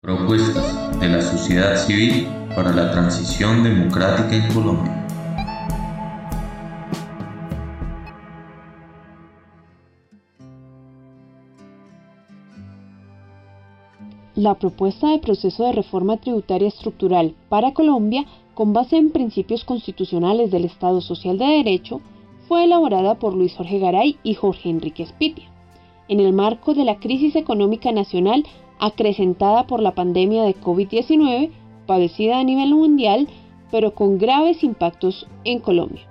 Propuestas 0.00 1.00
de 1.00 1.08
la 1.08 1.20
sociedad 1.20 1.74
civil 1.74 2.28
para 2.54 2.72
la 2.72 2.92
transición 2.92 3.64
democrática 3.64 4.36
en 4.36 4.54
Colombia. 4.54 5.06
La 14.36 14.54
propuesta 14.54 15.08
de 15.08 15.18
proceso 15.18 15.64
de 15.64 15.72
reforma 15.72 16.16
tributaria 16.18 16.68
estructural 16.68 17.34
para 17.48 17.74
Colombia, 17.74 18.24
con 18.54 18.72
base 18.72 18.98
en 18.98 19.10
principios 19.10 19.64
constitucionales 19.64 20.52
del 20.52 20.64
Estado 20.64 21.00
Social 21.00 21.38
de 21.38 21.46
Derecho, 21.46 22.00
fue 22.46 22.62
elaborada 22.62 23.16
por 23.16 23.34
Luis 23.34 23.56
Jorge 23.56 23.80
Garay 23.80 24.16
y 24.22 24.34
Jorge 24.34 24.70
Enrique 24.70 25.02
Espitia, 25.02 25.50
en 26.06 26.20
el 26.20 26.32
marco 26.32 26.74
de 26.74 26.84
la 26.84 27.00
crisis 27.00 27.34
económica 27.34 27.90
nacional 27.90 28.44
acrecentada 28.78 29.66
por 29.66 29.80
la 29.80 29.92
pandemia 29.92 30.44
de 30.44 30.54
COVID-19, 30.54 31.50
padecida 31.86 32.38
a 32.38 32.44
nivel 32.44 32.74
mundial, 32.74 33.28
pero 33.70 33.94
con 33.94 34.18
graves 34.18 34.62
impactos 34.62 35.26
en 35.44 35.60
Colombia. 35.60 36.02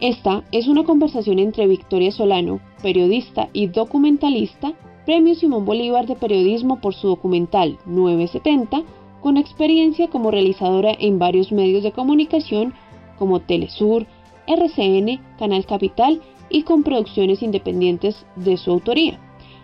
Esta 0.00 0.44
es 0.52 0.68
una 0.68 0.84
conversación 0.84 1.38
entre 1.38 1.66
Victoria 1.66 2.12
Solano, 2.12 2.60
periodista 2.82 3.48
y 3.52 3.66
documentalista, 3.66 4.72
Premio 5.04 5.34
Simón 5.34 5.64
Bolívar 5.64 6.06
de 6.06 6.14
Periodismo 6.14 6.80
por 6.80 6.94
su 6.94 7.08
documental 7.08 7.78
970, 7.86 8.82
con 9.20 9.36
experiencia 9.36 10.08
como 10.08 10.30
realizadora 10.30 10.92
en 10.98 11.18
varios 11.18 11.50
medios 11.50 11.82
de 11.82 11.92
comunicación 11.92 12.74
como 13.18 13.40
Telesur, 13.40 14.06
RCN, 14.46 15.20
Canal 15.38 15.66
Capital 15.66 16.22
y 16.48 16.62
con 16.62 16.82
producciones 16.82 17.42
independientes 17.42 18.24
de 18.36 18.56
su 18.56 18.70
autoría, 18.70 19.18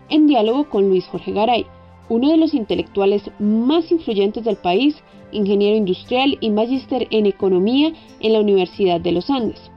en 0.08 0.26
diálogo 0.26 0.68
con 0.68 0.88
Luis 0.88 1.06
Jorge 1.06 1.32
Garay, 1.32 1.66
uno 2.08 2.30
de 2.30 2.36
los 2.36 2.54
intelectuales 2.54 3.22
más 3.38 3.90
influyentes 3.90 4.44
del 4.44 4.56
país, 4.56 4.96
ingeniero 5.32 5.76
industrial 5.76 6.36
y 6.40 6.50
magíster 6.50 7.06
en 7.10 7.26
economía 7.26 7.92
en 8.20 8.32
la 8.32 8.40
Universidad 8.40 9.00
de 9.00 9.12
los 9.12 9.30
Andes. 9.30 9.70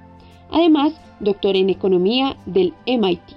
Además, 0.52 0.94
doctor 1.20 1.56
en 1.56 1.70
economía 1.70 2.38
del 2.46 2.74
MIT. 2.86 3.37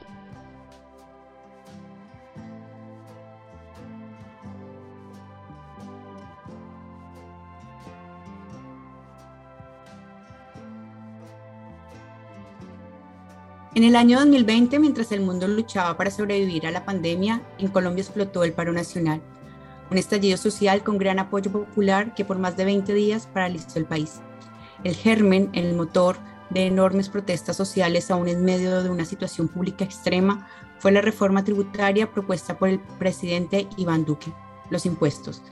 En 13.73 13.85
el 13.85 13.95
año 13.95 14.19
2020, 14.19 14.81
mientras 14.81 15.13
el 15.13 15.21
mundo 15.21 15.47
luchaba 15.47 15.97
para 15.97 16.11
sobrevivir 16.11 16.67
a 16.67 16.73
la 16.73 16.85
pandemia, 16.85 17.41
en 17.57 17.69
Colombia 17.69 18.03
explotó 18.03 18.43
el 18.43 18.53
paro 18.53 18.73
nacional, 18.73 19.23
un 19.93 19.97
estallido 19.97 20.37
social 20.39 20.83
con 20.83 20.99
gran 20.99 21.21
apoyo 21.21 21.53
popular 21.53 22.13
que 22.17 22.25
por 22.25 22.37
más 22.37 22.57
de 22.57 22.65
20 22.65 22.93
días 22.95 23.29
paralizó 23.33 23.79
el 23.79 23.85
país. 23.85 24.23
El 24.83 24.97
germen, 24.97 25.51
el 25.53 25.75
motor 25.75 26.17
de 26.51 26.67
enormes 26.67 27.09
protestas 27.09 27.57
sociales 27.57 28.11
aún 28.11 28.27
en 28.27 28.45
medio 28.45 28.83
de 28.83 28.91
una 28.91 29.05
situación 29.05 29.47
pública 29.47 29.85
extrema, 29.85 30.49
fue 30.81 30.91
la 30.91 31.01
reforma 31.01 31.45
tributaria 31.45 32.11
propuesta 32.11 32.59
por 32.59 32.71
el 32.71 32.81
presidente 32.99 33.69
Iván 33.77 34.05
Duque, 34.05 34.33
los 34.71 34.85
impuestos. 34.85 35.43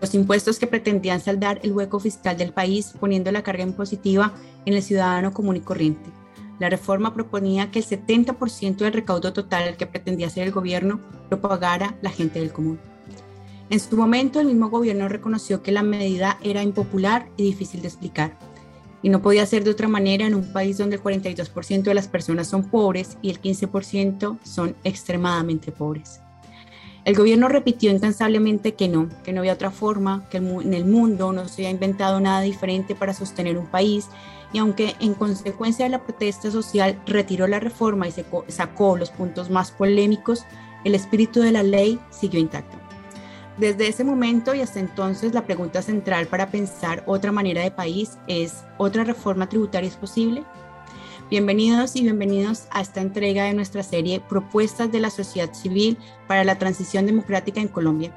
Los 0.00 0.14
impuestos 0.14 0.58
que 0.58 0.66
pretendían 0.66 1.20
saldar 1.20 1.60
el 1.62 1.72
hueco 1.72 2.00
fiscal 2.00 2.38
del 2.38 2.54
país 2.54 2.94
poniendo 2.98 3.30
la 3.32 3.42
carga 3.42 3.64
impositiva 3.64 4.32
en 4.64 4.72
el 4.72 4.82
ciudadano 4.82 5.34
común 5.34 5.56
y 5.56 5.60
corriente 5.60 6.10
la 6.58 6.70
reforma 6.70 7.14
proponía 7.14 7.70
que 7.70 7.80
el 7.80 7.84
70% 7.84 8.76
del 8.76 8.92
recaudo 8.92 9.32
total 9.32 9.76
que 9.76 9.86
pretendía 9.86 10.28
hacer 10.28 10.46
el 10.46 10.52
gobierno 10.52 11.00
lo 11.30 11.40
pagara 11.40 11.96
la 12.02 12.10
gente 12.10 12.38
del 12.38 12.52
común. 12.52 12.78
En 13.68 13.80
su 13.80 13.96
momento, 13.96 14.40
el 14.40 14.46
mismo 14.46 14.70
gobierno 14.70 15.08
reconoció 15.08 15.62
que 15.62 15.72
la 15.72 15.82
medida 15.82 16.38
era 16.42 16.62
impopular 16.62 17.26
y 17.36 17.42
difícil 17.42 17.82
de 17.82 17.88
explicar. 17.88 18.38
Y 19.02 19.08
no 19.08 19.20
podía 19.20 19.44
ser 19.44 19.64
de 19.64 19.70
otra 19.70 19.88
manera 19.88 20.26
en 20.26 20.34
un 20.34 20.52
país 20.52 20.78
donde 20.78 20.96
el 20.96 21.02
42% 21.02 21.82
de 21.82 21.94
las 21.94 22.08
personas 22.08 22.46
son 22.46 22.70
pobres 22.70 23.18
y 23.22 23.30
el 23.30 23.40
15% 23.40 24.38
son 24.42 24.76
extremadamente 24.84 25.72
pobres. 25.72 26.20
El 27.04 27.14
gobierno 27.14 27.48
repitió 27.48 27.92
incansablemente 27.92 28.74
que 28.74 28.88
no, 28.88 29.08
que 29.22 29.32
no 29.32 29.40
había 29.40 29.52
otra 29.52 29.70
forma, 29.70 30.28
que 30.28 30.38
en 30.38 30.74
el 30.74 30.84
mundo 30.84 31.32
no 31.32 31.46
se 31.46 31.62
había 31.62 31.70
inventado 31.70 32.18
nada 32.18 32.40
diferente 32.40 32.96
para 32.96 33.14
sostener 33.14 33.58
un 33.58 33.66
país 33.66 34.08
y 34.52 34.58
aunque 34.58 34.96
en 35.00 35.14
consecuencia 35.14 35.84
de 35.84 35.90
la 35.90 36.02
protesta 36.02 36.50
social 36.50 37.00
retiró 37.06 37.46
la 37.46 37.60
reforma 37.60 38.08
y 38.08 38.12
sacó 38.48 38.96
los 38.96 39.10
puntos 39.10 39.50
más 39.50 39.70
polémicos, 39.70 40.44
el 40.84 40.94
espíritu 40.94 41.40
de 41.40 41.52
la 41.52 41.62
ley 41.62 41.98
siguió 42.10 42.40
intacto. 42.40 42.76
Desde 43.58 43.88
ese 43.88 44.04
momento 44.04 44.54
y 44.54 44.60
hasta 44.60 44.80
entonces 44.80 45.32
la 45.32 45.46
pregunta 45.46 45.80
central 45.80 46.26
para 46.26 46.50
pensar 46.50 47.02
otra 47.06 47.32
manera 47.32 47.62
de 47.62 47.70
país 47.70 48.18
es, 48.28 48.64
¿otra 48.76 49.02
reforma 49.02 49.48
tributaria 49.48 49.88
es 49.88 49.96
posible? 49.96 50.44
Bienvenidos 51.30 51.96
y 51.96 52.02
bienvenidos 52.02 52.68
a 52.70 52.82
esta 52.82 53.00
entrega 53.00 53.44
de 53.44 53.54
nuestra 53.54 53.82
serie 53.82 54.20
Propuestas 54.20 54.92
de 54.92 55.00
la 55.00 55.10
Sociedad 55.10 55.52
Civil 55.54 55.98
para 56.28 56.44
la 56.44 56.58
Transición 56.58 57.06
Democrática 57.06 57.60
en 57.60 57.68
Colombia 57.68 58.12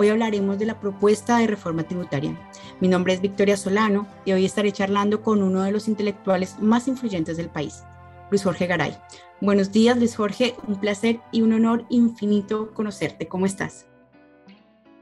Hoy 0.00 0.10
hablaremos 0.10 0.60
de 0.60 0.64
la 0.64 0.78
propuesta 0.78 1.38
de 1.38 1.48
reforma 1.48 1.82
tributaria. 1.82 2.32
Mi 2.78 2.86
nombre 2.86 3.14
es 3.14 3.20
Victoria 3.20 3.56
Solano 3.56 4.06
y 4.24 4.30
hoy 4.30 4.44
estaré 4.44 4.70
charlando 4.70 5.22
con 5.22 5.42
uno 5.42 5.64
de 5.64 5.72
los 5.72 5.88
intelectuales 5.88 6.54
más 6.60 6.86
influyentes 6.86 7.36
del 7.36 7.48
país, 7.48 7.82
Luis 8.30 8.44
Jorge 8.44 8.68
Garay. 8.68 8.96
Buenos 9.40 9.72
días, 9.72 9.96
Luis 9.96 10.14
Jorge. 10.14 10.54
Un 10.68 10.78
placer 10.78 11.18
y 11.32 11.42
un 11.42 11.52
honor 11.52 11.84
infinito 11.88 12.72
conocerte. 12.74 13.26
¿Cómo 13.26 13.44
estás? 13.44 13.86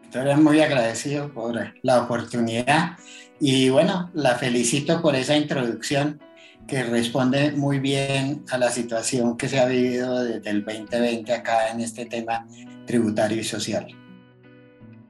Victoria, 0.01 0.39
muy 0.39 0.63
agradecido 0.63 1.31
por 1.31 1.75
la 1.83 2.03
oportunidad 2.03 2.93
y 3.39 3.69
bueno, 3.69 4.11
la 4.15 4.37
felicito 4.37 5.03
por 5.03 5.15
esa 5.15 5.37
introducción 5.37 6.23
que 6.67 6.85
responde 6.85 7.53
muy 7.53 7.81
bien 7.81 8.47
a 8.51 8.57
la 8.57 8.71
situación 8.71 9.37
que 9.37 9.51
se 9.51 9.61
ha 9.61 9.67
vivido 9.67 10.25
desde 10.25 10.49
el 10.49 10.65
2020 10.65 11.35
acá 11.35 11.69
en 11.69 11.81
este 11.81 12.07
tema 12.07 12.47
tributario 12.87 13.39
y 13.39 13.45
social. 13.45 13.95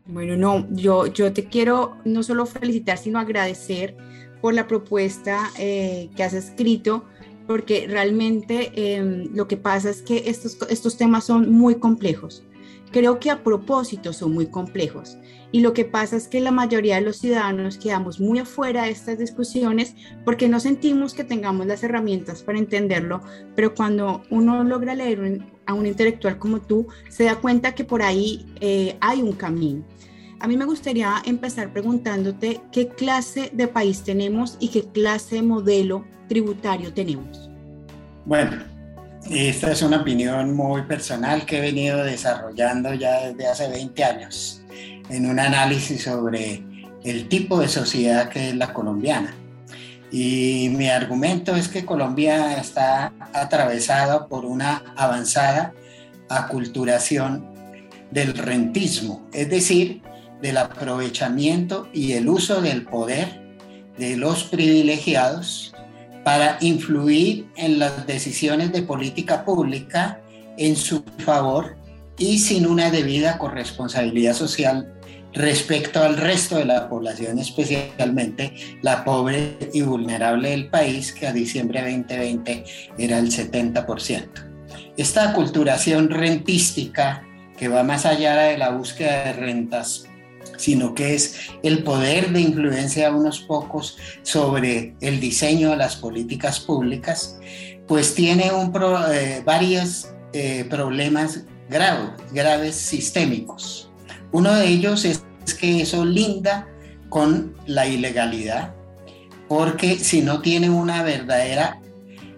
Bueno, 0.08 0.36
no, 0.36 0.66
yo, 0.70 1.06
yo 1.06 1.32
te 1.32 1.46
quiero 1.46 1.96
no 2.04 2.22
solo 2.22 2.46
felicitar, 2.46 2.96
sino 2.96 3.18
agradecer 3.18 3.96
por 4.40 4.54
la 4.54 4.68
propuesta 4.68 5.50
eh, 5.58 6.10
que 6.14 6.22
has 6.22 6.32
escrito, 6.32 7.04
porque 7.46 7.86
realmente 7.88 8.72
em, 8.74 9.34
lo 9.34 9.48
que 9.48 9.56
pasa 9.56 9.90
es 9.90 10.02
que 10.02 10.24
estos, 10.26 10.58
estos 10.70 10.96
temas 10.96 11.24
son 11.24 11.50
muy 11.50 11.76
complejos. 11.76 12.44
Creo 12.92 13.18
que 13.18 13.30
a 13.30 13.42
propósito 13.42 14.12
son 14.12 14.32
muy 14.32 14.46
complejos. 14.46 15.18
Y 15.52 15.60
lo 15.60 15.72
que 15.72 15.84
pasa 15.84 16.16
es 16.16 16.28
que 16.28 16.40
la 16.40 16.50
mayoría 16.50 16.96
de 16.96 17.02
los 17.02 17.18
ciudadanos 17.18 17.78
quedamos 17.78 18.20
muy 18.20 18.38
afuera 18.38 18.84
de 18.84 18.90
estas 18.90 19.18
discusiones 19.18 19.94
porque 20.24 20.48
no 20.48 20.60
sentimos 20.60 21.14
que 21.14 21.24
tengamos 21.24 21.66
las 21.66 21.82
herramientas 21.82 22.42
para 22.42 22.58
entenderlo, 22.58 23.20
pero 23.54 23.74
cuando 23.74 24.22
uno 24.30 24.64
logra 24.64 24.94
leer 24.94 25.42
a 25.66 25.74
un 25.74 25.86
intelectual 25.86 26.38
como 26.38 26.60
tú, 26.60 26.86
se 27.08 27.24
da 27.24 27.36
cuenta 27.36 27.74
que 27.74 27.84
por 27.84 28.02
ahí 28.02 28.46
eh, 28.60 28.96
hay 29.00 29.22
un 29.22 29.32
camino. 29.32 29.84
A 30.38 30.48
mí 30.48 30.56
me 30.56 30.66
gustaría 30.66 31.22
empezar 31.24 31.72
preguntándote 31.72 32.60
qué 32.70 32.88
clase 32.88 33.50
de 33.54 33.68
país 33.68 34.02
tenemos 34.02 34.56
y 34.60 34.68
qué 34.68 34.84
clase 34.84 35.36
de 35.36 35.42
modelo 35.42 36.04
tributario 36.28 36.92
tenemos. 36.92 37.50
Bueno, 38.26 38.62
esta 39.30 39.72
es 39.72 39.82
una 39.82 39.98
opinión 39.98 40.54
muy 40.54 40.82
personal 40.82 41.46
que 41.46 41.58
he 41.58 41.60
venido 41.60 42.04
desarrollando 42.04 42.92
ya 42.92 43.28
desde 43.28 43.46
hace 43.46 43.68
20 43.68 44.04
años 44.04 44.62
en 45.08 45.28
un 45.28 45.40
análisis 45.40 46.02
sobre 46.02 46.62
el 47.02 47.28
tipo 47.28 47.58
de 47.58 47.68
sociedad 47.68 48.28
que 48.28 48.50
es 48.50 48.56
la 48.56 48.72
colombiana. 48.74 49.34
Y 50.12 50.68
mi 50.76 50.88
argumento 50.88 51.56
es 51.56 51.68
que 51.68 51.84
Colombia 51.84 52.58
está 52.58 53.12
atravesada 53.32 54.28
por 54.28 54.44
una 54.44 54.82
avanzada 54.96 55.72
aculturación 56.28 57.46
del 58.10 58.34
rentismo, 58.34 59.26
es 59.32 59.50
decir, 59.50 60.02
del 60.40 60.58
aprovechamiento 60.58 61.88
y 61.92 62.12
el 62.12 62.28
uso 62.28 62.60
del 62.60 62.84
poder 62.84 63.46
de 63.98 64.16
los 64.16 64.44
privilegiados 64.44 65.72
para 66.24 66.58
influir 66.60 67.48
en 67.56 67.78
las 67.78 68.06
decisiones 68.06 68.72
de 68.72 68.82
política 68.82 69.44
pública 69.44 70.20
en 70.58 70.76
su 70.76 71.04
favor 71.18 71.76
y 72.18 72.38
sin 72.38 72.66
una 72.66 72.90
debida 72.90 73.38
corresponsabilidad 73.38 74.34
social 74.34 74.92
respecto 75.32 76.02
al 76.02 76.16
resto 76.16 76.56
de 76.56 76.64
la 76.64 76.88
población, 76.88 77.38
especialmente 77.38 78.54
la 78.82 79.04
pobre 79.04 79.56
y 79.72 79.82
vulnerable 79.82 80.50
del 80.50 80.68
país, 80.68 81.12
que 81.12 81.26
a 81.26 81.32
diciembre 81.32 81.82
2020 81.82 82.64
era 82.98 83.18
el 83.18 83.30
70%. 83.30 84.28
Esta 84.96 85.30
aculturación 85.30 86.08
rentística 86.08 87.22
que 87.58 87.68
va 87.68 87.82
más 87.82 88.06
allá 88.06 88.36
de 88.36 88.56
la 88.58 88.70
búsqueda 88.70 89.24
de 89.24 89.32
rentas 89.34 90.06
sino 90.56 90.94
que 90.94 91.14
es 91.14 91.36
el 91.62 91.82
poder 91.82 92.32
de 92.32 92.40
influencia 92.40 93.10
de 93.10 93.16
unos 93.16 93.40
pocos 93.40 93.96
sobre 94.22 94.94
el 95.00 95.20
diseño 95.20 95.70
de 95.70 95.76
las 95.76 95.96
políticas 95.96 96.60
públicas, 96.60 97.38
pues 97.86 98.14
tiene 98.14 98.50
eh, 99.12 99.42
varios 99.44 100.08
eh, 100.32 100.66
problemas 100.68 101.44
graves, 101.68 102.10
graves 102.32 102.74
sistémicos. 102.74 103.90
Uno 104.32 104.54
de 104.54 104.68
ellos 104.68 105.04
es 105.04 105.24
que 105.58 105.82
eso 105.82 106.04
linda 106.04 106.68
con 107.08 107.54
la 107.66 107.86
ilegalidad, 107.86 108.74
porque 109.48 109.98
si 109.98 110.22
no 110.22 110.40
tiene 110.42 110.68
una 110.68 111.02
verdadera 111.02 111.80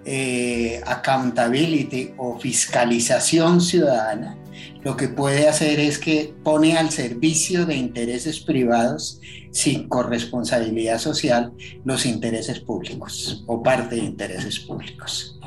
eh, 0.05 0.81
accountability 0.87 2.12
o 2.17 2.38
fiscalización 2.38 3.61
ciudadana, 3.61 4.38
lo 4.83 4.97
que 4.97 5.09
puede 5.09 5.49
hacer 5.49 5.81
es 5.81 5.99
que 5.99 6.35
pone 6.45 6.77
al 6.77 6.91
servicio 6.91 7.67
de 7.67 7.77
intereses 7.77 8.41
privados 8.41 9.21
sin 9.51 9.89
corresponsabilidad 9.89 10.99
social 10.99 11.53
los 11.85 12.07
intereses 12.07 12.61
públicos 12.61 13.45
o 13.47 13.63
parte 13.63 13.97
de 13.97 14.03
intereses 14.03 14.61
públicos. 14.61 15.39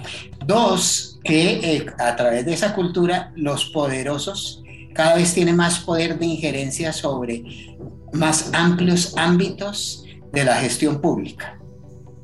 Dos, 0.46 1.20
que 1.24 1.52
eh, 1.54 1.86
a 2.00 2.16
través 2.16 2.46
de 2.46 2.54
esa 2.54 2.74
cultura 2.74 3.32
los 3.36 3.66
poderosos 3.66 4.62
cada 4.94 5.16
vez 5.16 5.34
tienen 5.34 5.56
más 5.56 5.80
poder 5.80 6.20
de 6.20 6.26
injerencia 6.26 6.92
sobre 6.92 7.44
más 8.12 8.50
amplios 8.54 9.14
ámbitos 9.18 10.04
de 10.34 10.44
la 10.44 10.56
gestión 10.56 11.00
pública, 11.00 11.60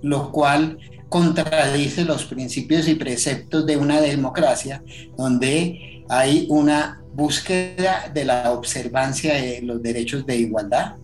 lo 0.01 0.31
cual 0.31 0.77
contradice 1.09 2.03
los 2.03 2.25
principios 2.25 2.87
y 2.87 2.95
preceptos 2.95 3.65
de 3.65 3.77
una 3.77 4.01
democracia 4.01 4.83
donde 5.17 5.96
hay 6.09 6.47
una 6.49 7.01
búsqueda 7.13 8.11
de 8.13 8.25
la 8.25 8.51
observancia 8.51 9.35
de 9.35 9.61
los 9.61 9.81
derechos 9.81 10.25
de 10.25 10.37
igualdad, 10.37 10.95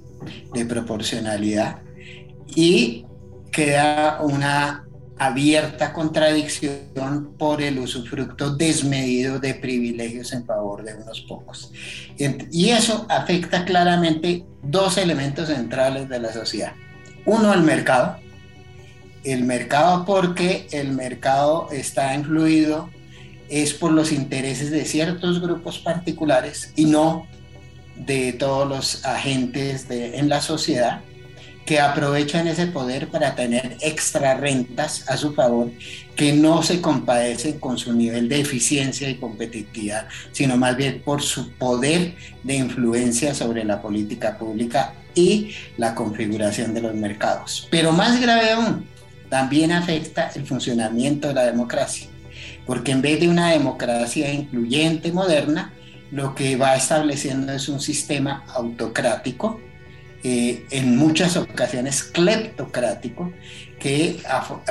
de 0.54 0.66
proporcionalidad 0.66 1.80
y 2.56 3.06
queda 3.52 4.22
una 4.22 4.86
abierta 5.18 5.94
contradicción 5.94 7.36
por 7.38 7.62
el 7.62 7.80
usufructo 7.80 8.56
desmedido 8.56 9.40
de 9.40 9.54
privilegios 9.56 10.34
en 10.34 10.46
favor 10.46 10.84
de 10.84 10.96
unos 10.96 11.22
pocos. 11.22 11.72
Y 12.52 12.70
eso 12.70 13.06
afecta 13.10 13.64
claramente 13.64 14.46
dos 14.62 14.98
elementos 14.98 15.48
centrales 15.48 16.10
de 16.10 16.20
la 16.20 16.34
sociedad. 16.34 16.74
Uno, 17.26 17.54
el 17.54 17.62
mercado. 17.62 18.18
El 19.24 19.46
mercado 19.46 20.04
porque 20.04 20.68
el 20.72 20.92
mercado 20.92 21.70
está 21.72 22.14
influido 22.14 22.90
es 23.50 23.74
por 23.74 23.92
los 23.92 24.12
intereses 24.12 24.72
de 24.72 24.86
ciertos 24.86 25.42
grupos 25.42 25.80
particulares 25.80 26.72
y 26.76 26.86
no 26.86 27.28
de 27.96 28.34
todos 28.34 28.68
los 28.68 29.06
agentes 29.06 29.86
en 29.90 30.30
la 30.30 30.42
sociedad 30.42 31.02
que 31.66 31.80
aprovechan 31.80 32.48
ese 32.48 32.68
poder 32.68 33.08
para 33.08 33.36
tener 33.36 33.78
extra 33.80 34.36
rentas 34.36 35.10
a 35.10 35.16
su 35.16 35.34
favor 35.34 35.72
que 36.16 36.34
no 36.34 36.62
se 36.62 36.82
compadecen 36.82 37.60
con 37.60 37.78
su 37.78 37.94
nivel 37.94 38.28
de 38.28 38.42
eficiencia 38.42 39.10
y 39.10 39.16
competitividad, 39.16 40.08
sino 40.32 40.58
más 40.58 40.76
bien 40.76 41.02
por 41.04 41.22
su 41.22 41.52
poder 41.54 42.16
de 42.44 42.56
influencia 42.56 43.34
sobre 43.34 43.64
la 43.64 43.82
política 43.82 44.38
pública 44.38 44.94
y 45.16 45.52
la 45.78 45.96
configuración 45.96 46.74
de 46.74 46.82
los 46.82 46.96
mercados. 46.96 47.68
Pero 47.72 47.92
más 47.92 48.20
grave 48.20 48.52
aún, 48.52 48.86
también 49.30 49.72
afecta 49.72 50.32
el 50.36 50.46
funcionamiento 50.46 51.30
de 51.30 51.34
la 51.34 51.46
democracia, 51.46 52.08
porque 52.66 52.92
en 52.92 53.02
vez 53.02 53.20
de 53.20 53.28
una 53.28 53.52
democracia 53.52 54.32
incluyente, 54.34 55.12
moderna, 55.12 55.74
lo 56.12 56.36
que 56.36 56.56
va 56.56 56.76
estableciendo 56.76 57.52
es 57.54 57.68
un 57.70 57.80
sistema 57.80 58.46
autocrático, 58.48 59.60
eh, 60.24 60.66
en 60.70 60.96
muchas 60.96 61.36
ocasiones 61.36 62.04
cleptocrático, 62.04 63.34
que 63.80 64.22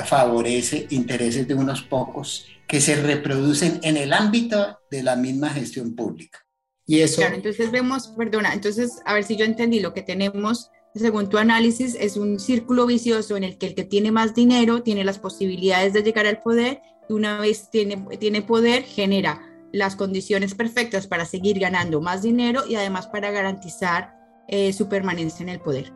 favorece 0.05 0.87
intereses 0.89 1.47
de 1.47 1.53
unos 1.53 1.83
pocos 1.83 2.47
que 2.65 2.81
se 2.81 2.95
reproducen 2.95 3.79
en 3.83 3.97
el 3.97 4.13
ámbito 4.13 4.79
de 4.89 5.03
la 5.03 5.15
misma 5.15 5.49
gestión 5.49 5.95
pública. 5.95 6.39
Y 6.87 7.01
eso... 7.01 7.17
Claro, 7.17 7.35
entonces 7.35 7.71
vemos, 7.71 8.07
perdona, 8.17 8.53
entonces 8.53 8.99
a 9.05 9.13
ver 9.13 9.23
si 9.23 9.35
yo 9.35 9.45
entendí 9.45 9.79
lo 9.79 9.93
que 9.93 10.01
tenemos 10.01 10.71
según 10.95 11.29
tu 11.29 11.37
análisis, 11.37 11.95
es 11.99 12.17
un 12.17 12.39
círculo 12.39 12.85
vicioso 12.85 13.35
en 13.35 13.43
el 13.43 13.57
que 13.57 13.67
el 13.67 13.75
que 13.75 13.83
tiene 13.83 14.11
más 14.11 14.35
dinero 14.35 14.83
tiene 14.83 15.03
las 15.03 15.19
posibilidades 15.19 15.93
de 15.93 16.03
llegar 16.03 16.27
al 16.27 16.41
poder 16.41 16.81
una 17.09 17.39
vez 17.39 17.69
tiene, 17.69 18.05
tiene 18.19 18.41
poder 18.41 18.83
genera 18.83 19.41
las 19.71 19.95
condiciones 19.95 20.53
perfectas 20.53 21.07
para 21.07 21.25
seguir 21.25 21.59
ganando 21.59 21.99
más 21.99 22.21
dinero 22.21 22.63
y 22.67 22.75
además 22.75 23.07
para 23.07 23.31
garantizar 23.31 24.13
eh, 24.47 24.71
su 24.71 24.87
permanencia 24.87 25.43
en 25.43 25.49
el 25.49 25.59
poder. 25.59 25.91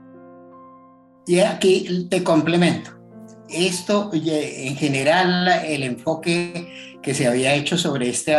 Y 1.27 1.39
aquí 1.39 2.07
te 2.09 2.23
complemento. 2.23 2.91
Esto, 3.49 4.09
en 4.13 4.75
general, 4.75 5.47
el 5.65 5.83
enfoque 5.83 6.99
que 7.01 7.13
se 7.13 7.27
había 7.27 7.53
hecho 7.53 7.77
sobre 7.77 8.09
este 8.09 8.35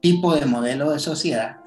tipo 0.00 0.34
de 0.34 0.46
modelo 0.46 0.90
de 0.90 0.98
sociedad 0.98 1.58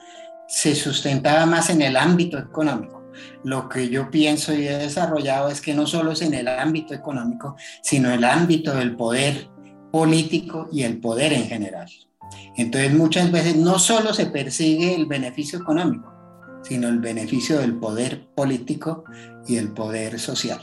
se 0.47 0.75
sustentaba 0.75 1.45
más 1.45 1.69
en 1.69 1.81
el 1.81 1.95
ámbito 1.95 2.37
económico. 2.37 3.03
Lo 3.43 3.69
que 3.69 3.89
yo 3.89 4.09
pienso 4.09 4.53
y 4.53 4.67
he 4.67 4.77
desarrollado 4.77 5.49
es 5.49 5.61
que 5.61 5.73
no 5.73 5.85
solo 5.85 6.11
es 6.11 6.21
en 6.21 6.33
el 6.33 6.47
ámbito 6.47 6.93
económico, 6.93 7.55
sino 7.81 8.11
el 8.11 8.23
ámbito 8.23 8.73
del 8.73 8.95
poder 8.95 9.49
político 9.93 10.67
y 10.71 10.81
el 10.81 10.99
poder 10.99 11.33
en 11.33 11.45
general. 11.45 11.87
Entonces 12.57 12.91
muchas 12.95 13.31
veces 13.31 13.55
no 13.55 13.77
solo 13.77 14.11
se 14.11 14.25
persigue 14.25 14.95
el 14.95 15.05
beneficio 15.05 15.59
económico, 15.59 16.11
sino 16.63 16.87
el 16.87 16.97
beneficio 16.97 17.59
del 17.59 17.75
poder 17.75 18.25
político 18.33 19.03
y 19.47 19.57
el 19.57 19.71
poder 19.71 20.19
social. 20.19 20.59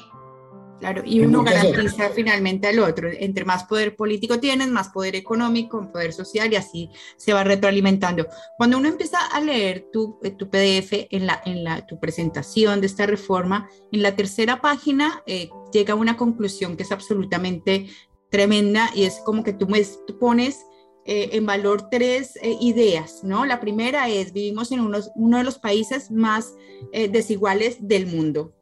Claro, 0.81 1.03
y 1.05 1.21
uno 1.21 1.45
garantiza 1.45 2.09
finalmente 2.09 2.67
al 2.67 2.81
otro. 2.81 3.09
Entre 3.13 3.45
más 3.45 3.65
poder 3.65 3.95
político 3.95 4.41
tienes, 4.41 4.69
más 4.69 4.89
poder 4.89 5.15
económico, 5.15 5.93
poder 5.93 6.13
social 6.13 6.51
y 6.53 6.57
así 6.57 6.91
se 7.17 7.33
va 7.33 7.45
retroalimentando. 7.45 8.27
Cuando 8.57 8.79
uno 8.79 8.89
empieza 8.89 9.27
a 9.27 9.41
leer 9.41 9.91
tu, 9.93 10.19
eh, 10.25 10.31
tu 10.31 10.49
PDF 10.49 11.07
en, 11.11 11.27
la, 11.27 11.41
en 11.45 11.63
la, 11.63 11.87
tu 11.87 12.01
presentación 12.01 12.81
de 12.81 12.87
esta 12.87 13.07
reforma, 13.07 13.69
en 13.93 14.03
la 14.03 14.17
tercera 14.17 14.61
página 14.61 15.23
eh, 15.27 15.51
llega 15.71 15.93
a 15.93 15.97
una 15.97 16.17
conclusión 16.17 16.77
que 16.77 16.83
es 16.83 16.93
absolutamente 16.93 17.87
tremenda 18.31 18.91
y 18.95 19.05
es 19.05 19.21
como 19.25 19.45
que 19.45 19.53
tú, 19.53 19.67
tú 20.07 20.19
pones 20.19 20.65
eh, 21.05 21.31
en 21.33 21.47
valor 21.47 21.89
tres 21.91 22.37
eh, 22.37 22.57
ideas, 22.61 23.25
¿no? 23.25 23.45
La 23.45 23.59
primera 23.59 24.09
es, 24.09 24.33
vivimos 24.33 24.71
en 24.71 24.81
uno 24.81 25.39
de 25.39 25.45
los 25.45 25.59
países 25.59 26.11
más 26.11 26.55
eh, 26.93 27.09
desiguales 27.09 27.79
del 27.81 28.07
mundo. 28.07 28.55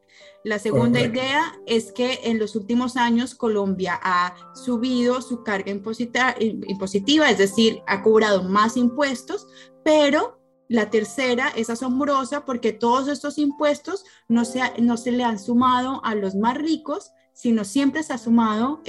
La 0.44 0.58
segunda 0.58 1.00
idea 1.00 1.60
es 1.66 1.92
que 1.92 2.20
en 2.22 2.38
los 2.38 2.54
últimos 2.54 2.96
años 2.96 3.34
Colombia 3.34 3.98
ha 4.02 4.34
subido 4.54 5.20
su 5.20 5.42
carga 5.42 5.70
impositiva, 5.70 7.30
es 7.30 7.38
decir, 7.38 7.82
ha 7.86 8.02
cobrado 8.02 8.44
más 8.44 8.76
impuestos, 8.76 9.48
pero 9.84 10.40
la 10.68 10.90
tercera 10.90 11.48
es 11.56 11.70
asombrosa 11.70 12.44
porque 12.44 12.72
todos 12.72 13.08
estos 13.08 13.36
impuestos 13.36 14.04
no 14.28 14.44
se, 14.44 14.60
no 14.80 14.96
se 14.96 15.12
le 15.12 15.24
han 15.24 15.38
sumado 15.38 16.00
a 16.04 16.14
los 16.14 16.34
más 16.36 16.56
ricos, 16.56 17.10
sino 17.38 17.64
siempre 17.64 18.02
se 18.02 18.12
ha 18.12 18.18
sumado, 18.18 18.82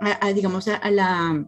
a, 0.00 0.32
digamos, 0.32 0.66
a 0.66 0.90
la 0.90 1.46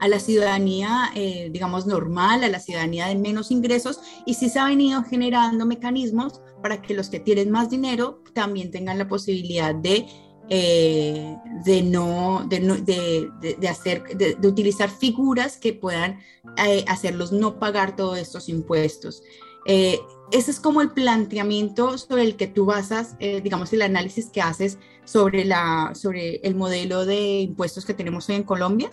a 0.00 0.08
la 0.08 0.18
ciudadanía, 0.18 1.10
eh, 1.14 1.48
digamos, 1.50 1.86
normal, 1.86 2.44
a 2.44 2.48
la 2.48 2.60
ciudadanía 2.60 3.06
de 3.06 3.16
menos 3.16 3.50
ingresos, 3.50 4.00
y 4.26 4.34
sí 4.34 4.50
se 4.50 4.58
ha 4.58 4.66
venido 4.66 5.02
generando 5.02 5.64
mecanismos 5.64 6.42
para 6.62 6.82
que 6.82 6.92
los 6.92 7.08
que 7.08 7.20
tienen 7.20 7.50
más 7.50 7.70
dinero 7.70 8.22
también 8.34 8.70
tengan 8.70 8.98
la 8.98 9.08
posibilidad 9.08 9.74
de, 9.74 10.06
eh, 10.50 11.36
de, 11.64 11.82
no, 11.82 12.44
de, 12.48 13.30
de, 13.58 13.68
hacer, 13.68 14.02
de, 14.16 14.36
utilizar 14.46 14.90
figuras 14.90 15.56
que 15.56 15.72
puedan 15.72 16.18
eh, 16.66 16.84
hacerlos 16.86 17.32
no 17.32 17.58
pagar 17.58 17.96
todos 17.96 18.18
estos 18.18 18.48
impuestos. 18.48 19.22
ese 19.66 20.50
es 20.50 20.60
como 20.60 20.82
el 20.82 20.90
planteamiento 20.90 21.96
sobre 21.96 22.24
el 22.24 22.36
que 22.36 22.46
tú 22.46 22.66
basas, 22.66 23.16
digamos, 23.18 23.72
el 23.72 23.80
análisis 23.80 24.28
que 24.28 24.42
haces 24.42 24.78
sobre, 25.04 25.44
la, 25.44 25.92
sobre 25.94 26.36
el 26.36 26.54
modelo 26.54 27.04
de 27.04 27.40
impuestos 27.40 27.84
que 27.84 27.94
tenemos 27.94 28.28
hoy 28.28 28.36
en 28.36 28.42
Colombia 28.44 28.90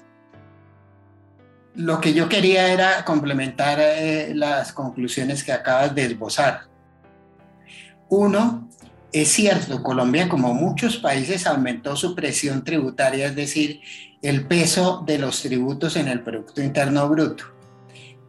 lo 1.76 2.02
que 2.02 2.14
yo 2.14 2.28
quería 2.28 2.72
era 2.72 3.06
complementar 3.06 3.80
eh, 3.80 4.34
las 4.36 4.74
conclusiones 4.74 5.44
que 5.44 5.54
acabas 5.54 5.96
de 5.96 6.06
esbozar. 6.06 6.64
Uno, 8.10 8.70
es 9.12 9.30
cierto, 9.30 9.82
Colombia, 9.82 10.28
como 10.28 10.54
muchos 10.54 10.98
países, 10.98 11.48
aumentó 11.48 11.96
su 11.96 12.14
presión 12.14 12.64
tributaria, 12.64 13.28
es 13.28 13.36
decir, 13.36 13.82
el 14.22 14.46
peso 14.48 15.04
de 15.06 15.18
los 15.18 15.42
tributos 15.42 15.96
en 15.96 16.08
el 16.08 16.22
Producto 16.22 16.62
Interno 16.62 17.08
Bruto, 17.08 17.46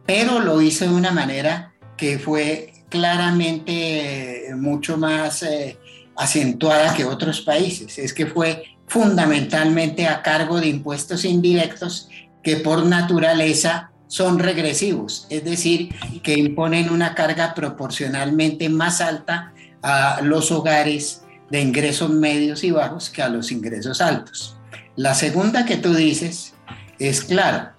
pero 0.05 0.39
lo 0.39 0.61
hizo 0.61 0.85
de 0.85 0.93
una 0.93 1.11
manera 1.11 1.73
que 1.97 2.17
fue 2.19 2.73
claramente 2.89 4.49
eh, 4.49 4.55
mucho 4.55 4.97
más 4.97 5.43
eh, 5.43 5.77
acentuada 6.15 6.93
que 6.93 7.05
otros 7.05 7.41
países. 7.41 7.97
Es 7.97 8.13
que 8.13 8.25
fue 8.25 8.63
fundamentalmente 8.87 10.07
a 10.07 10.21
cargo 10.21 10.59
de 10.59 10.67
impuestos 10.67 11.25
indirectos 11.25 12.09
que 12.43 12.57
por 12.57 12.85
naturaleza 12.85 13.91
son 14.07 14.37
regresivos, 14.37 15.25
es 15.29 15.43
decir, 15.43 15.95
que 16.21 16.37
imponen 16.37 16.91
una 16.91 17.15
carga 17.15 17.55
proporcionalmente 17.55 18.69
más 18.69 19.01
alta 19.01 19.53
a 19.81 20.19
los 20.21 20.51
hogares 20.51 21.23
de 21.49 21.61
ingresos 21.61 22.11
medios 22.11 22.63
y 22.63 22.69
bajos 22.69 23.09
que 23.09 23.23
a 23.23 23.29
los 23.29 23.51
ingresos 23.51 24.01
altos. 24.01 24.55
La 24.95 25.15
segunda 25.15 25.65
que 25.65 25.77
tú 25.77 25.95
dices 25.95 26.53
es 26.99 27.23
clara, 27.23 27.75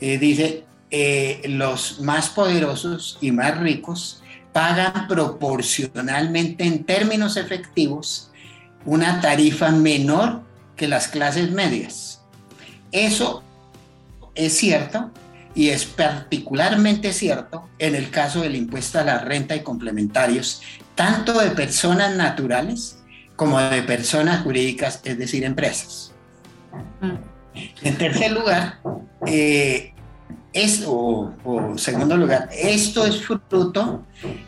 eh, 0.00 0.18
dice, 0.18 0.64
eh, 0.90 1.42
los 1.48 2.00
más 2.00 2.28
poderosos 2.28 3.18
y 3.20 3.32
más 3.32 3.58
ricos 3.58 4.21
pagan 4.52 5.08
proporcionalmente 5.08 6.64
en 6.64 6.84
términos 6.84 7.36
efectivos 7.36 8.30
una 8.84 9.20
tarifa 9.20 9.70
menor 9.70 10.42
que 10.76 10.88
las 10.88 11.08
clases 11.08 11.50
medias. 11.50 12.22
Eso 12.90 13.42
es 14.34 14.56
cierto 14.56 15.10
y 15.54 15.68
es 15.68 15.84
particularmente 15.84 17.12
cierto 17.12 17.68
en 17.78 17.94
el 17.94 18.10
caso 18.10 18.40
del 18.40 18.56
impuesto 18.56 18.98
a 18.98 19.04
la 19.04 19.18
renta 19.18 19.54
y 19.54 19.60
complementarios, 19.60 20.62
tanto 20.94 21.38
de 21.38 21.50
personas 21.50 22.16
naturales 22.16 22.98
como 23.36 23.60
de 23.60 23.82
personas 23.82 24.42
jurídicas, 24.42 25.00
es 25.04 25.18
decir, 25.18 25.44
empresas. 25.44 26.12
Mm. 27.00 27.32
En 27.82 27.98
tercer 27.98 28.32
lugar, 28.32 28.80
eh, 29.26 29.91
es, 30.52 30.84
o, 30.86 31.32
segundo 31.76 32.16
lugar, 32.16 32.48
esto 32.52 33.06
es 33.06 33.22
fruto 33.22 34.04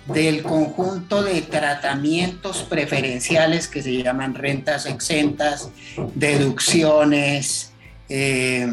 del 0.06 0.42
conjunto 0.42 1.23
de 1.23 1.40
tratamientos 1.42 2.62
preferenciales 2.62 3.68
que 3.68 3.82
se 3.82 4.02
llaman 4.02 4.34
rentas 4.34 4.87
exentas, 4.87 5.70
deducciones, 6.14 7.73
eh, 8.08 8.68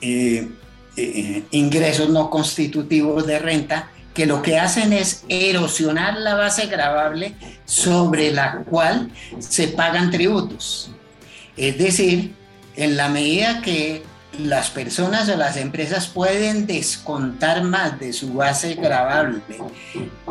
eh, 0.00 0.48
eh, 0.96 1.42
ingresos 1.50 2.10
no 2.10 2.30
constitutivos 2.30 3.26
de 3.26 3.38
renta, 3.38 3.90
que 4.12 4.26
lo 4.26 4.42
que 4.42 4.58
hacen 4.58 4.92
es 4.92 5.24
erosionar 5.28 6.18
la 6.18 6.34
base 6.34 6.66
gravable 6.66 7.34
sobre 7.64 8.30
la 8.30 8.58
cual 8.58 9.10
se 9.40 9.68
pagan 9.68 10.10
tributos. 10.10 10.92
Es 11.56 11.78
decir, 11.78 12.32
en 12.76 12.96
la 12.96 13.08
medida 13.08 13.60
que 13.60 14.02
las 14.38 14.70
personas 14.70 15.28
o 15.28 15.36
las 15.36 15.56
empresas 15.56 16.06
pueden 16.06 16.66
descontar 16.66 17.64
más 17.64 17.98
de 17.98 18.12
su 18.12 18.34
base 18.34 18.74
gravable 18.74 19.40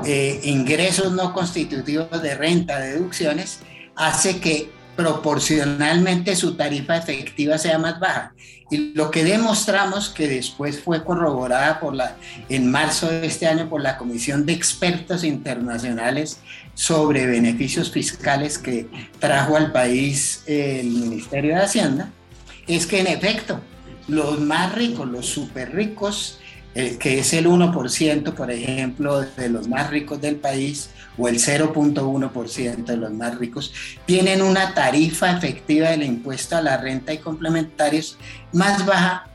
eh, 0.06 0.42
ingresos 0.44 1.12
no 1.14 1.34
constitutivos 1.34 2.22
de 2.22 2.36
renta, 2.36 2.80
deducciones, 2.80 3.60
hace 3.96 4.40
que 4.40 4.70
proporcionalmente 4.96 6.36
su 6.36 6.56
tarifa 6.56 6.98
efectiva 6.98 7.58
sea 7.58 7.80
más 7.80 8.00
baja. 8.00 8.34
Y 8.70 8.94
lo 8.94 9.12
que 9.12 9.24
demostramos 9.24 10.10
que 10.10 10.28
después 10.28 10.80
fue 10.80 11.04
corroborada 11.04 11.80
por 11.80 11.96
la, 11.96 12.16
en 12.50 12.72
marzo 12.72 13.08
de 13.08 13.26
este 13.26 13.48
año 13.48 13.70
por 13.70 13.82
la 13.82 13.98
Comisión 13.98 14.46
de 14.46 14.54
Expertos 14.54 15.24
Internacionales 15.24 16.40
sobre 16.74 17.28
Beneficios 17.28 17.92
Fiscales 17.92 18.58
que 18.58 18.88
trajo 19.20 19.58
al 19.58 19.72
país 19.72 20.44
el 20.48 20.88
Ministerio 20.88 21.56
de 21.56 21.62
Hacienda, 21.62 22.10
es 22.68 22.88
que 22.88 23.00
en 23.00 23.08
efecto 23.08 23.60
los 24.08 24.40
más 24.40 24.74
ricos, 24.76 25.08
los 25.08 25.26
súper 25.26 25.74
ricos, 25.74 26.40
eh, 26.76 26.98
que 27.00 27.20
es 27.20 27.34
el 27.34 27.46
1%, 27.48 28.34
por 28.34 28.50
ejemplo, 28.50 29.22
de 29.22 29.50
los 29.50 29.68
más 29.68 29.90
ricos 29.90 30.20
del 30.20 30.38
país, 30.38 30.90
o 31.18 31.28
el 31.28 31.38
0.1% 31.38 32.86
de 32.86 32.98
los 32.98 33.12
más 33.12 33.38
ricos, 33.38 33.72
tienen 34.06 34.42
una 34.42 34.74
tarifa 34.74 35.32
efectiva 35.32 35.90
del 35.90 36.04
impuesto 36.04 36.58
a 36.58 36.62
la 36.62 36.78
renta 36.78 37.14
y 37.14 37.20
complementarios 37.20 38.18
más 38.52 38.86
baja 38.86 39.28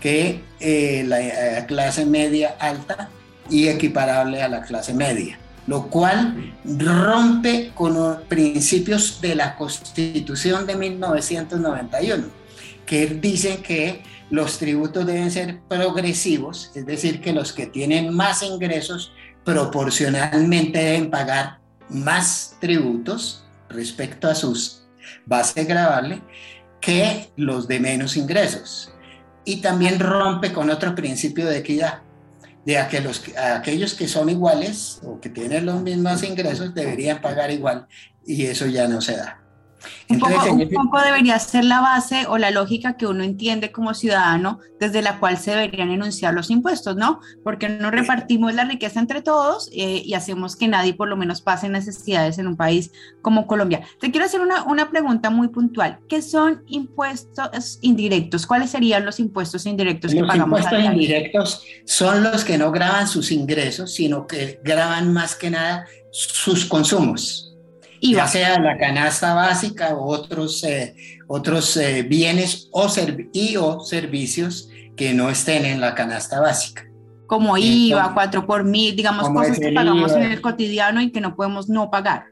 que 0.00 0.42
eh, 0.60 1.04
la 1.06 1.20
eh, 1.20 1.66
clase 1.66 2.04
media 2.04 2.56
alta 2.58 3.08
y 3.48 3.68
equiparable 3.68 4.42
a 4.42 4.48
la 4.48 4.62
clase 4.62 4.92
media, 4.92 5.38
lo 5.66 5.86
cual 5.86 6.52
rompe 6.64 7.70
con 7.74 7.94
los 7.94 8.16
principios 8.22 9.20
de 9.20 9.34
la 9.36 9.56
Constitución 9.56 10.66
de 10.66 10.74
1991, 10.74 12.24
que 12.86 13.06
dicen 13.06 13.62
que 13.62 14.02
los 14.30 14.58
tributos 14.58 15.06
deben 15.06 15.30
ser 15.30 15.60
progresivos, 15.68 16.70
es 16.74 16.86
decir, 16.86 17.20
que 17.20 17.32
los 17.32 17.52
que 17.52 17.66
tienen 17.66 18.12
más 18.14 18.42
ingresos 18.42 19.12
proporcionalmente 19.44 20.78
deben 20.78 21.10
pagar 21.10 21.60
más 21.88 22.56
tributos 22.60 23.44
respecto 23.68 24.28
a 24.28 24.34
sus 24.34 24.86
bases 25.26 25.66
gravables 25.66 26.20
que 26.80 27.30
los 27.36 27.68
de 27.68 27.80
menos 27.80 28.16
ingresos. 28.16 28.92
Y 29.44 29.60
también 29.60 30.00
rompe 30.00 30.52
con 30.52 30.70
otro 30.70 30.94
principio 30.94 31.46
de 31.46 31.58
equidad, 31.58 32.02
de 32.64 32.82
que 32.90 33.00
los, 33.00 33.22
aquellos 33.36 33.94
que 33.94 34.08
son 34.08 34.30
iguales 34.30 35.00
o 35.02 35.20
que 35.20 35.28
tienen 35.28 35.66
los 35.66 35.82
mismos 35.82 36.22
ingresos 36.22 36.74
deberían 36.74 37.20
pagar 37.20 37.50
igual 37.50 37.86
y 38.26 38.46
eso 38.46 38.66
ya 38.66 38.88
no 38.88 39.00
se 39.02 39.16
da. 39.16 39.43
Un, 40.08 40.20
poco, 40.20 41.00
debería 41.00 41.38
ser 41.38 41.64
la 41.64 41.80
base 41.80 42.26
o 42.28 42.38
la 42.38 42.50
lógica 42.50 42.96
que 42.96 43.06
uno 43.06 43.24
entiende 43.24 43.72
como 43.72 43.94
ciudadano 43.94 44.60
desde 44.78 45.02
la 45.02 45.18
cual 45.18 45.38
se 45.38 45.52
deberían 45.52 45.90
enunciar 45.90 46.34
los 46.34 46.50
impuestos, 46.50 46.96
¿no? 46.96 47.20
Porque 47.42 47.68
no 47.68 47.90
repartimos 47.90 48.54
la 48.54 48.64
riqueza 48.64 49.00
entre 49.00 49.22
todos 49.22 49.70
eh, 49.72 50.02
y 50.04 50.14
hacemos 50.14 50.56
que 50.56 50.68
nadie 50.68 50.94
por 50.94 51.08
lo 51.08 51.16
menos 51.16 51.40
pase 51.40 51.68
necesidades 51.68 52.38
en 52.38 52.48
un 52.48 52.56
país 52.56 52.92
como 53.22 53.46
Colombia. 53.46 53.80
Te 53.98 54.10
quiero 54.10 54.26
hacer 54.26 54.40
una, 54.40 54.64
una 54.64 54.90
pregunta 54.90 55.30
muy 55.30 55.48
puntual. 55.48 56.00
¿Qué 56.08 56.20
son 56.20 56.62
impuestos 56.66 57.78
indirectos? 57.80 58.46
¿Cuáles 58.46 58.70
serían 58.70 59.06
los 59.06 59.18
impuestos 59.20 59.64
indirectos 59.64 60.12
que 60.12 60.20
pagamos? 60.20 60.60
Los 60.60 60.72
impuestos 60.72 60.92
indirectos 60.92 61.64
son 61.86 62.22
los 62.22 62.44
que 62.44 62.58
no 62.58 62.70
graban 62.70 63.08
sus 63.08 63.32
ingresos, 63.32 63.94
sino 63.94 64.26
que 64.26 64.60
graban 64.62 65.12
más 65.12 65.34
que 65.34 65.50
nada 65.50 65.86
sus 66.10 66.66
consumos 66.66 67.53
ya 68.12 68.26
sea 68.26 68.58
la 68.60 68.76
canasta 68.76 69.34
básica 69.34 69.94
o 69.94 70.06
otros, 70.06 70.62
eh, 70.64 70.94
otros 71.26 71.76
eh, 71.76 72.02
bienes 72.02 72.68
o, 72.70 72.86
y 73.32 73.56
o 73.56 73.80
servicios 73.80 74.68
que 74.96 75.14
no 75.14 75.30
estén 75.30 75.64
en 75.64 75.80
la 75.80 75.94
canasta 75.94 76.40
básica. 76.40 76.86
Como 77.26 77.56
IVA, 77.56 78.12
4 78.12 78.46
por 78.46 78.64
mil, 78.64 78.94
digamos 78.94 79.30
cosas 79.30 79.58
que 79.58 79.72
pagamos 79.72 80.12
en 80.12 80.24
el 80.24 80.40
cotidiano 80.40 81.00
y 81.00 81.10
que 81.10 81.20
no 81.20 81.34
podemos 81.34 81.68
no 81.68 81.90
pagar. 81.90 82.26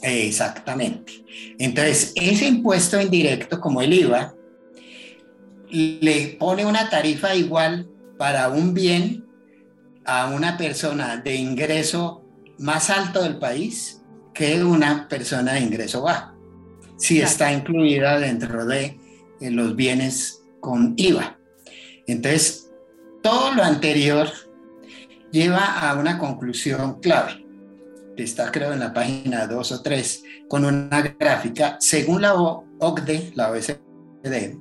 Exactamente. 0.00 1.24
Entonces, 1.58 2.12
ese 2.14 2.46
impuesto 2.46 3.00
indirecto, 3.00 3.60
como 3.60 3.82
el 3.82 3.92
IVA, 3.92 4.34
le 5.70 6.36
pone 6.38 6.64
una 6.64 6.88
tarifa 6.88 7.34
igual 7.34 7.88
para 8.18 8.48
un 8.48 8.74
bien 8.74 9.26
a 10.04 10.28
una 10.28 10.56
persona 10.56 11.16
de 11.16 11.36
ingreso 11.36 12.24
más 12.58 12.90
alto 12.90 13.22
del 13.22 13.38
país 13.38 14.01
que 14.34 14.62
una 14.64 15.08
persona 15.08 15.54
de 15.54 15.60
ingreso 15.60 16.02
bajo, 16.02 16.32
si 16.96 17.20
está 17.20 17.52
incluida 17.52 18.18
dentro 18.18 18.64
de 18.66 18.98
eh, 19.40 19.50
los 19.50 19.74
bienes 19.76 20.42
con 20.60 20.94
IVA. 20.96 21.38
Entonces, 22.06 22.70
todo 23.22 23.54
lo 23.54 23.62
anterior 23.62 24.28
lleva 25.30 25.80
a 25.80 25.94
una 25.94 26.18
conclusión 26.18 27.00
clave, 27.00 27.44
que 28.16 28.22
está 28.22 28.50
creo 28.50 28.72
en 28.72 28.80
la 28.80 28.92
página 28.92 29.46
2 29.46 29.72
o 29.72 29.82
3, 29.82 30.22
con 30.48 30.64
una 30.64 31.02
gráfica. 31.18 31.76
Según 31.80 32.22
la 32.22 32.34
OCDE, 32.34 33.32
la 33.34 33.50
OECD, 33.50 34.58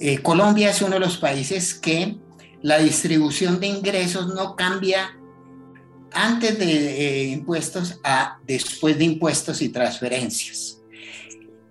eh, 0.00 0.18
Colombia 0.22 0.70
es 0.70 0.82
uno 0.82 0.94
de 0.94 1.00
los 1.00 1.18
países 1.18 1.74
que 1.74 2.16
la 2.62 2.78
distribución 2.78 3.60
de 3.60 3.68
ingresos 3.68 4.34
no 4.34 4.56
cambia 4.56 5.16
antes 6.14 6.58
de 6.58 7.24
eh, 7.24 7.24
impuestos 7.28 8.00
a 8.04 8.38
después 8.46 8.98
de 8.98 9.04
impuestos 9.04 9.60
y 9.62 9.68
transferencias. 9.68 10.78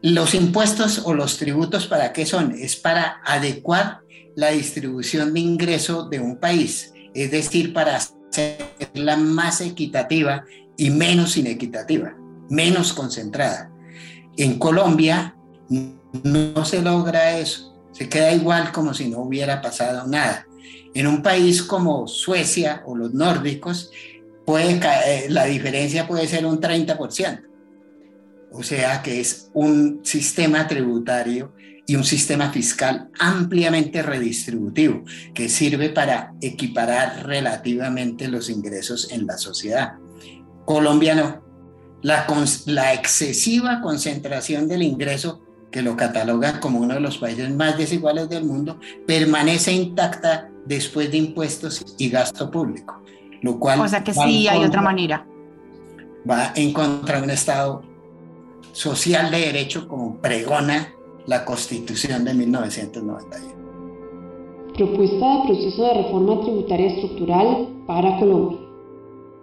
Los 0.01 0.33
impuestos 0.33 1.01
o 1.05 1.13
los 1.13 1.37
tributos, 1.37 1.87
¿para 1.87 2.11
qué 2.11 2.25
son? 2.25 2.53
Es 2.59 2.75
para 2.75 3.21
adecuar 3.25 4.01
la 4.35 4.49
distribución 4.49 5.33
de 5.33 5.39
ingreso 5.39 6.09
de 6.09 6.19
un 6.19 6.37
país, 6.37 6.93
es 7.13 7.31
decir, 7.31 7.73
para 7.73 7.97
hacerla 7.97 9.15
más 9.17 9.61
equitativa 9.61 10.43
y 10.75 10.89
menos 10.89 11.37
inequitativa, 11.37 12.15
menos 12.49 12.93
concentrada. 12.93 13.71
En 14.35 14.57
Colombia 14.57 15.35
no 15.69 16.65
se 16.65 16.81
logra 16.81 17.37
eso, 17.37 17.73
se 17.91 18.09
queda 18.09 18.33
igual 18.33 18.71
como 18.71 18.93
si 18.93 19.07
no 19.07 19.19
hubiera 19.19 19.61
pasado 19.61 20.07
nada. 20.07 20.47
En 20.95 21.07
un 21.07 21.23
país 21.23 21.63
como 21.63 22.07
Suecia 22.07 22.83
o 22.85 22.95
los 22.95 23.13
nórdicos, 23.13 23.91
puede 24.45 24.79
eh, 25.05 25.27
la 25.29 25.45
diferencia 25.45 26.07
puede 26.07 26.27
ser 26.27 26.45
un 26.45 26.59
30%. 26.59 27.43
O 28.51 28.61
sea 28.61 29.01
que 29.01 29.19
es 29.19 29.49
un 29.53 30.01
sistema 30.03 30.67
tributario 30.67 31.53
y 31.85 31.95
un 31.95 32.03
sistema 32.03 32.51
fiscal 32.51 33.09
ampliamente 33.19 34.03
redistributivo 34.03 35.03
que 35.33 35.49
sirve 35.49 35.89
para 35.89 36.33
equiparar 36.39 37.25
relativamente 37.25 38.27
los 38.27 38.49
ingresos 38.49 39.11
en 39.11 39.25
la 39.25 39.37
sociedad. 39.37 39.93
Colombia 40.65 41.15
no. 41.15 41.43
La, 42.03 42.27
la 42.65 42.93
excesiva 42.93 43.81
concentración 43.81 44.67
del 44.67 44.83
ingreso, 44.83 45.41
que 45.71 45.81
lo 45.81 45.97
cataloga 45.97 46.59
como 46.59 46.79
uno 46.79 46.93
de 46.93 46.99
los 46.99 47.17
países 47.17 47.49
más 47.49 47.77
desiguales 47.77 48.29
del 48.29 48.43
mundo, 48.43 48.79
permanece 49.07 49.71
intacta 49.71 50.49
después 50.65 51.09
de 51.09 51.17
impuestos 51.17 51.83
y 51.97 52.09
gasto 52.09 52.51
público 52.51 53.02
lo 53.43 53.59
cual... 53.59 53.79
O 53.81 53.87
sea 53.87 54.03
que 54.03 54.13
sí 54.13 54.47
hay 54.47 54.63
otra 54.63 54.81
manera. 54.81 55.27
Va 56.29 56.53
en 56.55 56.73
contra 56.73 57.17
de 57.17 57.23
un 57.23 57.29
Estado 57.29 57.83
social 58.71 59.29
de 59.29 59.39
derecho 59.39 59.87
como 59.87 60.15
pregona 60.17 60.93
la 61.27 61.45
Constitución 61.45 62.25
de 62.25 62.33
1991. 62.33 63.53
Propuesta 64.75 65.15
de 65.15 65.43
proceso 65.45 65.83
de 65.83 65.93
reforma 65.93 66.41
tributaria 66.41 66.87
estructural 66.87 67.67
para 67.85 68.17
Colombia. 68.17 68.57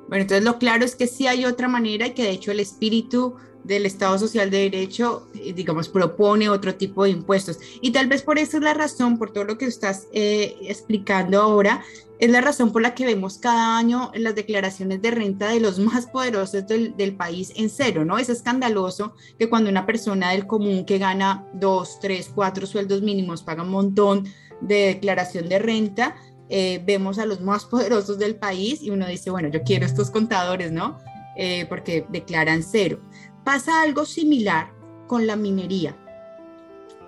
Bueno, 0.08 0.22
entonces 0.22 0.44
lo 0.44 0.58
claro 0.58 0.84
es 0.84 0.96
que 0.96 1.06
sí 1.06 1.28
hay 1.28 1.44
otra 1.44 1.68
manera 1.68 2.08
y 2.08 2.10
que 2.14 2.24
de 2.24 2.30
hecho 2.30 2.50
el 2.50 2.58
espíritu 2.58 3.36
del 3.62 3.86
Estado 3.86 4.18
Social 4.18 4.50
de 4.50 4.70
Derecho, 4.70 5.28
eh, 5.34 5.52
digamos, 5.52 5.88
propone 5.88 6.48
otro 6.48 6.74
tipo 6.74 7.04
de 7.04 7.10
impuestos. 7.10 7.58
Y 7.80 7.92
tal 7.92 8.08
vez 8.08 8.22
por 8.22 8.38
eso 8.38 8.56
es 8.56 8.62
la 8.62 8.74
razón, 8.74 9.18
por 9.18 9.32
todo 9.32 9.44
lo 9.44 9.58
que 9.58 9.66
estás 9.66 10.08
eh, 10.12 10.56
explicando 10.62 11.40
ahora, 11.40 11.84
es 12.20 12.30
la 12.30 12.42
razón 12.42 12.70
por 12.70 12.82
la 12.82 12.94
que 12.94 13.06
vemos 13.06 13.38
cada 13.38 13.78
año 13.78 14.12
las 14.14 14.34
declaraciones 14.34 15.00
de 15.00 15.10
renta 15.10 15.48
de 15.48 15.58
los 15.58 15.78
más 15.78 16.06
poderosos 16.06 16.66
del, 16.66 17.16
país 17.16 17.50
en 17.56 17.70
cero, 17.70 18.04
¿no? 18.04 18.18
Es 18.18 18.28
escandaloso 18.28 19.14
que 19.38 19.48
cuando 19.48 19.70
una 19.70 19.86
persona 19.86 20.32
del 20.32 20.46
común 20.46 20.84
que 20.84 20.98
gana 20.98 21.46
dos, 21.54 21.98
tres, 21.98 22.30
cuatro 22.32 22.66
sueldos 22.66 23.00
mínimos 23.00 23.42
paga 23.42 23.62
un 23.62 23.70
montón 23.70 24.28
de 24.60 24.88
declaración 24.88 25.48
de 25.48 25.60
renta, 25.60 26.14
eh, 26.50 26.82
vemos 26.84 27.18
a 27.18 27.24
los 27.24 27.40
más 27.40 27.64
poderosos 27.70 28.18
del 28.18 28.36
país 28.36 28.82
y 28.82 28.90
uno 28.90 29.06
dice, 29.06 29.30
bueno, 29.30 29.48
yo 29.48 29.62
quiero 29.62 29.86
estos 29.86 30.10
contadores, 30.10 30.72
¿no? 30.72 30.98
Eh, 31.36 31.64
porque 31.70 32.04
declaran 32.10 32.62
cero. 32.62 33.00
Pasa 33.44 33.80
algo 33.80 34.04
similar 34.04 34.74
con 35.06 35.26
la 35.26 35.36
minería, 35.36 35.96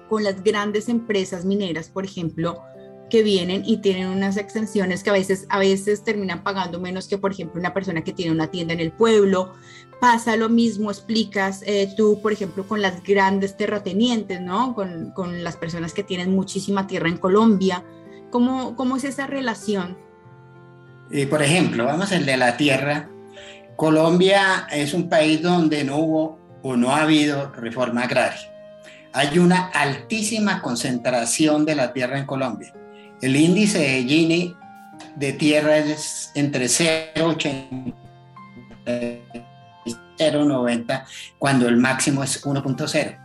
con 0.09 0.25
las 0.25 0.42
grandes 0.42 0.88
empresas 0.88 1.45
mineras, 1.45 1.90
por 1.90 2.07
ejemplo, 2.07 2.62
que 3.12 3.23
vienen 3.23 3.62
y 3.66 3.76
tienen 3.76 4.09
unas 4.09 4.38
exenciones 4.38 5.02
que 5.02 5.11
a 5.11 5.12
veces, 5.12 5.45
a 5.50 5.59
veces 5.59 6.02
terminan 6.02 6.42
pagando 6.42 6.81
menos 6.81 7.09
que, 7.09 7.19
por 7.19 7.33
ejemplo, 7.33 7.61
una 7.61 7.75
persona 7.75 8.02
que 8.02 8.14
tiene 8.14 8.33
una 8.33 8.47
tienda 8.47 8.73
en 8.73 8.81
el 8.81 8.90
pueblo. 8.90 9.52
Pasa 10.00 10.35
lo 10.38 10.49
mismo, 10.49 10.90
explicas 10.90 11.62
eh, 11.66 11.92
tú, 11.95 12.21
por 12.23 12.33
ejemplo, 12.33 12.66
con 12.66 12.81
las 12.81 13.02
grandes 13.02 13.54
terratenientes, 13.59 14.40
¿no? 14.40 14.75
Con, 14.75 15.11
con, 15.11 15.45
las 15.45 15.59
personas 15.59 15.92
que 15.92 16.02
tienen 16.02 16.35
muchísima 16.35 16.87
tierra 16.87 17.11
en 17.11 17.19
Colombia. 17.19 17.85
¿Cómo, 18.31 18.76
cómo 18.76 18.97
es 18.97 19.04
esa 19.04 19.26
relación? 19.26 19.99
Y 21.11 21.26
por 21.26 21.42
ejemplo, 21.42 21.85
vamos 21.85 22.12
al 22.12 22.25
de 22.25 22.38
la 22.38 22.57
tierra. 22.57 23.11
Colombia 23.76 24.66
es 24.73 24.95
un 24.95 25.11
país 25.11 25.42
donde 25.42 25.85
no 25.85 25.99
hubo 25.99 26.38
o 26.62 26.78
no 26.78 26.92
ha 26.92 27.02
habido 27.02 27.52
reforma 27.52 28.04
agraria. 28.04 28.50
Hay 29.12 29.38
una 29.38 29.66
altísima 29.66 30.62
concentración 30.62 31.66
de 31.66 31.75
la 31.75 31.92
tierra 31.92 32.19
en 32.19 32.25
Colombia 32.25 32.73
el 33.23 33.37
índice 33.37 33.79
de 33.79 34.02
Gini 34.02 34.55
de 35.17 35.33
tierra 35.33 35.79
es 35.79 36.31
entre 36.35 36.67
0,80 36.67 37.95
y 39.85 39.93
0,90 40.19 41.05
cuando 41.38 41.69
el 41.69 41.76
máximo 41.76 42.23
es 42.23 42.45
1,0. 42.45 43.19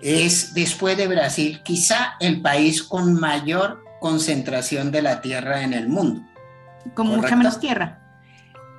Es 0.00 0.54
después 0.54 0.96
de 0.96 1.08
Brasil 1.08 1.60
quizá 1.64 2.14
el 2.20 2.40
país 2.42 2.82
con 2.82 3.18
mayor 3.18 3.82
concentración 4.00 4.92
de 4.92 5.02
la 5.02 5.20
tierra 5.20 5.62
en 5.62 5.74
el 5.74 5.88
mundo. 5.88 6.22
Con 6.94 7.08
mucha 7.08 7.34
menos 7.34 7.58
tierra. 7.58 8.00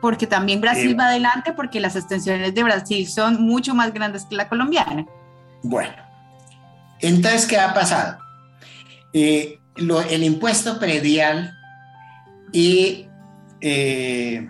Porque 0.02 0.28
también 0.28 0.62
Brasil 0.62 0.92
eh, 0.92 0.96
va 0.96 1.08
adelante 1.08 1.52
porque 1.52 1.80
las 1.80 1.96
extensiones 1.96 2.54
de 2.54 2.64
Brasil 2.64 3.08
son 3.08 3.42
mucho 3.42 3.74
más 3.74 3.94
grandes 3.94 4.26
que 4.26 4.36
la 4.36 4.48
colombiana. 4.48 5.06
Bueno, 5.64 5.94
entonces, 7.00 7.48
¿qué 7.48 7.58
ha 7.58 7.74
pasado? 7.74 8.20
Eh, 9.14 9.60
el 9.77 10.24
impuesto 10.24 10.79
predial 10.79 11.58
y 12.51 13.08
eh, 13.62 14.50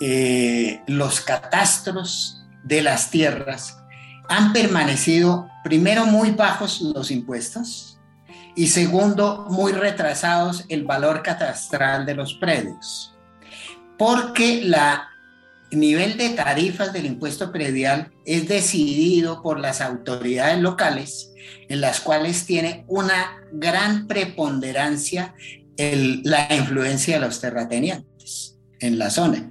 eh, 0.00 0.82
los 0.86 1.20
catastros 1.20 2.44
de 2.64 2.82
las 2.82 3.10
tierras 3.10 3.76
han 4.28 4.52
permanecido, 4.52 5.48
primero, 5.62 6.06
muy 6.06 6.30
bajos 6.30 6.80
los 6.80 7.10
impuestos 7.10 7.98
y 8.56 8.68
segundo, 8.68 9.46
muy 9.50 9.72
retrasados 9.72 10.64
el 10.68 10.84
valor 10.84 11.22
catastral 11.22 12.06
de 12.06 12.14
los 12.14 12.34
predios, 12.34 13.14
porque 13.98 14.62
la 14.64 15.08
nivel 15.70 16.16
de 16.16 16.30
tarifas 16.30 16.92
del 16.92 17.06
impuesto 17.06 17.52
predial 17.52 18.12
es 18.24 18.48
decidido 18.48 19.42
por 19.42 19.60
las 19.60 19.80
autoridades 19.80 20.58
locales, 20.60 21.29
en 21.68 21.80
las 21.80 22.00
cuales 22.00 22.46
tiene 22.46 22.84
una 22.88 23.42
gran 23.52 24.06
preponderancia 24.06 25.34
la 26.24 26.48
influencia 26.54 27.14
de 27.14 27.26
los 27.26 27.40
terratenientes 27.40 28.58
en 28.80 28.98
la 28.98 29.10
zona. 29.10 29.50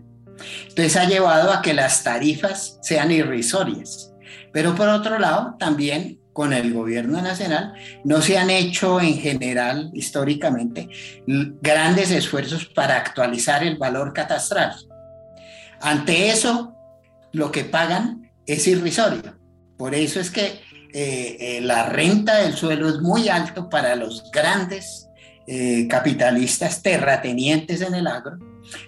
Entonces 0.68 0.96
ha 0.96 1.06
llevado 1.06 1.52
a 1.52 1.62
que 1.62 1.74
las 1.74 2.04
tarifas 2.04 2.78
sean 2.82 3.12
irrisorias. 3.12 4.14
Pero 4.54 4.76
por 4.76 4.90
otro 4.90 5.20
lado, 5.20 5.56
también 5.60 6.20
con 6.34 6.54
el 6.54 6.74
gobierno 6.74 7.22
nacional 7.22 7.74
no 8.04 8.22
se 8.22 8.38
han 8.38 8.50
hecho 8.50 9.02
en 9.02 9.18
general, 9.18 9.92
históricamente, 9.94 10.88
grandes 11.62 12.12
esfuerzos 12.12 12.66
para 12.66 12.96
actualizar 12.96 13.64
el 13.64 13.78
valor 13.78 14.14
catastral. 14.14 14.74
Ante 15.82 16.30
eso, 16.30 16.76
lo 17.32 17.52
que 17.52 17.66
pagan 17.66 18.32
es 18.46 18.68
irrisorio. 18.68 19.38
Por 19.78 19.96
eso 19.96 20.20
es 20.20 20.32
que 20.32 20.62
eh, 20.94 21.38
eh, 21.40 21.62
la 21.62 21.88
renta 21.88 22.38
del 22.38 22.54
suelo 22.54 22.90
es 22.90 23.00
muy 23.00 23.30
alto 23.30 23.70
para 23.70 23.96
los 23.96 24.32
grandes 24.32 25.08
eh, 25.48 25.88
capitalistas 25.88 26.82
terratenientes 26.82 27.82
en 27.82 27.96
el 27.96 28.08
agro. 28.08 28.38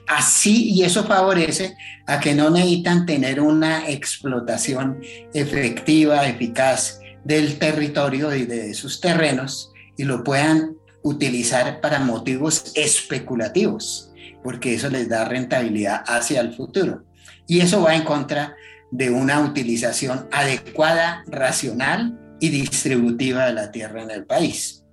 Así, 0.07 0.71
y 0.73 0.83
eso 0.83 1.03
favorece 1.05 1.75
a 2.05 2.19
que 2.19 2.35
no 2.35 2.49
necesitan 2.49 3.05
tener 3.05 3.39
una 3.39 3.89
explotación 3.89 4.99
efectiva, 5.33 6.27
eficaz 6.27 6.99
del 7.23 7.57
territorio 7.57 8.35
y 8.35 8.45
de 8.45 8.73
sus 8.73 9.01
terrenos 9.01 9.71
y 9.97 10.03
lo 10.03 10.23
puedan 10.23 10.75
utilizar 11.03 11.81
para 11.81 11.99
motivos 11.99 12.71
especulativos 12.75 14.11
porque 14.43 14.73
eso 14.73 14.89
les 14.89 15.09
da 15.09 15.25
rentabilidad 15.25 16.03
hacia 16.07 16.41
el 16.41 16.53
futuro. 16.53 17.03
Y 17.47 17.59
eso 17.59 17.81
va 17.81 17.95
en 17.95 18.03
contra 18.03 18.55
de 18.91 19.09
una 19.09 19.39
utilización 19.39 20.27
adecuada, 20.31 21.23
racional 21.27 22.17
y 22.39 22.49
distributiva 22.49 23.45
de 23.45 23.53
la 23.53 23.71
tierra 23.71 24.03
en 24.03 24.11
el 24.11 24.25
país. 24.25 24.83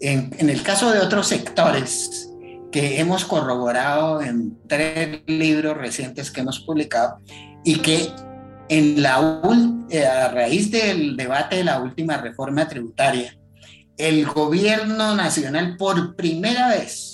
En, 0.00 0.48
el 0.48 0.62
caso 0.62 0.92
de 0.92 1.00
otros 1.00 1.28
sectores 1.28 2.30
que 2.70 3.00
hemos 3.00 3.24
corroborado 3.24 4.20
en 4.20 4.58
tres 4.68 5.22
libros 5.26 5.76
recientes 5.76 6.30
que 6.30 6.40
hemos 6.40 6.60
publicado 6.60 7.18
y 7.64 7.76
que 7.76 8.10
en 8.68 9.02
la, 9.02 9.40
eh, 9.90 10.06
a 10.06 10.28
raíz 10.28 10.70
del 10.70 11.16
debate 11.16 11.56
de 11.56 11.64
la 11.64 11.80
última 11.80 12.16
reforma 12.16 12.68
tributaria, 12.68 13.36
el 13.96 14.26
gobierno 14.26 15.14
nacional 15.14 15.76
por 15.76 16.16
primera 16.16 16.68
vez 16.68 17.13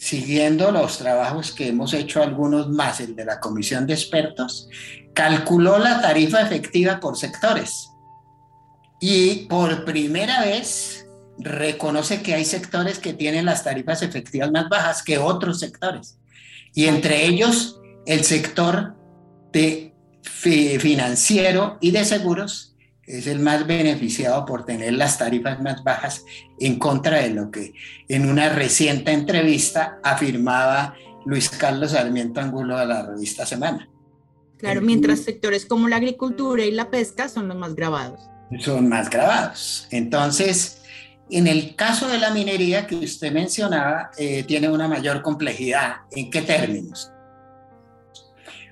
siguiendo 0.00 0.72
los 0.72 0.96
trabajos 0.96 1.52
que 1.52 1.68
hemos 1.68 1.92
hecho 1.92 2.22
algunos 2.22 2.70
más, 2.70 3.00
el 3.00 3.14
de 3.14 3.26
la 3.26 3.38
comisión 3.38 3.86
de 3.86 3.92
expertos, 3.92 4.66
calculó 5.12 5.78
la 5.78 6.00
tarifa 6.00 6.40
efectiva 6.40 6.98
por 7.00 7.18
sectores 7.18 7.90
y 8.98 9.46
por 9.46 9.84
primera 9.84 10.40
vez 10.40 11.06
reconoce 11.38 12.22
que 12.22 12.34
hay 12.34 12.46
sectores 12.46 12.98
que 12.98 13.12
tienen 13.12 13.44
las 13.44 13.62
tarifas 13.62 14.00
efectivas 14.00 14.50
más 14.50 14.70
bajas 14.70 15.02
que 15.02 15.18
otros 15.18 15.60
sectores. 15.60 16.18
Y 16.74 16.86
entre 16.86 17.26
ellos 17.26 17.78
el 18.06 18.24
sector 18.24 18.96
de 19.52 19.94
financiero 20.22 21.76
y 21.82 21.90
de 21.90 22.06
seguros 22.06 22.69
es 23.18 23.26
el 23.26 23.40
más 23.40 23.66
beneficiado 23.66 24.44
por 24.46 24.64
tener 24.64 24.92
las 24.94 25.18
tarifas 25.18 25.60
más 25.60 25.82
bajas 25.82 26.24
en 26.58 26.78
contra 26.78 27.18
de 27.18 27.30
lo 27.30 27.50
que 27.50 27.74
en 28.08 28.28
una 28.28 28.48
reciente 28.48 29.12
entrevista 29.12 29.98
afirmaba 30.02 30.94
Luis 31.26 31.50
Carlos 31.50 31.92
Sarmiento 31.92 32.40
Angulo 32.40 32.78
de 32.78 32.86
la 32.86 33.06
revista 33.06 33.44
Semana. 33.44 33.88
Claro, 34.58 34.82
mientras 34.82 35.20
sectores 35.20 35.64
como 35.64 35.88
la 35.88 35.96
agricultura 35.96 36.64
y 36.64 36.70
la 36.70 36.90
pesca 36.90 37.28
son 37.28 37.48
los 37.48 37.56
más 37.56 37.74
grabados. 37.74 38.20
Son 38.58 38.88
más 38.88 39.08
grabados. 39.08 39.88
Entonces, 39.90 40.82
en 41.30 41.46
el 41.46 41.74
caso 41.76 42.08
de 42.08 42.18
la 42.18 42.30
minería 42.30 42.86
que 42.86 42.96
usted 42.96 43.32
mencionaba, 43.32 44.10
eh, 44.18 44.44
tiene 44.44 44.68
una 44.68 44.86
mayor 44.86 45.22
complejidad. 45.22 46.02
¿En 46.10 46.30
qué 46.30 46.42
términos? 46.42 47.10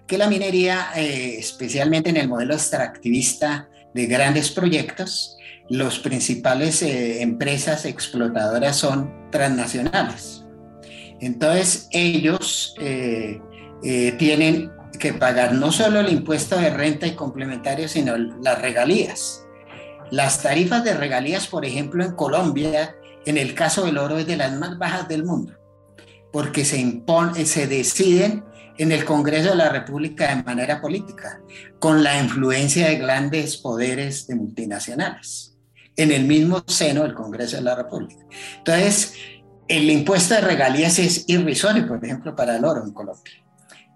Que 0.07 0.18
la 0.18 0.29
minería, 0.29 0.90
eh, 0.96 1.37
especialmente 1.38 2.11
en 2.11 2.18
el 2.18 2.29
modelo 2.29 2.55
extractivista, 2.55 3.68
de 3.94 4.07
grandes 4.07 4.51
proyectos, 4.51 5.37
los 5.68 5.98
principales 5.98 6.83
eh, 6.83 7.22
empresas 7.22 7.85
explotadoras 7.85 8.77
son 8.77 9.31
transnacionales. 9.31 10.44
Entonces 11.20 11.88
ellos 11.92 12.74
eh, 12.81 13.40
eh, 13.83 14.12
tienen 14.18 14.70
que 14.98 15.12
pagar 15.12 15.55
no 15.55 15.72
solo 15.72 16.01
el 16.01 16.11
impuesto 16.11 16.57
de 16.57 16.70
renta 16.70 17.07
y 17.07 17.12
complementario, 17.12 17.88
sino 17.88 18.16
las 18.16 18.61
regalías. 18.61 19.44
Las 20.11 20.42
tarifas 20.42 20.85
de 20.85 20.94
regalías, 20.94 21.46
por 21.46 21.64
ejemplo, 21.64 22.03
en 22.03 22.12
Colombia, 22.12 22.96
en 23.27 23.37
el 23.37 23.55
caso 23.55 23.85
del 23.85 23.98
oro, 23.98 24.18
es 24.18 24.27
de 24.27 24.37
las 24.37 24.57
más 24.57 24.79
bajas 24.79 25.07
del 25.07 25.24
mundo, 25.24 25.53
porque 26.33 26.64
se, 26.64 26.79
impone, 26.79 27.44
se 27.44 27.66
deciden 27.66 28.44
en 28.78 28.92
el 28.92 29.04
Congreso 29.04 29.50
de 29.50 29.56
la 29.56 29.68
República 29.68 30.34
de 30.34 30.42
manera 30.42 30.80
política, 30.80 31.40
con 31.78 32.02
la 32.02 32.18
influencia 32.18 32.88
de 32.88 32.96
grandes 32.96 33.56
poderes 33.56 34.26
de 34.28 34.36
multinacionales, 34.36 35.56
en 35.96 36.12
el 36.12 36.24
mismo 36.24 36.62
seno 36.66 37.02
del 37.02 37.14
Congreso 37.14 37.56
de 37.56 37.62
la 37.62 37.74
República. 37.74 38.24
Entonces, 38.58 39.14
el 39.66 39.90
impuesto 39.90 40.34
de 40.34 40.40
regalías 40.40 40.98
es 40.98 41.24
irrisorio, 41.26 41.86
por 41.86 42.02
ejemplo, 42.02 42.34
para 42.34 42.56
el 42.56 42.64
oro 42.64 42.84
en 42.84 42.92
Colombia. 42.92 43.34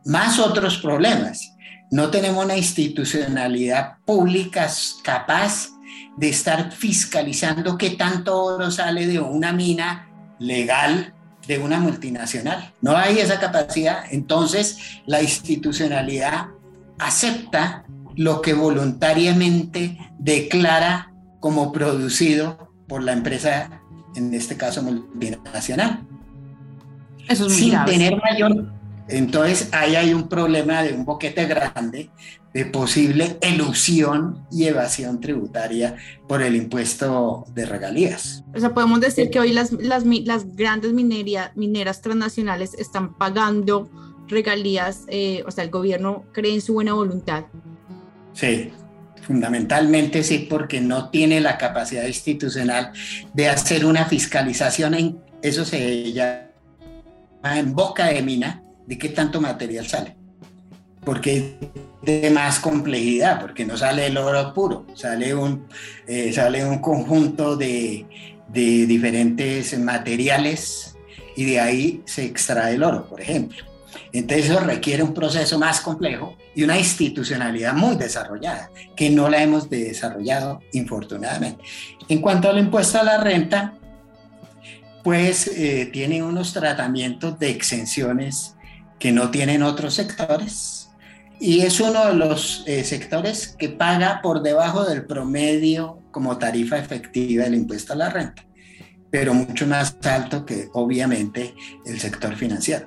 Más 0.05 0.39
otros 0.39 0.79
problemas. 0.79 1.55
No 1.91 2.11
tenemos 2.11 2.45
una 2.45 2.57
institucionalidad 2.57 3.99
pública 4.05 4.69
capaz 5.05 5.69
de 6.17 6.29
estar 6.29 6.73
fiscalizando 6.73 7.79
qué 7.79 7.91
tanto 7.91 8.43
oro 8.43 8.71
sale 8.71 9.07
de 9.07 9.21
una 9.21 9.53
mina 9.53 10.09
legal 10.39 11.15
de 11.47 11.59
una 11.59 11.81
multinacional. 11.81 12.73
No 12.81 12.97
hay 12.97 13.19
esa 13.19 13.41
capacidad. 13.41 14.05
Entonces, 14.11 15.01
la 15.07 15.23
institucionalidad 15.23 16.49
acepta 16.99 17.85
lo 18.17 18.43
que 18.43 18.55
voluntariamente 18.55 19.99
declara 20.19 21.13
como 21.41 21.73
producido 21.73 22.71
por 22.87 23.03
la 23.03 23.13
empresa, 23.13 23.81
en 24.15 24.33
este 24.35 24.57
caso 24.57 24.83
multinacional. 24.83 26.07
Eso 27.29 27.47
es 27.47 27.53
muy 27.53 27.71
Sin 27.71 27.85
tener 27.85 28.17
mayor. 28.17 28.82
Entonces, 29.09 29.69
ahí 29.73 29.97
hay 29.97 30.15
un 30.15 30.29
problema 30.29 30.83
de 30.83 30.93
un 30.93 31.05
boquete 31.05 31.47
grande 31.47 32.11
de 32.55 32.67
posible 32.67 33.39
elusión 33.41 34.47
y 34.51 34.65
evasión 34.65 35.21
tributaria 35.21 35.97
por 36.29 36.43
el 36.43 36.55
impuesto 36.55 37.45
de 37.55 37.65
regalías. 37.65 38.45
O 38.55 38.61
sea, 38.61 38.75
podemos 38.75 39.01
decir 39.01 39.31
que 39.31 39.41
hoy 39.41 39.53
las, 39.53 39.73
las, 39.73 40.05
las 40.05 40.55
grandes 40.55 40.93
minería, 40.93 41.53
mineras 41.55 42.03
transnacionales 42.03 42.75
están 42.75 43.15
pagando 43.15 43.91
regalías, 44.29 45.05
eh, 45.09 45.43
o 45.47 45.51
sea, 45.51 45.65
el 45.65 45.71
gobierno 45.71 46.25
cree 46.33 46.55
en 46.55 46.61
su 46.61 46.75
buena 46.75 46.93
voluntad. 46.93 47.45
Sí, 48.35 48.71
fundamentalmente 49.23 50.23
sí, 50.23 50.47
porque 50.49 50.81
no 50.81 51.11
tiene 51.11 51.41
la 51.41 51.59
capacidad 51.59 52.07
institucional 52.07 52.93
de 53.35 53.49
hacer 53.49 53.85
una 53.87 54.05
fiscalización 54.07 54.95
en, 54.95 55.19
eso 55.43 55.65
se 55.65 56.13
llama 56.13 56.49
en 57.45 57.75
boca 57.75 58.07
de 58.07 58.23
mina, 58.23 58.62
de 58.87 58.99
qué 58.99 59.09
tanto 59.11 59.41
material 59.41 59.87
sale 59.87 60.17
porque 61.05 61.57
de 62.03 62.31
más 62.31 62.59
complejidad, 62.59 63.41
porque 63.41 63.65
no 63.65 63.77
sale 63.77 64.07
el 64.07 64.17
oro 64.17 64.53
puro, 64.55 64.87
sale 64.95 65.35
un, 65.35 65.67
eh, 66.07 66.33
sale 66.33 66.65
un 66.65 66.79
conjunto 66.79 67.57
de, 67.57 68.07
de 68.49 68.87
diferentes 68.87 69.79
materiales 69.79 70.97
y 71.37 71.45
de 71.45 71.61
ahí 71.61 72.03
se 72.05 72.25
extrae 72.25 72.75
el 72.75 72.83
oro, 72.83 73.09
por 73.09 73.21
ejemplo. 73.21 73.65
Entonces 74.13 74.51
eso 74.51 74.61
requiere 74.61 75.03
un 75.03 75.15
proceso 75.15 75.59
más 75.59 75.81
complejo 75.81 76.37
y 76.55 76.65
una 76.65 76.79
institucionalidad 76.79 77.73
muy 77.75 77.97
desarrollada, 77.97 78.71
que 78.95 79.11
no 79.11 79.29
la 79.29 79.43
hemos 79.43 79.71
desarrollado 79.71 80.61
infortunadamente. 80.73 81.65
En 82.09 82.21
cuanto 82.21 82.51
al 82.51 82.59
impuesto 82.59 82.99
a 82.99 83.05
la 83.05 83.19
renta, 83.19 83.75
pues 85.03 85.47
eh, 85.49 85.89
tiene 85.93 86.23
unos 86.23 86.53
tratamientos 86.53 87.39
de 87.39 87.51
exenciones 87.51 88.52
que 89.03 89.11
no 89.11 89.33
tienen 89.33 89.65
otros 89.65 89.95
sectores 89.95 90.89
y 91.41 91.63
es 91.63 91.81
uno 91.81 92.07
de 92.07 92.15
los 92.15 92.63
eh, 92.69 92.85
sectores 92.85 93.49
que 93.59 93.69
paga 93.69 94.21
por 94.23 94.45
debajo 94.45 94.85
del 94.85 95.05
promedio 95.07 95.99
como 96.13 96.39
tarifa 96.39 96.79
efectiva 96.79 97.43
del 97.43 97.57
impuesto 97.57 97.95
a 97.95 97.97
la 97.97 98.11
renta, 98.11 98.47
pero 99.11 99.35
mucho 99.35 99.67
más 99.67 99.97
alto 100.05 100.47
que 100.47 100.69
obviamente 100.75 101.53
el 101.85 101.99
sector 101.99 102.37
financiero. 102.37 102.87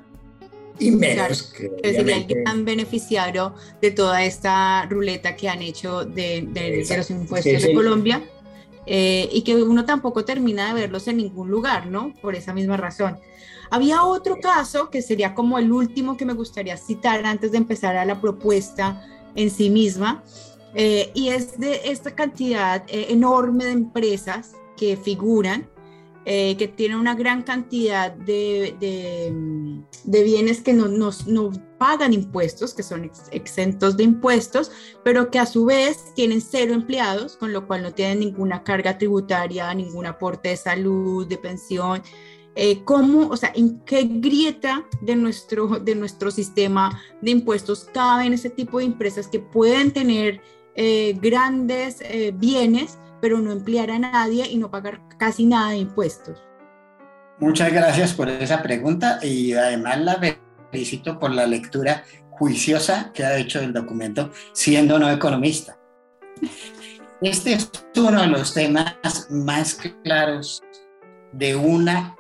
Y 0.80 0.91
menos 0.91 1.51
que 1.51 1.69
es 1.84 1.97
el 1.97 2.28
gran 2.28 2.63
beneficiario 2.63 3.54
de 3.82 3.91
toda 3.91 4.23
esta 4.23 4.86
ruleta 4.86 5.36
que 5.36 5.49
han 5.49 5.62
hecho 5.62 6.06
de, 6.06 6.47
de, 6.49 6.95
los 6.95 7.10
impuestos 7.10 7.62
de 7.62 7.73
Colombia 7.73 8.23
eh, 8.86 9.30
y 9.32 9.41
que 9.41 9.56
uno 9.56 9.86
tampoco 9.86 10.26
termina 10.26 10.67
de 10.67 10.82
verlos 10.82 11.08
en 11.08 11.17
ningún 11.17 11.50
lugar, 11.50 11.88
¿no? 11.88 12.13
Por 12.21 12.36
esa 12.36 12.54
misma 12.54 12.78
razón. 12.78 13.17
Había 13.71 14.04
otro 14.04 14.38
caso 14.39 14.89
que 14.89 15.02
sería 15.02 15.34
como 15.34 15.58
el 15.58 15.71
último 15.71 16.17
que 16.17 16.26
me 16.26 16.34
gustaría 16.34 16.78
citar 16.78 17.26
antes 17.26 17.52
de 17.52 17.58
empezar 17.58 17.98
a 17.98 18.06
la 18.06 18.21
propuesta 18.21 19.02
en 19.36 19.50
sí 19.50 19.69
misma, 19.69 20.24
eh, 20.76 21.12
y 21.13 21.30
es 21.30 21.58
de 21.58 21.82
esta 21.86 22.15
cantidad 22.15 22.84
eh, 22.88 23.08
enorme 23.10 23.65
de 23.65 23.71
empresas 23.71 24.52
que 24.78 24.98
figuran, 24.98 25.67
eh, 26.25 26.57
que 26.57 26.67
tienen 26.67 26.97
una 26.97 27.13
gran 27.13 27.43
cantidad 27.43 28.11
de, 28.11 28.75
de, 28.79 30.23
bienes 30.23 30.61
que 30.61 30.73
no, 30.73 30.88
no, 30.88 31.11
no, 31.27 31.51
pagan 31.77 32.13
impuestos, 32.13 32.73
que 32.73 32.81
son 32.81 33.11
exentos 33.31 33.95
de 33.95 34.03
impuestos, 34.03 34.71
pero 35.03 35.29
que 35.29 35.38
a 35.38 35.45
su 35.45 35.65
vez 35.65 36.13
tienen 36.15 36.41
cero 36.41 36.73
empleados, 36.73 37.38
con 37.38 37.53
lo 37.53 37.67
cual 37.67 37.83
no 37.83 37.93
tienen 37.93 38.19
ninguna 38.19 38.63
carga 38.63 38.97
tributaria, 38.97 39.71
ningún 39.73 40.07
aporte 40.07 40.49
de 40.49 40.57
salud, 40.57 41.27
de 41.27 41.38
pensión. 41.38 42.01
Eh, 42.55 42.83
cómo, 42.85 43.27
o 43.27 43.38
sea, 43.38 43.51
en 43.53 43.81
qué 43.81 44.03
grieta 44.05 44.88
de 45.01 45.17
nuestro, 45.17 45.67
de 45.79 45.93
nuestro 45.93 46.31
sistema 46.31 47.01
de 47.21 47.31
impuestos 47.31 47.83
caben 47.93 48.31
ese 48.31 48.49
tipo 48.49 48.79
de 48.79 48.85
empresas 48.85 49.27
que 49.27 49.39
pueden 49.39 49.91
tener 49.91 50.41
eh, 50.75 51.17
grandes 51.21 52.01
eh, 52.01 52.33
bienes, 52.33 52.97
pero 53.21 53.39
no 53.39 53.51
emplear 53.51 53.91
a 53.91 53.99
nadie 53.99 54.47
y 54.49 54.58
no 54.58 54.69
pagar 54.71 55.01
casi 55.17 55.45
nada 55.45 55.71
de 55.71 55.78
impuestos. 55.78 56.41
Muchas 57.39 57.71
gracias 57.71 58.13
por 58.13 58.30
esa 58.30 58.63
pregunta 58.63 59.19
y 59.21 59.54
además 59.54 59.99
la 59.99 60.19
felicito 60.71 61.19
por 61.19 61.32
la 61.32 61.45
lectura 61.45 62.04
juiciosa 62.32 63.12
que 63.13 63.23
ha 63.23 63.38
hecho 63.38 63.62
del 63.62 63.73
documento, 63.73 64.32
siendo 64.54 64.99
no 64.99 65.10
economista. 65.10 65.78
Este 67.21 67.54
es 67.54 67.71
uno 67.97 68.21
de 68.21 68.28
los 68.28 68.54
temas 68.54 69.28
más 69.30 69.75
claros 70.04 70.62
de 71.32 71.56
una 71.56 72.15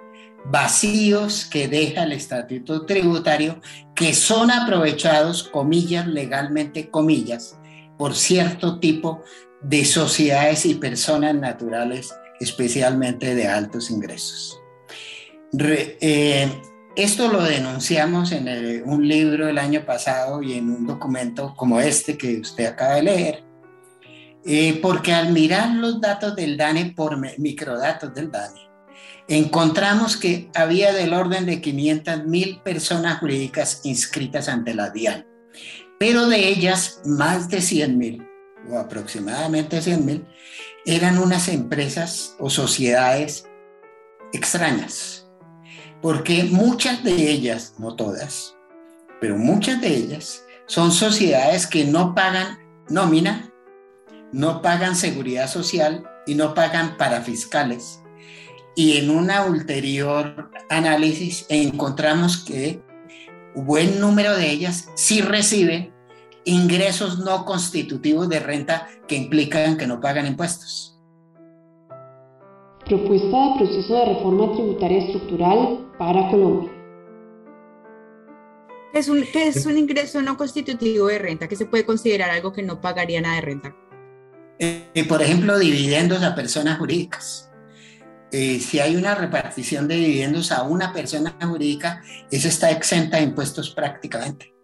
vacíos 0.45 1.45
que 1.45 1.67
deja 1.67 2.03
el 2.03 2.11
estatuto 2.11 2.85
tributario 2.85 3.59
que 3.95 4.13
son 4.13 4.51
aprovechados, 4.51 5.43
comillas, 5.43 6.07
legalmente, 6.07 6.89
comillas, 6.89 7.57
por 7.97 8.15
cierto 8.15 8.79
tipo 8.79 9.23
de 9.67 9.83
sociedades 9.83 10.65
y 10.65 10.75
personas 10.75 11.33
naturales, 11.33 12.13
especialmente 12.39 13.33
de 13.33 13.47
altos 13.47 13.89
ingresos. 13.89 14.59
Eh, 15.57 16.51
esto 16.95 17.31
lo 17.31 17.41
denunciamos 17.41 18.31
en 18.31 18.83
un 18.85 19.07
libro 19.07 19.49
el 19.49 19.57
año 19.57 19.83
pasado 19.85 20.43
y 20.43 20.53
en 20.53 20.69
un 20.69 20.85
documento 20.85 21.53
como 21.55 21.79
este 21.79 22.17
que 22.17 22.39
usted 22.39 22.67
acaba 22.67 22.95
de 22.95 23.03
leer, 23.03 23.43
eh, 24.45 24.79
porque 24.81 25.13
al 25.13 25.33
mirar 25.33 25.71
los 25.75 25.99
datos 25.99 26.35
del 26.35 26.57
DANE 26.57 26.93
por 26.95 27.17
microdatos 27.39 28.13
del 28.13 28.31
DANE, 28.31 28.69
encontramos 29.27 30.15
que 30.15 30.51
había 30.53 30.93
del 30.93 31.13
orden 31.13 31.47
de 31.47 31.59
500 31.59 32.25
mil 32.25 32.61
personas 32.61 33.19
jurídicas 33.19 33.81
inscritas 33.83 34.47
ante 34.47 34.75
la 34.75 34.91
DIAN, 34.91 35.25
pero 35.99 36.27
de 36.27 36.47
ellas 36.47 37.01
más 37.05 37.49
de 37.49 37.61
100 37.61 37.97
mil, 37.97 38.24
o 38.69 38.77
aproximadamente 38.77 39.81
100 39.81 40.05
mil, 40.05 40.25
eran 40.85 41.17
unas 41.17 41.47
empresas 41.47 42.35
o 42.39 42.49
sociedades 42.49 43.45
extrañas, 44.33 45.27
porque 46.01 46.43
muchas 46.43 47.03
de 47.03 47.31
ellas, 47.31 47.75
no 47.77 47.95
todas, 47.95 48.55
pero 49.19 49.37
muchas 49.37 49.81
de 49.81 49.95
ellas 49.95 50.43
son 50.67 50.91
sociedades 50.91 51.67
que 51.67 51.85
no 51.85 52.13
pagan 52.13 52.59
nómina, 52.89 53.51
no 54.31 54.61
pagan 54.61 54.95
seguridad 54.95 55.49
social 55.49 56.03
y 56.25 56.35
no 56.35 56.53
pagan 56.53 56.97
parafiscales. 56.97 58.01
Y 58.75 58.97
en 58.97 59.09
un 59.09 59.31
ulterior 59.31 60.51
análisis 60.69 61.45
encontramos 61.49 62.37
que 62.37 62.81
buen 63.55 64.01
número 64.01 64.35
de 64.35 64.51
ellas 64.51 64.89
sí 64.95 65.21
reciben 65.21 65.94
ingresos 66.45 67.19
no 67.19 67.43
constitutivos 67.43 68.29
de 68.29 68.39
renta 68.39 68.87
que 69.07 69.15
implican 69.15 69.77
que 69.77 69.87
no 69.87 69.99
pagan 69.99 70.27
impuestos. 70.27 70.97
Propuesta 72.85 73.27
de 73.27 73.53
proceso 73.57 73.93
de 73.95 74.05
reforma 74.05 74.53
tributaria 74.53 74.99
estructural 75.05 75.91
para 75.97 76.29
Colombia. 76.29 76.71
Es 78.93 79.09
un, 79.09 79.23
¿Qué 79.33 79.47
es 79.47 79.65
un 79.65 79.77
ingreso 79.77 80.21
no 80.21 80.37
constitutivo 80.37 81.07
de 81.07 81.17
renta? 81.19 81.47
que 81.47 81.55
se 81.55 81.65
puede 81.65 81.85
considerar 81.85 82.29
algo 82.29 82.53
que 82.53 82.63
no 82.63 82.79
pagaría 82.79 83.19
nada 83.19 83.35
de 83.35 83.41
renta? 83.41 83.75
Eh, 84.59 85.05
por 85.09 85.21
ejemplo, 85.21 85.59
dividendos 85.59 86.23
a 86.23 86.33
personas 86.33 86.77
jurídicas. 86.77 87.51
Eh, 88.31 88.59
si 88.59 88.79
hay 88.79 88.95
una 88.95 89.15
repartición 89.15 89.87
de 89.87 89.95
dividendos 89.95 90.51
a 90.51 90.63
una 90.63 90.93
persona 90.93 91.35
jurídica, 91.41 92.03
eso 92.31 92.47
está 92.47 92.71
exenta 92.71 93.17
de 93.17 93.23
impuestos 93.23 93.71
prácticamente. 93.71 94.54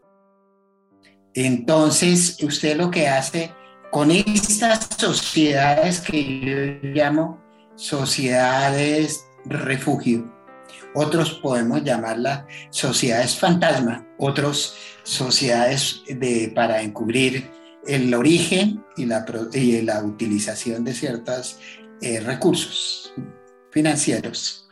Entonces, 1.33 2.37
usted 2.43 2.77
lo 2.77 2.91
que 2.91 3.07
hace 3.07 3.51
con 3.91 4.11
estas 4.11 4.87
sociedades 4.97 6.01
que 6.01 6.79
yo 6.81 6.89
llamo 6.89 7.41
sociedades 7.75 9.25
refugio, 9.45 10.31
otros 10.93 11.33
podemos 11.35 11.83
llamarlas 11.83 12.43
sociedades 12.69 13.35
fantasma, 13.35 14.07
otros 14.17 14.75
sociedades 15.03 16.01
de, 16.07 16.51
para 16.53 16.81
encubrir 16.81 17.49
el 17.87 18.13
origen 18.13 18.83
y 18.97 19.05
la, 19.05 19.25
y 19.53 19.81
la 19.81 20.03
utilización 20.03 20.83
de 20.83 20.93
ciertos 20.93 21.57
eh, 22.01 22.19
recursos 22.19 23.13
financieros. 23.71 24.67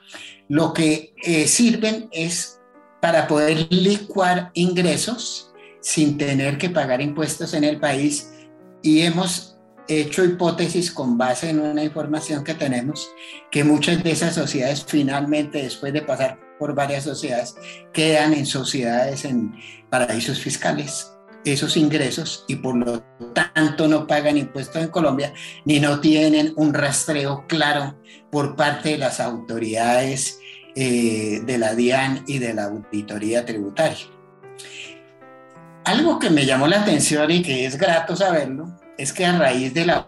lo 0.48 0.74
que 0.74 1.13
eh, 1.24 1.48
sirven 1.48 2.10
es 2.12 2.60
para 3.02 3.28
poder 3.28 3.67
licuar 3.72 4.52
ingresos 4.54 5.49
sin 5.82 6.18
tener 6.18 6.58
que 6.58 6.70
pagar 6.70 7.02
impuestos 7.02 7.54
en 7.54 7.63
el 7.63 7.80
país 7.80 8.32
y 8.82 9.02
hemos 9.02 9.58
hecho 9.88 10.24
hipótesis 10.24 10.92
con 10.92 11.18
base 11.18 11.50
en 11.50 11.60
una 11.60 11.84
información 11.84 12.44
que 12.44 12.54
tenemos 12.54 13.10
que 13.50 13.63
muchas 13.63 14.04
de 14.04 14.12
esas 14.12 14.36
sociedades 14.36 14.86
finalmente 14.88 15.63
después 15.63 15.92
de 15.94 16.04
pasar 16.04 16.39
por 16.60 16.76
varias 16.76 17.06
sociedades 17.06 17.56
quedan 17.92 18.34
en 18.34 18.46
sociedades 18.46 19.26
en 19.26 19.56
paraísos 19.89 20.39
fiscales 20.39 21.12
esos 21.46 21.78
ingresos 21.78 22.46
y 22.48 22.56
por 22.56 22.76
lo 22.76 23.04
tanto 23.34 23.88
no 23.88 24.06
pagan 24.06 24.38
impuestos 24.38 24.84
en 24.84 24.89
Colombia 24.89 25.34
ni 25.65 25.80
no 25.80 26.00
tienen 26.00 26.54
un 26.56 26.74
rastreo 26.74 27.46
claro 27.48 27.98
por 28.30 28.56
parte 28.56 28.89
de 28.89 28.98
las 28.98 29.20
autoridades 29.20 30.39
eh, 30.76 31.42
de 31.46 31.58
la 31.58 31.74
DIAN 31.74 32.24
y 32.28 32.39
de 32.39 32.54
la 32.54 32.65
auditoría 32.65 33.46
tributaria. 33.46 34.18
Algo 35.86 36.20
que 36.20 36.30
me 36.30 36.46
llamó 36.46 36.68
la 36.68 36.82
atención 36.82 37.32
y 37.32 37.42
que 37.42 37.65
es 37.65 37.78
grato 37.78 38.15
saberlo 38.15 38.70
es 38.98 39.13
que 39.13 39.26
a 39.26 39.38
raíz 39.38 39.74
de 39.74 39.86
la 39.86 40.08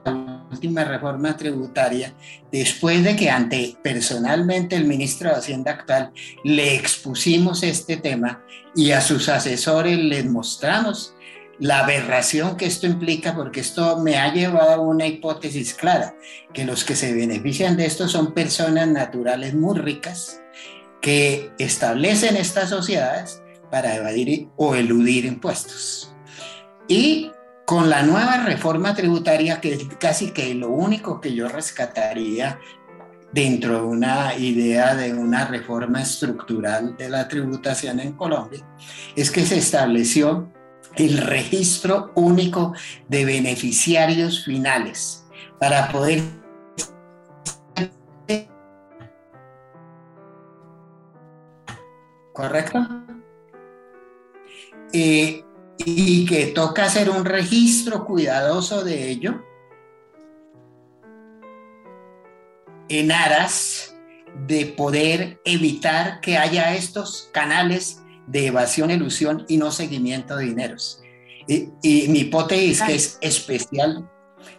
última 0.52 0.84
reforma 0.84 1.38
tributaria, 1.38 2.14
después 2.52 3.04
de 3.04 3.16
que 3.16 3.30
ante 3.30 3.78
personalmente 3.82 4.76
el 4.76 4.86
ministro 4.86 5.30
de 5.30 5.38
Hacienda 5.38 5.72
actual 5.72 6.12
le 6.44 6.76
expusimos 6.76 7.64
este 7.64 7.98
tema 7.98 8.44
y 8.76 8.92
a 8.92 9.00
sus 9.02 9.30
asesores 9.30 9.98
les 9.98 10.26
mostramos 10.26 11.16
la 11.58 11.80
aberración 11.80 12.58
que 12.58 12.66
esto 12.66 12.88
implica, 12.88 13.36
porque 13.36 13.60
esto 13.60 14.00
me 14.00 14.18
ha 14.18 14.34
llevado 14.34 14.74
a 14.74 14.80
una 14.80 15.06
hipótesis 15.06 15.74
clara, 15.74 16.16
que 16.54 16.66
los 16.66 16.84
que 16.84 16.96
se 16.96 17.14
benefician 17.14 17.78
de 17.78 17.86
esto 17.86 18.10
son 18.10 18.34
personas 18.34 18.88
naturales 18.88 19.54
muy 19.54 19.78
ricas 19.78 20.42
que 21.02 21.52
establecen 21.60 22.36
estas 22.36 22.70
sociedades 22.70 23.42
para 23.72 23.96
evadir 23.96 24.50
o 24.58 24.76
eludir 24.76 25.26
impuestos. 25.26 26.14
Y 26.88 27.32
con 27.66 27.90
la 27.90 28.04
nueva 28.04 28.44
reforma 28.44 28.94
tributaria, 28.94 29.62
que 29.62 29.74
es 29.74 29.86
casi 30.00 30.32
que 30.32 30.54
lo 30.54 30.70
único 30.70 31.22
que 31.22 31.34
yo 31.34 31.48
rescataría 31.48 32.60
dentro 33.32 33.76
de 33.76 33.82
una 33.84 34.36
idea 34.36 34.94
de 34.94 35.14
una 35.14 35.46
reforma 35.46 36.02
estructural 36.02 36.98
de 36.98 37.10
la 37.10 37.30
tributación 37.30 38.02
en 38.02 38.12
Colombia, 38.14 38.60
es 39.16 39.32
que 39.32 39.46
se 39.46 39.58
estableció 39.58 40.52
el 40.98 41.18
registro 41.18 42.12
único 42.16 42.74
de 43.08 43.24
beneficiarios 43.24 44.44
finales 44.44 45.26
para 45.58 45.90
poder 45.90 46.22
¿correcto? 52.34 53.01
Eh, 54.94 55.44
y 55.86 56.26
que 56.26 56.48
toca 56.48 56.86
hacer 56.86 57.10
un 57.10 57.26
registro 57.26 58.06
cuidadoso 58.06 58.84
de 58.84 59.10
ello 59.10 59.44
en 62.90 63.12
aras 63.12 63.96
de 64.48 64.66
poder 64.66 65.40
evitar 65.46 66.20
que 66.22 66.38
haya 66.38 66.76
estos 66.76 67.30
canales 67.32 68.02
de 68.28 68.48
evasión, 68.48 68.92
ilusión 68.92 69.46
y 69.48 69.58
no 69.58 69.72
seguimiento 69.72 70.36
de 70.36 70.46
dineros. 70.46 71.02
Y, 71.48 71.70
mi 72.10 72.20
hipótesis 72.20 72.82
que 72.82 72.96
es 72.96 73.18
especial, 73.22 74.10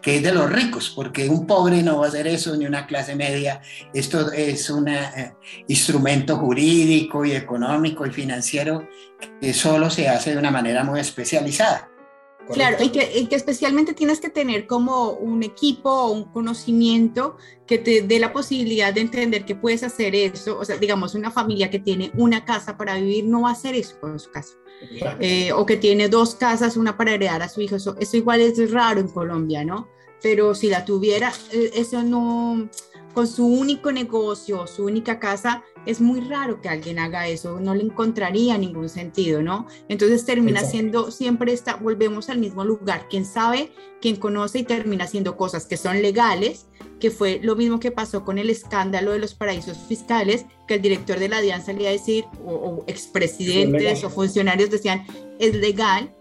que 0.00 0.16
es 0.16 0.22
de 0.22 0.32
los 0.32 0.50
ricos, 0.50 0.92
porque 0.94 1.28
un 1.28 1.46
pobre 1.46 1.82
no 1.82 1.98
va 1.98 2.06
a 2.06 2.08
hacer 2.08 2.26
eso, 2.26 2.56
ni 2.56 2.66
una 2.66 2.86
clase 2.86 3.14
media. 3.14 3.60
Esto 3.94 4.32
es 4.32 4.68
un 4.70 4.88
eh, 4.88 5.34
instrumento 5.68 6.36
jurídico 6.36 7.24
y 7.24 7.32
económico 7.32 8.06
y 8.06 8.10
financiero 8.10 8.88
que 9.40 9.52
solo 9.54 9.90
se 9.90 10.08
hace 10.08 10.32
de 10.32 10.38
una 10.38 10.50
manera 10.50 10.84
muy 10.84 11.00
especializada. 11.00 11.91
Claro, 12.50 12.78
y 12.82 12.90
que, 12.90 13.28
que, 13.28 13.36
especialmente 13.36 13.94
tienes 13.94 14.20
que 14.20 14.28
tener 14.28 14.66
como 14.66 15.10
un 15.10 15.42
equipo 15.42 15.90
o 15.90 16.12
un 16.12 16.24
conocimiento 16.24 17.36
que 17.66 17.78
te 17.78 18.02
dé 18.02 18.18
la 18.18 18.32
posibilidad 18.32 18.92
de 18.92 19.00
entender 19.00 19.44
que 19.44 19.54
puedes 19.54 19.82
hacer 19.82 20.14
eso. 20.14 20.58
O 20.58 20.64
sea, 20.64 20.76
digamos, 20.76 21.14
una 21.14 21.30
familia 21.30 21.70
que 21.70 21.78
tiene 21.78 22.10
una 22.16 22.44
casa 22.44 22.76
para 22.76 22.96
vivir 22.96 23.24
no 23.24 23.42
va 23.42 23.50
a 23.50 23.52
hacer 23.52 23.74
eso 23.74 23.98
con 24.00 24.18
su 24.18 24.30
casa. 24.30 24.54
Eh, 25.20 25.52
o 25.52 25.64
que 25.64 25.76
tiene 25.76 26.08
dos 26.08 26.34
casas, 26.34 26.76
una 26.76 26.96
para 26.96 27.12
heredar 27.12 27.42
a 27.42 27.48
su 27.48 27.60
hijo. 27.60 27.76
Eso, 27.76 27.96
eso 28.00 28.16
igual 28.16 28.40
es 28.40 28.70
raro 28.70 29.00
en 29.00 29.08
Colombia, 29.08 29.64
¿no? 29.64 29.88
Pero 30.20 30.54
si 30.54 30.68
la 30.68 30.84
tuviera, 30.84 31.32
eh, 31.52 31.70
eso 31.74 32.02
no, 32.02 32.68
con 33.14 33.26
su 33.26 33.46
único 33.46 33.92
negocio, 33.92 34.66
su 34.66 34.84
única 34.84 35.18
casa, 35.18 35.62
es 35.86 36.00
muy 36.00 36.20
raro 36.20 36.60
que 36.60 36.68
alguien 36.68 36.98
haga 36.98 37.26
eso, 37.28 37.60
no 37.60 37.74
le 37.74 37.82
encontraría 37.82 38.56
ningún 38.56 38.88
sentido, 38.88 39.42
¿no? 39.42 39.66
Entonces 39.88 40.24
termina 40.24 40.60
siendo 40.60 41.10
siempre 41.10 41.52
esta, 41.52 41.76
volvemos 41.76 42.28
al 42.28 42.38
mismo 42.38 42.64
lugar, 42.64 43.08
quien 43.08 43.24
sabe, 43.24 43.72
quien 44.00 44.16
conoce 44.16 44.60
y 44.60 44.62
termina 44.64 45.04
haciendo 45.04 45.36
cosas 45.36 45.66
que 45.66 45.76
son 45.76 46.00
legales, 46.00 46.68
que 47.00 47.10
fue 47.10 47.40
lo 47.42 47.56
mismo 47.56 47.80
que 47.80 47.90
pasó 47.90 48.24
con 48.24 48.38
el 48.38 48.48
escándalo 48.48 49.12
de 49.12 49.18
los 49.18 49.34
paraísos 49.34 49.76
fiscales, 49.88 50.46
que 50.68 50.74
el 50.74 50.82
director 50.82 51.18
de 51.18 51.28
la 51.28 51.40
DIAN 51.40 51.64
salía 51.64 51.88
a 51.88 51.92
decir, 51.92 52.24
o, 52.44 52.52
o 52.52 52.84
expresidentes 52.86 54.04
o 54.04 54.10
funcionarios 54.10 54.70
decían, 54.70 55.04
es 55.38 55.54
legal, 55.54 56.14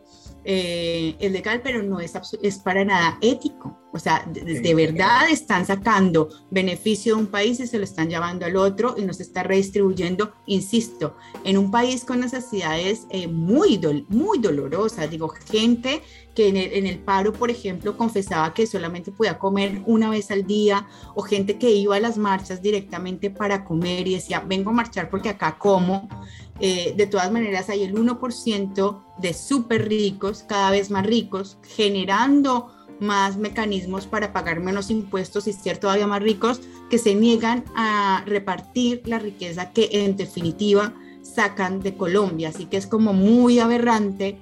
eh, 0.43 1.15
es 1.19 1.32
legal, 1.32 1.62
pero 1.63 1.84
no 1.84 1.99
es, 1.99 2.13
es 2.41 2.58
para 2.60 2.84
nada 2.84 3.17
ético. 3.21 3.77
O 3.93 3.99
sea, 3.99 4.25
de, 4.25 4.73
verdad 4.73 5.30
están 5.30 5.65
sacando 5.65 6.30
beneficio 6.49 7.15
de 7.15 7.21
un 7.23 7.27
país 7.27 7.60
y 7.60 7.67
se 7.67 7.77
lo 7.77 7.84
están 7.84 8.10
llevando 8.10 8.45
al 8.45 8.56
otro 8.56 8.95
y 8.97 9.01
nos 9.01 9.19
está 9.19 9.43
redistribuyendo, 9.43 10.32
insisto, 10.45 11.17
en 11.43 11.58
un 11.58 11.71
país 11.71 12.06
con 12.06 12.21
necesidades 12.21 13.06
eh, 13.10 13.27
muy, 13.27 13.82
muy 14.08 14.39
dolorosas. 14.39 15.10
Digo, 15.10 15.27
gente 15.27 16.01
que 16.34 16.47
en 16.47 16.56
el, 16.56 16.71
en 16.71 16.88
el, 16.88 16.99
paro, 16.99 17.34
por 17.34 17.51
ejemplo, 17.51 17.97
confesaba 17.97 18.54
que 18.54 18.65
solamente 18.65 19.12
podía 19.12 19.38
comer 19.38 19.82
una 19.86 20.10
vez 20.10 20.32
al 20.32 20.47
día, 20.47 20.88
o 21.13 21.21
gente 21.21 21.58
que 21.58 21.71
iba 21.71 21.97
a 21.97 21.99
las 21.99 22.17
marchas 22.17 22.62
directamente 22.62 23.30
para 23.30 23.65
comer 23.65 24.08
y 24.08 24.15
decía, 24.15 24.39
vengo 24.39 24.69
a 24.69 24.73
marchar 24.73 25.10
porque 25.10 25.27
acá 25.27 25.58
como. 25.60 26.08
Eh, 26.63 26.93
de 26.95 27.08
todas 27.08 27.32
maneras, 27.32 27.69
hay 27.69 27.84
el 27.84 27.95
1% 27.95 29.04
de 29.21 29.34
súper 29.34 29.88
ricos, 29.88 30.43
cada 30.47 30.71
vez 30.71 30.89
más 30.89 31.05
ricos, 31.05 31.57
generando 31.75 32.71
más 32.99 33.38
mecanismos 33.38 34.05
para 34.05 34.31
pagar 34.31 34.60
menos 34.60 34.91
impuestos 34.91 35.47
y 35.47 35.53
ser 35.53 35.77
todavía 35.79 36.07
más 36.07 36.21
ricos, 36.21 36.62
que 36.89 36.97
se 36.97 37.15
niegan 37.15 37.65
a 37.75 38.23
repartir 38.27 39.01
la 39.05 39.17
riqueza 39.17 39.71
que 39.71 39.89
en 39.91 40.15
definitiva 40.15 40.93
sacan 41.23 41.81
de 41.81 41.95
Colombia. 41.95 42.49
Así 42.49 42.65
que 42.65 42.77
es 42.77 42.86
como 42.88 43.13
muy 43.13 43.60
aberrante 43.60 44.38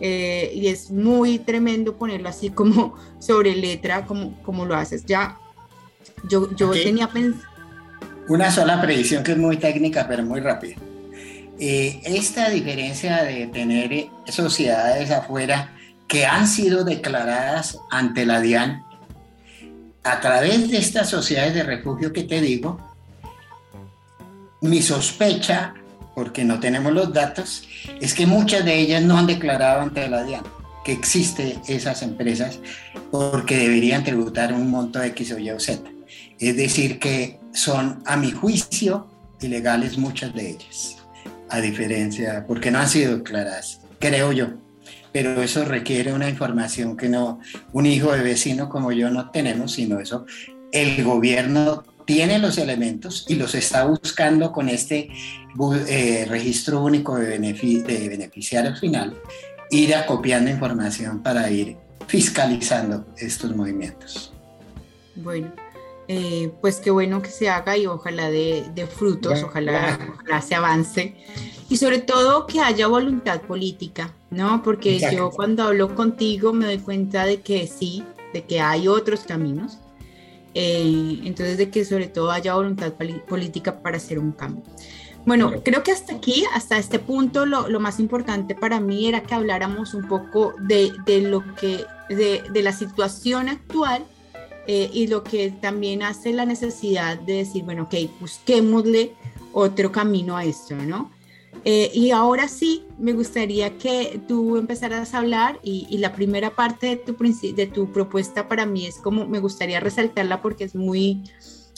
eh, 0.00 0.52
y 0.54 0.68
es 0.68 0.90
muy 0.90 1.38
tremendo 1.38 1.96
ponerlo 1.96 2.28
así 2.28 2.50
como 2.50 2.94
sobre 3.18 3.56
letra, 3.56 4.06
como, 4.06 4.40
como 4.42 4.64
lo 4.64 4.76
haces. 4.76 5.04
Ya, 5.06 5.38
yo, 6.28 6.54
yo 6.54 6.70
tenía 6.70 7.08
pensado... 7.08 7.52
Una 8.28 8.50
sola 8.50 8.80
predicción 8.80 9.22
que 9.22 9.32
es 9.32 9.38
muy 9.38 9.58
técnica, 9.58 10.06
pero 10.08 10.22
muy 10.22 10.40
rápida. 10.40 10.76
Eh, 11.58 12.00
esta 12.04 12.50
diferencia 12.50 13.22
de 13.22 13.46
tener 13.46 14.08
sociedades 14.28 15.10
afuera 15.12 15.72
que 16.08 16.26
han 16.26 16.48
sido 16.48 16.84
declaradas 16.84 17.78
ante 17.90 18.26
la 18.26 18.40
DIAN 18.40 18.84
a 20.02 20.20
través 20.20 20.68
de 20.70 20.78
estas 20.78 21.08
sociedades 21.08 21.54
de 21.54 21.62
refugio 21.62 22.12
que 22.12 22.24
te 22.24 22.40
digo, 22.40 22.78
mi 24.60 24.82
sospecha, 24.82 25.74
porque 26.14 26.44
no 26.44 26.58
tenemos 26.58 26.92
los 26.92 27.12
datos, 27.12 27.68
es 28.00 28.14
que 28.14 28.26
muchas 28.26 28.64
de 28.64 28.74
ellas 28.74 29.02
no 29.02 29.16
han 29.16 29.26
declarado 29.26 29.80
ante 29.80 30.08
la 30.08 30.24
DIAN 30.24 30.44
que 30.84 30.92
existen 30.92 31.62
esas 31.66 32.02
empresas 32.02 32.58
porque 33.10 33.56
deberían 33.56 34.04
tributar 34.04 34.52
un 34.52 34.70
monto 34.70 35.02
X 35.02 35.32
o 35.32 35.38
Y 35.38 35.50
o 35.50 35.60
Z. 35.60 35.82
Es 36.38 36.56
decir, 36.56 36.98
que 36.98 37.40
son, 37.54 38.02
a 38.04 38.16
mi 38.16 38.32
juicio, 38.32 39.08
ilegales 39.40 39.96
muchas 39.96 40.34
de 40.34 40.50
ellas 40.50 41.03
a 41.54 41.60
diferencia, 41.60 42.44
porque 42.46 42.70
no 42.70 42.78
han 42.78 42.88
sido 42.88 43.22
claras, 43.22 43.80
creo 43.98 44.32
yo. 44.32 44.48
Pero 45.12 45.42
eso 45.42 45.64
requiere 45.64 46.12
una 46.12 46.28
información 46.28 46.96
que 46.96 47.08
no, 47.08 47.40
un 47.72 47.86
hijo 47.86 48.12
de 48.12 48.22
vecino 48.22 48.68
como 48.68 48.90
yo 48.92 49.10
no 49.10 49.30
tenemos, 49.30 49.72
sino 49.72 50.00
eso, 50.00 50.26
el 50.72 51.04
gobierno 51.04 51.84
tiene 52.04 52.38
los 52.38 52.58
elementos 52.58 53.24
y 53.28 53.36
los 53.36 53.54
está 53.54 53.84
buscando 53.84 54.52
con 54.52 54.68
este 54.68 55.08
eh, 55.88 56.26
registro 56.28 56.82
único 56.82 57.16
de, 57.16 57.38
de 57.38 58.08
beneficiario 58.08 58.74
final, 58.76 59.16
ir 59.70 59.94
acopiando 59.94 60.50
información 60.50 61.22
para 61.22 61.48
ir 61.50 61.76
fiscalizando 62.06 63.06
estos 63.16 63.54
movimientos. 63.54 64.32
Bueno, 65.16 65.52
eh, 66.08 66.52
pues 66.60 66.76
qué 66.76 66.90
bueno 66.90 67.22
que 67.22 67.30
se 67.30 67.48
haga 67.48 67.76
y 67.76 67.86
ojalá 67.86 68.30
de, 68.30 68.88
frutos, 68.94 69.42
ojalá, 69.42 69.98
se 70.46 70.54
avance. 70.54 71.16
Y 71.68 71.76
sobre 71.78 71.98
todo 71.98 72.46
que 72.46 72.60
haya 72.60 72.86
voluntad 72.86 73.40
política, 73.42 74.12
¿no? 74.30 74.62
Porque 74.62 74.98
yo 75.12 75.30
cuando 75.30 75.62
hablo 75.62 75.94
contigo 75.94 76.52
me 76.52 76.66
doy 76.66 76.78
cuenta 76.78 77.24
de 77.24 77.40
que 77.40 77.66
sí, 77.66 78.04
de 78.32 78.44
que 78.44 78.60
hay 78.60 78.88
otros 78.88 79.20
caminos. 79.20 79.78
Eh, 80.56 81.20
entonces, 81.24 81.58
de 81.58 81.68
que 81.68 81.84
sobre 81.84 82.06
todo 82.06 82.30
haya 82.30 82.54
voluntad 82.54 82.92
política 83.26 83.82
para 83.82 83.96
hacer 83.96 84.20
un 84.20 84.30
cambio. 84.30 84.62
Bueno, 85.26 85.52
creo 85.64 85.82
que 85.82 85.90
hasta 85.90 86.14
aquí, 86.14 86.44
hasta 86.52 86.76
este 86.76 86.98
punto, 86.98 87.46
lo, 87.46 87.68
lo 87.68 87.80
más 87.80 87.98
importante 87.98 88.54
para 88.54 88.78
mí 88.78 89.08
era 89.08 89.22
que 89.22 89.34
habláramos 89.34 89.94
un 89.94 90.06
poco 90.06 90.52
de, 90.60 90.92
de 91.06 91.22
lo 91.22 91.42
que, 91.54 91.84
de, 92.10 92.44
de, 92.52 92.62
la 92.62 92.72
situación 92.72 93.48
actual 93.48 94.04
eh, 94.66 94.90
y 94.92 95.06
lo 95.06 95.22
que 95.22 95.50
también 95.50 96.02
hace 96.02 96.32
la 96.32 96.46
necesidad 96.46 97.18
de 97.18 97.34
decir, 97.34 97.64
bueno, 97.64 97.84
ok, 97.84 97.94
busquémosle 98.20 99.12
otro 99.52 99.92
camino 99.92 100.36
a 100.36 100.44
esto, 100.44 100.74
¿no? 100.76 101.10
Eh, 101.64 101.90
y 101.94 102.10
ahora 102.10 102.48
sí, 102.48 102.84
me 102.98 103.12
gustaría 103.12 103.78
que 103.78 104.20
tú 104.28 104.56
empezaras 104.56 105.14
a 105.14 105.18
hablar 105.18 105.60
y, 105.62 105.86
y, 105.88 105.98
la 105.98 106.12
primera 106.12 106.50
parte 106.50 106.88
de 106.88 106.96
tu, 106.96 107.16
de 107.54 107.66
tu 107.66 107.90
propuesta 107.90 108.48
para 108.48 108.66
mí 108.66 108.86
es 108.86 108.96
como, 108.96 109.26
me 109.26 109.38
gustaría 109.38 109.80
resaltarla 109.80 110.42
porque 110.42 110.64
es 110.64 110.74
muy, 110.74 111.22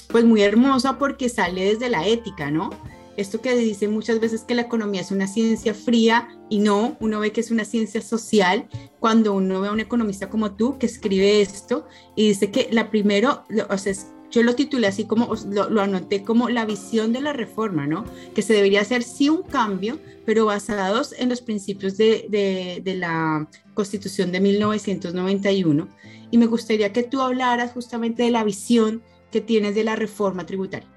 pues 0.09 0.25
muy 0.25 0.42
hermosa 0.42 0.99
porque 0.99 1.29
sale 1.29 1.64
desde 1.64 1.88
la 1.88 2.07
ética, 2.07 2.51
¿no? 2.51 2.70
Esto 3.16 3.40
que 3.40 3.57
dicen 3.57 3.92
muchas 3.92 4.20
veces 4.20 4.44
que 4.44 4.55
la 4.55 4.62
economía 4.62 5.00
es 5.00 5.11
una 5.11 5.26
ciencia 5.26 5.74
fría 5.74 6.29
y 6.48 6.59
no, 6.59 6.96
uno 7.00 7.20
ve 7.20 7.33
que 7.33 7.40
es 7.40 7.50
una 7.50 7.64
ciencia 7.64 8.02
social 8.02 8.68
cuando 9.00 9.33
uno 9.35 9.61
ve 9.61 9.68
a 9.68 9.72
un 9.72 9.81
economista 9.81 10.29
como 10.29 10.52
tú 10.55 10.79
que 10.79 10.87
escribe 10.87 11.40
esto 11.40 11.87
y 12.14 12.29
dice 12.29 12.50
que 12.50 12.68
la 12.70 12.90
primero, 12.90 13.44
o 13.68 13.79
sea, 13.79 13.94
yo 14.31 14.42
lo 14.42 14.55
titulé 14.55 14.87
así 14.87 15.05
como, 15.05 15.33
lo, 15.50 15.81
anoté 15.81 16.22
como 16.22 16.48
la 16.48 16.66
visión 16.66 17.12
de 17.12 17.20
la 17.20 17.33
reforma, 17.33 17.87
¿no? 17.87 18.05
Que 18.35 18.42
se 18.42 18.52
debería 18.52 18.81
hacer 18.81 19.02
sí 19.02 19.29
un 19.29 19.42
cambio, 19.42 19.98
pero 20.24 20.46
basados 20.46 21.14
en 21.18 21.29
los 21.29 21.40
principios 21.40 21.96
de, 21.96 22.26
de, 22.29 22.83
de 22.85 22.96
la 22.96 23.48
Constitución 23.74 24.33
de 24.33 24.40
1991. 24.40 25.88
Y 26.31 26.38
me 26.38 26.46
gustaría 26.46 26.92
que 26.92 27.05
tú 27.05 27.20
hablaras 27.20 27.72
justamente 27.72 28.24
de 28.24 28.31
la 28.31 28.44
visión 28.44 29.02
que 29.31 29.40
tienes 29.40 29.74
de 29.74 29.85
la 29.85 29.96
reforma 29.96 30.44
tributaria. 30.44 30.96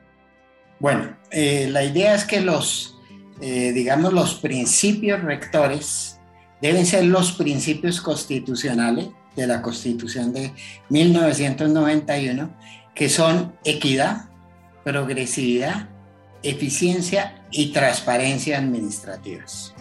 Bueno, 0.79 1.17
eh, 1.31 1.67
la 1.69 1.83
idea 1.83 2.15
es 2.15 2.23
que 2.23 2.41
los, 2.41 2.97
eh, 3.41 3.71
digamos, 3.73 4.13
los 4.13 4.35
principios 4.35 5.21
rectores 5.21 6.19
deben 6.61 6.85
ser 6.85 7.05
los 7.05 7.33
principios 7.33 8.01
constitucionales 8.01 9.09
de 9.35 9.47
la 9.47 9.61
Constitución 9.61 10.33
de 10.33 10.53
1991, 10.89 12.49
que 12.95 13.09
son 13.09 13.53
equidad, 13.63 14.29
progresividad, 14.83 15.89
eficiencia 16.43 17.43
y 17.51 17.71
transparencia 17.71 18.57
administrativas. 18.57 19.73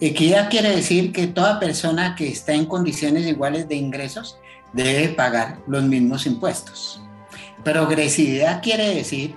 Equidad 0.00 0.50
quiere 0.50 0.74
decir 0.74 1.12
que 1.12 1.26
toda 1.26 1.60
persona 1.60 2.14
que 2.16 2.28
está 2.28 2.54
en 2.54 2.66
condiciones 2.66 3.26
iguales 3.26 3.68
de 3.68 3.76
ingresos 3.76 4.38
debe 4.72 5.08
pagar 5.08 5.60
los 5.66 5.82
mismos 5.84 6.26
impuestos. 6.26 7.02
Progresividad 7.64 8.62
quiere 8.62 8.94
decir 8.94 9.36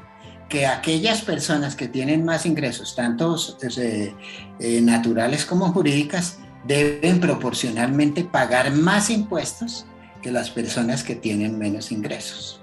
que 0.49 0.67
aquellas 0.67 1.21
personas 1.21 1.75
que 1.75 1.88
tienen 1.88 2.23
más 2.23 2.45
ingresos, 2.45 2.95
tanto 2.95 3.36
eh, 3.77 4.13
eh, 4.60 4.82
naturales 4.82 5.45
como 5.45 5.71
jurídicas, 5.73 6.38
deben 6.65 7.19
proporcionalmente 7.19 8.23
pagar 8.23 8.71
más 8.71 9.10
impuestos 9.10 9.86
que 10.21 10.32
las 10.32 10.49
personas 10.49 11.03
que 11.03 11.15
tienen 11.15 11.58
menos 11.58 11.91
ingresos. 11.91 12.62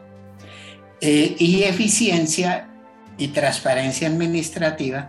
Eh, 1.00 1.34
y 1.38 1.62
eficiencia 1.62 2.68
y 3.18 3.28
transparencia 3.28 4.08
administrativa 4.08 5.08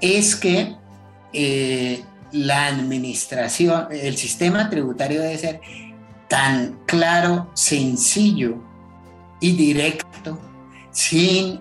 es 0.00 0.34
que 0.34 0.76
la 2.32 2.66
administración, 2.66 3.88
el 3.90 4.16
sistema 4.16 4.68
tributario 4.68 5.22
debe 5.22 5.38
ser 5.38 5.60
tan 6.28 6.78
claro, 6.86 7.50
sencillo 7.54 8.56
y 9.40 9.52
directo, 9.52 10.40
sin 10.90 11.60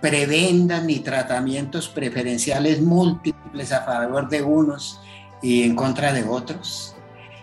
prebendas 0.00 0.82
ni 0.84 1.00
tratamientos 1.00 1.88
preferenciales 1.88 2.80
múltiples 2.80 3.72
a 3.72 3.82
favor 3.82 4.28
de 4.28 4.42
unos 4.42 5.00
y 5.42 5.62
en 5.62 5.74
contra 5.74 6.12
de 6.12 6.24
otros, 6.24 6.94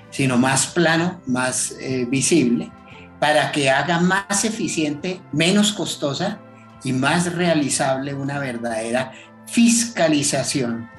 sino 0.09 0.37
más 0.37 0.67
plano, 0.67 1.21
más 1.25 1.71
eh, 1.79 2.05
visible, 2.09 2.71
para 3.19 3.51
que 3.51 3.69
haga 3.69 3.99
más 3.99 4.45
eficiente, 4.45 5.21
menos 5.31 5.73
costosa 5.73 6.39
y 6.83 6.93
más 6.93 7.33
realizable 7.33 8.13
una 8.13 8.39
verdadera 8.39 9.11
fiscalización 9.47 10.89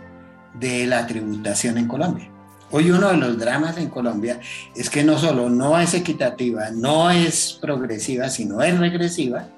de 0.54 0.86
la 0.86 1.06
tributación 1.06 1.78
en 1.78 1.86
Colombia. 1.86 2.30
Hoy 2.70 2.90
uno 2.90 3.08
de 3.08 3.16
los 3.16 3.38
dramas 3.38 3.78
en 3.78 3.88
Colombia 3.88 4.40
es 4.76 4.90
que 4.90 5.02
no 5.02 5.16
solo 5.18 5.48
no 5.48 5.78
es 5.78 5.94
equitativa, 5.94 6.70
no 6.70 7.10
es 7.10 7.58
progresiva, 7.60 8.28
sino 8.28 8.60
es 8.60 8.78
regresiva 8.78 9.48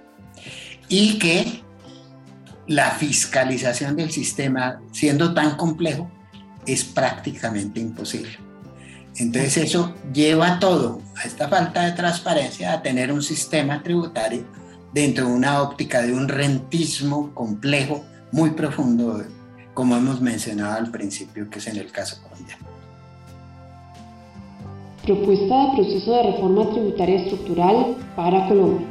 y 0.88 1.18
que 1.18 1.64
la 2.70 2.92
fiscalización 2.92 3.96
del 3.96 4.12
sistema, 4.12 4.80
siendo 4.92 5.34
tan 5.34 5.56
complejo, 5.56 6.08
es 6.64 6.84
prácticamente 6.84 7.80
imposible. 7.80 8.30
Entonces 9.16 9.56
eso 9.56 9.92
lleva 10.14 10.60
todo 10.60 11.02
a 11.16 11.26
esta 11.26 11.48
falta 11.48 11.84
de 11.84 11.92
transparencia 11.92 12.72
a 12.72 12.80
tener 12.80 13.10
un 13.10 13.22
sistema 13.22 13.82
tributario 13.82 14.44
dentro 14.94 15.26
de 15.26 15.32
una 15.32 15.62
óptica 15.62 16.00
de 16.02 16.14
un 16.14 16.28
rentismo 16.28 17.34
complejo, 17.34 18.04
muy 18.30 18.50
profundo, 18.50 19.20
como 19.74 19.96
hemos 19.96 20.20
mencionado 20.20 20.76
al 20.76 20.92
principio, 20.92 21.50
que 21.50 21.58
es 21.58 21.66
en 21.66 21.76
el 21.76 21.90
caso 21.90 22.22
colombiano. 22.22 22.66
Propuesta 25.02 25.56
de 25.56 25.72
proceso 25.74 26.12
de 26.12 26.22
reforma 26.22 26.70
tributaria 26.70 27.20
estructural 27.22 27.96
para 28.14 28.46
Colombia. 28.46 28.86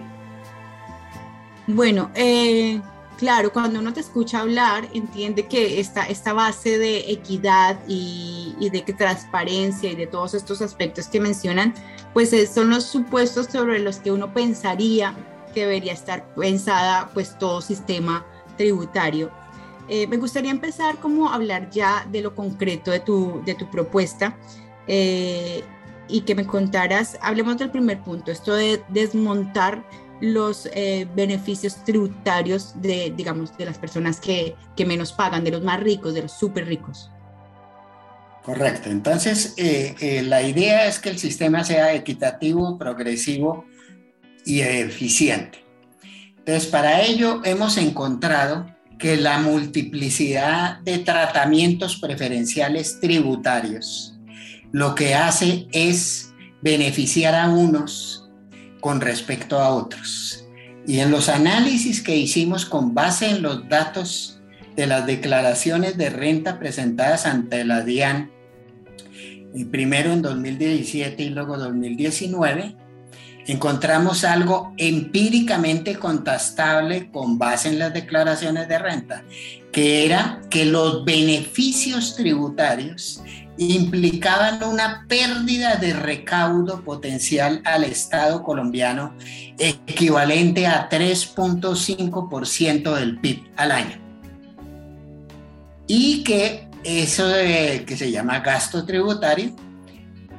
Bueno, 1.68 2.10
eh, 2.14 2.82
Claro, 3.20 3.52
cuando 3.52 3.80
uno 3.80 3.92
te 3.92 4.00
escucha 4.00 4.40
hablar, 4.40 4.88
entiende 4.94 5.46
que 5.46 5.82
esta, 5.82 6.06
esta 6.06 6.32
base 6.32 6.80
de 6.80 7.12
equidad 7.12 7.78
y, 7.86 8.56
de 8.72 8.82
transparencia 8.94 9.92
y 9.92 9.96
de 9.96 10.08
todos 10.08 10.34
estos 10.34 10.62
aspectos 10.62 11.08
que 11.08 11.20
mencionan, 11.20 11.74
pues 12.14 12.34
son 12.50 12.70
los 12.70 12.86
supuestos 12.86 13.48
sobre 13.48 13.80
los 13.80 13.98
que 13.98 14.14
uno 14.14 14.34
pensaría 14.34 15.14
que 15.54 15.62
debería 15.66 15.92
estar 15.92 16.34
pensada 16.34 17.10
pues 17.14 17.38
todo 17.38 17.60
sistema 17.60 18.26
tributario. 18.56 19.30
Eh, 19.90 20.08
me 20.08 20.16
gustaría 20.16 20.52
empezar 20.52 20.98
como 21.00 21.28
a 21.28 21.36
hablar 21.36 21.70
ya 21.72 22.08
de 22.10 22.22
lo 22.22 22.34
concreto 22.34 22.90
de 22.90 23.02
tu, 23.02 23.42
de 23.44 23.54
tu 23.54 23.70
propuesta 23.70 24.38
eh, 24.88 25.62
y 26.08 26.22
que 26.22 26.36
me 26.36 26.48
contaras, 26.48 27.18
hablemos 27.22 27.58
del 27.58 27.70
primer 27.70 28.02
punto, 28.02 28.32
esto 28.32 28.54
de 28.54 28.82
desmontar 28.88 29.84
los 30.22 30.68
eh, 30.74 31.08
beneficios 31.16 31.84
tributarios 31.84 32.74
de, 32.82 33.14
digamos, 33.16 33.56
de 33.58 33.66
las 33.66 33.78
personas 33.78 34.20
que, 34.20 34.56
menos 34.86 35.12
pagan, 35.12 35.44
de 35.44 35.52
los 35.52 35.64
más 35.64 35.80
ricos, 35.80 36.14
de 36.14 36.24
los 36.24 36.32
súper 36.32 36.68
ricos. 36.68 37.10
Correcto. 38.44 38.90
Entonces, 38.90 39.54
eh, 39.58 39.96
eh, 40.00 40.24
la 40.24 40.42
idea 40.42 40.88
es 40.88 41.00
que 41.00 41.10
el 41.10 41.20
sistema 41.20 41.64
sea 41.64 41.94
equitativo, 41.94 42.78
progresivo 42.78 43.66
y 44.46 44.62
eficiente. 44.62 45.64
Entonces, 46.38 46.66
para 46.68 47.02
ello 47.02 47.42
hemos 47.44 47.78
encontrado 47.78 48.66
que 48.98 49.18
la 49.18 49.40
multiplicidad 49.40 50.80
de 50.80 51.00
tratamientos 51.00 51.98
preferenciales 51.98 53.00
tributarios 53.00 54.20
lo 54.72 54.94
que 54.96 55.16
hace 55.16 55.68
es 55.72 56.34
beneficiar 56.62 57.36
a 57.36 57.50
unos 57.50 58.19
con 58.80 59.02
respecto 59.02 59.60
a 59.60 59.70
otros. 59.70 60.46
Y 60.88 61.00
en 61.00 61.12
los 61.12 61.30
análisis 61.30 62.02
que 62.02 62.16
hicimos 62.16 62.66
con 62.66 62.94
base 62.94 63.30
en 63.30 63.42
los 63.42 63.68
datos 63.70 64.40
de 64.76 64.88
las 64.88 65.06
declaraciones 65.06 65.98
de 65.98 66.10
renta 66.10 66.58
presentadas 66.58 67.26
ante 67.26 67.64
la 67.66 67.82
DIAN, 67.82 68.32
primero 69.72 70.14
en 70.14 70.22
2017 70.22 71.24
y 71.24 71.30
luego 71.30 71.58
2019, 71.58 72.76
encontramos 73.48 74.24
algo 74.24 74.74
empíricamente 74.78 75.96
contestable 75.96 77.10
con 77.12 77.38
base 77.38 77.70
en 77.70 77.80
las 77.80 77.94
declaraciones 77.94 78.68
de 78.68 78.78
renta, 78.78 79.24
que 79.72 80.06
era 80.06 80.42
que 80.50 80.66
los 80.66 81.04
beneficios 81.04 82.16
tributarios 82.16 83.22
implicaban 83.60 84.64
una 84.64 85.06
pérdida 85.10 85.76
de 85.76 85.92
recaudo 85.92 86.82
potencial 86.82 87.62
al 87.66 87.84
Estado 87.84 88.42
colombiano 88.42 89.14
equivalente 89.58 90.66
a 90.66 90.88
3.5% 90.90 92.96
del 92.96 93.20
PIB 93.20 93.44
al 93.58 93.72
año. 93.72 93.98
Y 95.88 96.24
que 96.24 96.70
eso 96.86 97.30
que 97.34 97.98
se 97.98 98.12
llama 98.12 98.40
gasto 98.40 98.86
tributario, 98.86 99.54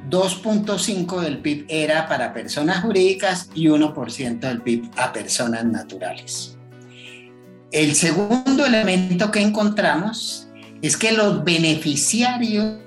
2.5 0.09 1.21
del 1.21 1.37
PIB 1.37 1.65
era 1.69 2.07
para 2.07 2.33
personas 2.33 2.81
jurídicas 2.81 3.49
y 3.53 3.67
1% 3.67 4.39
del 4.39 4.63
PIB 4.63 4.89
a 4.97 5.13
personas 5.13 5.63
naturales. 5.65 6.57
El 7.71 7.93
segundo 7.93 8.65
elemento 8.65 9.29
que 9.29 9.41
encontramos 9.41 10.47
es 10.81 10.97
que 10.97 11.11
los 11.11 11.43
beneficiarios 11.43 12.79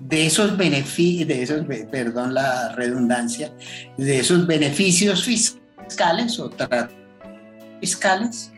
de 0.00 0.26
esos 0.26 0.56
beneficios, 0.56 1.28
de 1.28 1.42
esos, 1.42 1.66
perdón 1.90 2.34
la 2.34 2.72
redundancia, 2.74 3.52
de 3.96 4.20
esos 4.20 4.46
beneficios 4.46 5.24
fiscales 5.24 6.38
o 6.38 6.48
tratados 6.50 6.94
fiscales 7.80 8.52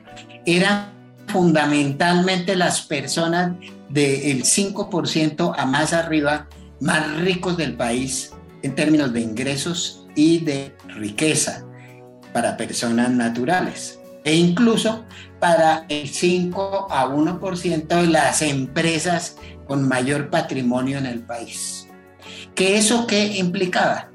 eran 0.46 0.92
fundamentalmente 1.26 2.56
las 2.56 2.82
personas 2.82 3.52
del 3.88 4.42
5% 4.42 5.54
a 5.56 5.66
más 5.66 5.92
arriba, 5.92 6.48
más 6.80 7.20
ricos 7.20 7.56
del 7.56 7.74
país 7.74 8.32
en 8.62 8.74
términos 8.74 9.12
de 9.12 9.20
ingresos 9.20 10.06
y 10.14 10.38
de 10.40 10.74
riqueza 10.88 11.64
para 12.32 12.56
personas 12.56 13.10
naturales. 13.10 13.98
E 14.24 14.34
incluso 14.34 15.04
para 15.40 15.84
el 15.88 16.08
5 16.08 16.86
a 16.90 17.06
1% 17.08 17.86
de 17.86 18.06
las 18.06 18.42
empresas 18.42 19.36
con 19.66 19.86
mayor 19.86 20.30
patrimonio 20.30 20.98
en 20.98 21.06
el 21.06 21.20
país. 21.20 21.88
¿Qué 22.54 22.76
eso 22.76 23.06
qué 23.06 23.38
implicaba? 23.38 24.10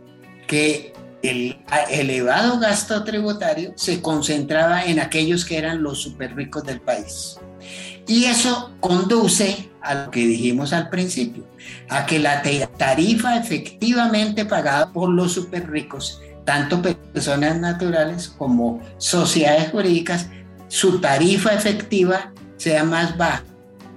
Que 0.47 0.93
el 1.21 1.57
elevado 1.89 2.59
gasto 2.59 3.03
tributario 3.03 3.73
se 3.75 4.01
concentraba 4.01 4.85
en 4.85 4.99
aquellos 4.99 5.43
que 5.45 5.57
eran 5.57 5.83
los 5.83 6.01
super 6.01 6.35
ricos 6.35 6.63
del 6.63 6.79
país. 6.79 7.37
Y 8.07 8.25
eso 8.25 8.71
conduce 8.79 9.69
a 9.81 9.95
lo 9.95 10.11
que 10.11 10.21
dijimos 10.21 10.71
al 10.71 10.89
principio, 10.89 11.45
a 11.89 12.05
que 12.05 12.19
la 12.19 12.41
tarifa 12.77 13.37
efectivamente 13.37 14.45
pagada 14.45 14.93
por 14.93 15.09
los 15.09 15.33
super 15.33 15.69
ricos, 15.69 16.21
tanto 16.45 16.81
personas 16.81 17.59
naturales 17.59 18.29
como 18.29 18.81
sociedades 18.97 19.71
jurídicas, 19.71 20.29
su 20.69 21.01
tarifa 21.01 21.53
efectiva 21.53 22.31
sea 22.55 22.85
más 22.85 23.17
baja 23.17 23.43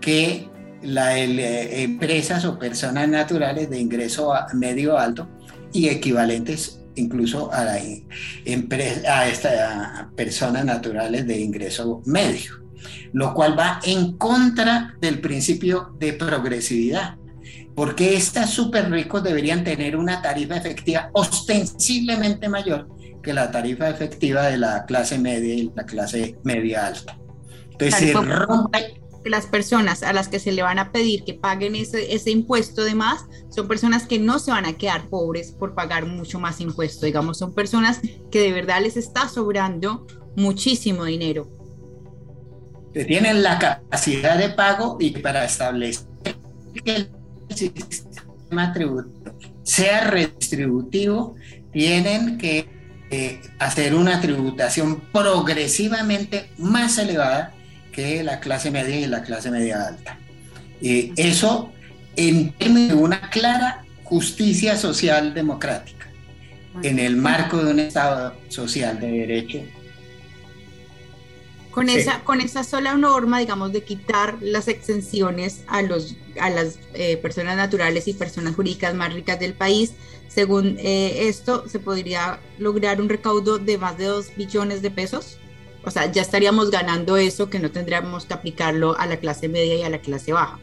que 0.00 0.49
la 0.82 1.08
de 1.08 1.24
eh, 1.24 1.82
empresas 1.82 2.44
o 2.44 2.58
personas 2.58 3.08
naturales 3.08 3.68
de 3.70 3.78
ingreso 3.78 4.32
medio 4.54 4.98
alto 4.98 5.28
y 5.72 5.88
equivalentes 5.88 6.80
incluso 6.96 7.52
a, 7.52 7.64
la, 7.64 7.72
a 7.74 9.28
estas 9.28 10.06
personas 10.16 10.64
naturales 10.64 11.26
de 11.26 11.40
ingreso 11.40 12.02
medio, 12.04 12.62
lo 13.12 13.34
cual 13.34 13.58
va 13.58 13.80
en 13.84 14.16
contra 14.16 14.94
del 15.00 15.20
principio 15.20 15.94
de 15.98 16.12
progresividad, 16.14 17.16
porque 17.74 18.16
estas 18.16 18.50
súper 18.50 18.90
ricos 18.90 19.22
deberían 19.22 19.64
tener 19.64 19.96
una 19.96 20.20
tarifa 20.20 20.56
efectiva 20.56 21.10
ostensiblemente 21.12 22.48
mayor 22.48 22.88
que 23.22 23.32
la 23.32 23.50
tarifa 23.50 23.88
efectiva 23.88 24.46
de 24.46 24.58
la 24.58 24.84
clase 24.86 25.18
media 25.18 25.54
y 25.54 25.70
la 25.74 25.84
clase 25.84 26.36
media 26.42 26.86
alta. 26.86 27.18
Entonces 27.72 28.12
se 28.12 28.12
rompe 28.12 29.00
las 29.24 29.46
personas 29.46 30.02
a 30.02 30.12
las 30.12 30.28
que 30.28 30.38
se 30.38 30.52
le 30.52 30.62
van 30.62 30.78
a 30.78 30.92
pedir 30.92 31.24
que 31.24 31.34
paguen 31.34 31.74
ese, 31.76 32.14
ese 32.14 32.30
impuesto 32.30 32.84
de 32.84 32.94
más 32.94 33.24
son 33.50 33.68
personas 33.68 34.06
que 34.06 34.18
no 34.18 34.38
se 34.38 34.50
van 34.50 34.66
a 34.66 34.74
quedar 34.74 35.08
pobres 35.08 35.52
por 35.52 35.74
pagar 35.74 36.06
mucho 36.06 36.38
más 36.38 36.60
impuesto, 36.60 37.06
digamos, 37.06 37.38
son 37.38 37.54
personas 37.54 38.00
que 38.30 38.40
de 38.40 38.52
verdad 38.52 38.80
les 38.82 38.96
está 38.96 39.28
sobrando 39.28 40.06
muchísimo 40.36 41.04
dinero. 41.04 41.48
Tienen 42.92 43.42
la 43.42 43.58
capacidad 43.58 44.36
de 44.36 44.50
pago 44.50 44.96
y 44.98 45.10
para 45.10 45.44
establecer 45.44 46.06
que 46.84 46.96
el 46.96 47.10
sistema 47.54 48.72
tributario 48.72 49.20
sea 49.70 50.04
redistributivo, 50.10 51.36
tienen 51.72 52.38
que 52.38 52.66
eh, 53.10 53.40
hacer 53.60 53.94
una 53.94 54.20
tributación 54.20 55.00
progresivamente 55.12 56.50
más 56.58 56.98
elevada 56.98 57.54
que 57.92 58.22
la 58.22 58.40
clase 58.40 58.70
media 58.70 58.96
y 59.00 59.06
la 59.06 59.22
clase 59.22 59.50
media 59.50 59.88
alta. 59.88 60.18
y 60.80 61.12
eso 61.16 61.72
en 62.16 62.52
términos 62.52 62.88
de 62.88 62.94
una 63.02 63.30
clara 63.30 63.84
justicia 64.04 64.76
social 64.76 65.34
democrática, 65.34 66.08
en 66.82 66.98
el 66.98 67.16
marco 67.16 67.58
de 67.58 67.70
un 67.72 67.80
Estado 67.80 68.34
social 68.48 68.98
de 69.00 69.10
derecho. 69.10 69.60
Con, 71.70 71.88
esa, 71.88 72.24
con 72.24 72.40
esa 72.40 72.64
sola 72.64 72.94
norma, 72.94 73.38
digamos, 73.38 73.72
de 73.72 73.84
quitar 73.84 74.36
las 74.40 74.66
exenciones 74.66 75.62
a, 75.68 75.82
los, 75.82 76.16
a 76.40 76.50
las 76.50 76.80
eh, 76.94 77.16
personas 77.18 77.56
naturales 77.56 78.08
y 78.08 78.14
personas 78.14 78.56
jurídicas 78.56 78.94
más 78.94 79.14
ricas 79.14 79.38
del 79.38 79.54
país, 79.54 79.92
según 80.26 80.76
eh, 80.80 81.28
esto, 81.28 81.68
se 81.68 81.78
podría 81.78 82.40
lograr 82.58 83.00
un 83.00 83.08
recaudo 83.08 83.58
de 83.58 83.78
más 83.78 83.96
de 83.96 84.06
2 84.06 84.36
billones 84.36 84.82
de 84.82 84.90
pesos 84.90 85.38
o 85.84 85.90
sea, 85.90 86.10
ya 86.10 86.22
estaríamos 86.22 86.70
ganando 86.70 87.16
eso 87.16 87.48
que 87.48 87.58
no 87.58 87.70
tendríamos 87.70 88.26
que 88.26 88.34
aplicarlo 88.34 88.98
a 88.98 89.06
la 89.06 89.16
clase 89.16 89.48
media 89.48 89.76
y 89.76 89.82
a 89.82 89.90
la 89.90 89.98
clase 89.98 90.32
baja. 90.32 90.58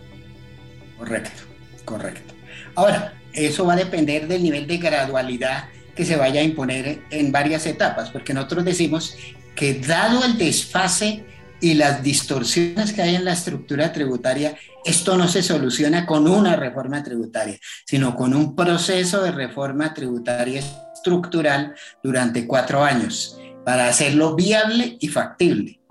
Correcto, 0.98 1.42
correcto. 1.86 2.34
Ahora, 2.76 3.14
eso 3.34 3.66
va 3.66 3.74
a 3.74 3.78
depender 3.78 4.28
del 4.28 4.44
nivel 4.44 4.68
de 4.68 4.78
gradualidad 4.78 5.70
que 5.96 6.06
se 6.06 6.16
vaya 6.16 6.42
a 6.42 6.44
imponer 6.44 7.02
en 7.10 7.32
varias 7.32 7.66
etapas, 7.66 8.12
porque 8.12 8.34
nosotros 8.34 8.66
decimos 8.66 9.16
que 9.56 9.76
dado 9.76 10.24
el 10.24 10.38
desfase 10.38 11.26
y 11.60 11.74
las 11.74 12.04
distorsiones 12.04 12.94
que 12.94 13.02
hay 13.02 13.16
en 13.16 13.26
la 13.26 13.34
estructura 13.34 13.92
tributaria, 13.92 14.56
esto 14.86 15.18
no 15.18 15.28
se 15.28 15.42
soluciona 15.42 16.06
con 16.06 16.28
una 16.28 16.56
reforma 16.56 17.02
tributaria, 17.02 17.58
sino 17.86 18.16
con 18.16 18.36
un 18.36 18.56
proceso 18.56 19.24
de 19.24 19.32
reforma 19.32 19.96
tributaria 19.96 20.62
estructural 20.94 21.74
durante 22.04 22.46
cuatro 22.46 22.84
años 22.84 23.40
para 23.68 23.90
hacerlo 23.90 24.34
viable 24.34 24.96
y 24.98 25.10
factible. 25.10 25.82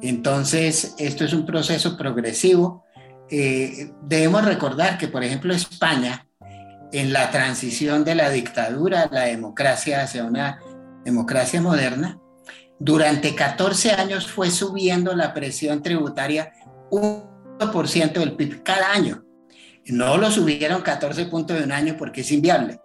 Entonces, 0.00 0.94
esto 0.96 1.24
es 1.24 1.32
un 1.32 1.44
proceso 1.44 1.96
progresivo. 1.96 2.84
Eh, 3.28 3.90
debemos 4.02 4.44
recordar 4.44 4.96
que, 4.96 5.08
por 5.08 5.24
ejemplo, 5.24 5.52
España, 5.52 6.28
en 6.92 7.12
la 7.12 7.32
transición 7.32 8.04
de 8.04 8.14
la 8.14 8.30
dictadura 8.30 9.02
a 9.02 9.12
la 9.12 9.22
democracia 9.22 10.02
hacia 10.02 10.22
una 10.22 10.60
democracia 11.04 11.60
moderna, 11.60 12.16
durante 12.78 13.34
14 13.34 13.90
años 13.90 14.30
fue 14.30 14.52
subiendo 14.52 15.12
la 15.16 15.34
presión 15.34 15.82
tributaria 15.82 16.52
1% 16.92 18.12
del 18.12 18.36
PIB 18.36 18.62
cada 18.62 18.92
año. 18.92 19.24
No 19.86 20.16
lo 20.16 20.30
subieron 20.30 20.80
14 20.80 21.26
puntos 21.26 21.58
de 21.58 21.64
un 21.64 21.72
año 21.72 21.96
porque 21.98 22.20
es 22.20 22.30
inviable 22.30 22.78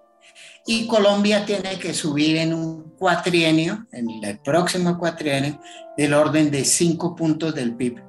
y 0.65 0.87
Colombia 0.87 1.45
tiene 1.45 1.79
que 1.79 1.93
subir 1.93 2.37
en 2.37 2.53
un 2.53 2.91
cuatrienio, 2.97 3.87
en 3.91 4.23
el 4.23 4.39
próximo 4.39 4.97
cuatrienio, 4.97 5.59
del 5.97 6.13
orden 6.13 6.51
de 6.51 6.63
5 6.63 7.15
puntos 7.15 7.55
del 7.55 7.75
PIB. 7.75 8.03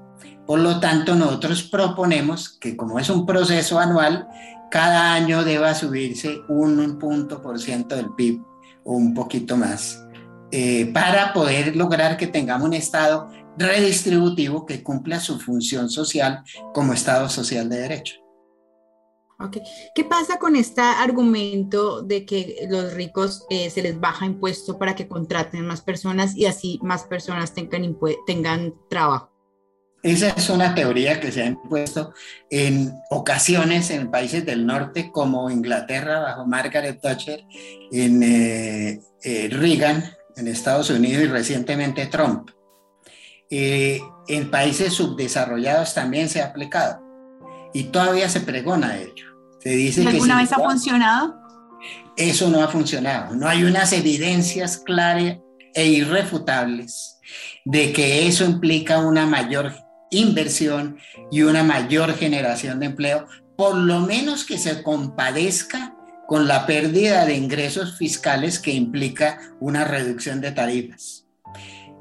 Por 0.47 0.59
lo 0.59 0.81
tanto, 0.81 1.15
nosotros 1.15 1.63
proponemos 1.63 2.59
que 2.61 2.77
como 2.77 2.99
es 2.99 3.09
un 3.09 3.25
proceso 3.25 3.79
anual, 3.79 4.29
cada 4.71 5.15
año 5.15 5.45
deba 5.45 5.75
subirse 5.75 6.41
un 6.49 6.99
punto 6.99 7.41
por 7.41 7.59
ciento 7.59 7.97
del 7.97 8.13
PIB 8.15 8.43
o 8.85 8.97
un 8.97 9.15
poquito 9.15 9.57
más, 9.57 10.05
eh, 10.51 10.91
para 10.93 11.33
poder 11.33 11.77
lograr 11.77 12.17
que 12.17 12.27
tengamos 12.27 12.69
un 12.69 12.75
Estado 12.75 13.29
redistributivo 13.57 14.67
que 14.67 14.83
cumpla 14.83 15.21
su 15.21 15.39
función 15.39 15.89
social 15.89 16.43
como 16.75 16.93
Estado 16.93 17.29
social 17.29 17.69
de 17.69 17.79
derecho. 17.79 18.22
¿Qué 19.51 20.05
pasa 20.05 20.39
con 20.39 20.57
este 20.57 20.81
argumento 20.81 22.03
de 22.03 22.25
que 22.25 22.67
los 22.69 22.95
ricos 22.95 23.45
eh, 23.51 23.71
se 23.71 23.83
les 23.83 23.99
baja 23.99 24.27
impuesto 24.27 24.79
para 24.79 24.95
que 24.95 25.09
contraten 25.09 25.67
más 25.67 25.81
personas 25.81 26.37
y 26.37 26.47
así 26.47 26.79
más 26.83 27.05
personas 27.05 27.53
tengan, 27.55 28.75
trabajo? 28.89 29.31
Esa 30.03 30.31
es 30.31 30.51
una 30.51 30.75
teoría 30.75 31.21
que 31.21 31.31
se 31.31 31.43
ha 31.43 31.47
impuesto 31.47 32.13
en 32.51 32.93
ocasiones 33.11 33.91
en 33.91 34.11
países 34.11 34.45
del 34.45 34.67
norte 34.67 35.13
como 35.13 35.49
Inglaterra 35.49 36.21
bajo 36.21 36.45
Margaret 36.45 37.01
Thatcher, 37.01 37.45
en 37.93 38.23
eh, 38.23 39.01
eh, 39.23 39.49
Reagan 39.51 40.03
en 40.37 40.49
Estados 40.49 40.91
Unidos 40.91 41.23
y 41.23 41.27
recientemente 41.29 42.07
Trump. 42.07 42.51
en 43.49 44.51
países 44.51 44.95
subdesarrollados 44.95 45.95
también 45.95 46.29
se 46.29 46.41
ha 46.41 46.47
aplicado 46.47 47.03
y 47.73 47.85
todavía 47.85 48.29
se 48.29 48.41
pregona 48.41 48.99
ello. 48.99 49.32
Se 49.63 49.71
dice 49.71 50.07
¿Alguna 50.07 50.39
vez 50.39 50.53
ha 50.53 50.57
funcionado? 50.57 51.41
Eso 52.17 52.51
no 52.51 52.63
ha 52.63 52.69
funcionado. 52.69 53.35
No 53.35 53.49
hay 53.49 53.65
unas 53.65 53.93
evidencias 53.93 54.79
claras 54.79 55.39
e 55.75 55.87
irrefutables 55.87 57.19
de 57.65 57.93
que 57.93 58.27
eso 58.27 58.45
implica 58.45 58.99
una 58.99 59.27
mayor 59.27 59.73
inversión 60.11 60.99
y 61.31 61.43
una 61.43 61.63
mayor 61.63 62.15
generación 62.15 62.81
de 62.81 62.87
empleo, 62.87 63.27
por 63.57 63.77
lo 63.77 64.01
menos 64.01 64.45
que 64.45 64.59
se 64.59 64.83
compadezca 64.83 65.95
con 66.27 66.47
la 66.47 66.67
pérdida 66.67 67.25
de 67.25 67.37
ingresos 67.37 67.97
fiscales 67.97 68.59
que 68.59 68.73
implica 68.73 69.39
una 69.61 69.85
reducción 69.85 70.41
de 70.41 70.53
tarifas. 70.53 71.27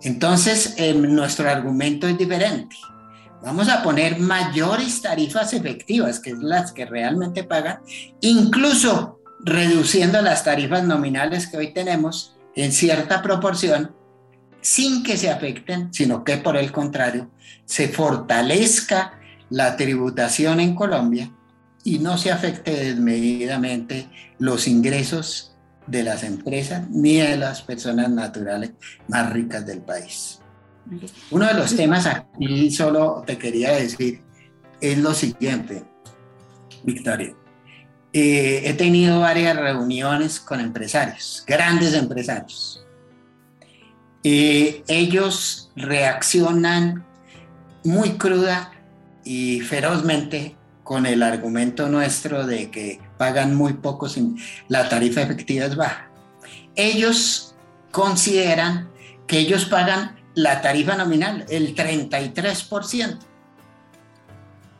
Entonces, 0.04 0.76
eh, 0.78 0.94
nuestro 0.94 1.50
argumento 1.50 2.08
es 2.08 2.18
diferente. 2.18 2.76
Vamos 3.44 3.70
a 3.70 3.82
poner 3.82 4.20
mayores 4.20 5.02
tarifas 5.02 5.54
efectivas, 5.54 6.20
que 6.20 6.32
es 6.32 6.40
las 6.40 6.72
que 6.72 6.86
realmente 6.86 7.44
pagan, 7.44 7.80
incluso 8.22 9.20
reduciendo 9.40 10.22
las 10.22 10.44
tarifas 10.44 10.84
nominales 10.84 11.48
que 11.48 11.58
hoy 11.58 11.74
tenemos 11.74 12.36
en 12.56 12.72
cierta 12.72 13.22
proporción, 13.24 13.96
sin 14.62 15.02
que 15.02 15.18
se 15.18 15.32
afecten, 15.32 15.92
sino 15.92 16.24
que 16.24 16.38
por 16.38 16.56
el 16.56 16.72
contrario, 16.72 17.32
se 17.66 17.88
fortalezca 17.88 19.20
la 19.50 19.76
tributación 19.76 20.60
en 20.60 20.76
Colombia 20.76 21.32
y 21.84 21.98
no 21.98 22.20
se 22.20 22.32
afecte 22.32 22.72
desmedidamente 22.72 24.08
los 24.38 24.68
ingresos 24.68 25.56
de 25.88 26.04
las 26.04 26.24
empresas 26.24 26.88
ni 26.92 27.18
de 27.18 27.38
las 27.38 27.64
personas 27.64 28.10
naturales 28.10 28.74
más 29.08 29.32
ricas 29.34 29.66
del 29.66 29.82
país. 29.82 30.41
Uno 31.30 31.46
de 31.48 31.54
los 31.54 31.76
temas 31.76 32.06
aquí 32.06 32.72
solo 32.72 33.24
te 33.26 33.38
quería 33.38 33.72
decir 33.74 34.22
es 34.82 34.98
lo 34.98 35.14
siguiente, 35.14 35.84
Victoria. 36.84 37.34
Eh, 38.14 38.64
he 38.66 38.74
tenido 38.74 39.22
varias 39.22 39.56
reuniones 39.56 40.40
con 40.40 40.60
empresarios, 40.60 41.44
grandes 41.48 41.94
empresarios. 41.94 42.86
Eh, 44.24 44.84
ellos 44.88 45.72
reaccionan 45.76 47.06
muy 47.84 48.12
cruda 48.12 48.72
y 49.24 49.62
ferozmente 49.62 50.56
con 50.84 51.06
el 51.06 51.24
argumento 51.24 51.88
nuestro 51.88 52.46
de 52.46 52.70
que 52.70 53.00
pagan 53.18 53.56
muy 53.56 53.74
poco 53.74 54.10
sin 54.10 54.38
la 54.68 54.90
tarifa 54.90 55.22
efectiva 55.22 55.66
es 55.66 55.76
baja. 55.76 56.10
Ellos 56.76 57.56
consideran 57.92 58.90
que 59.28 59.40
ellos 59.40 59.66
pagan 59.66 60.21
la 60.36 60.62
tarifa 60.62 60.96
nominal, 60.96 61.46
el 61.50 61.76
33%. 61.76 63.18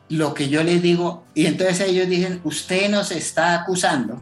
Lo 0.08 0.34
que 0.34 0.48
yo 0.48 0.62
les 0.62 0.82
digo, 0.82 1.24
y 1.34 1.46
entonces 1.46 1.80
ellos 1.80 2.08
dicen, 2.08 2.40
usted 2.44 2.90
nos 2.90 3.10
está 3.10 3.54
acusando 3.54 4.20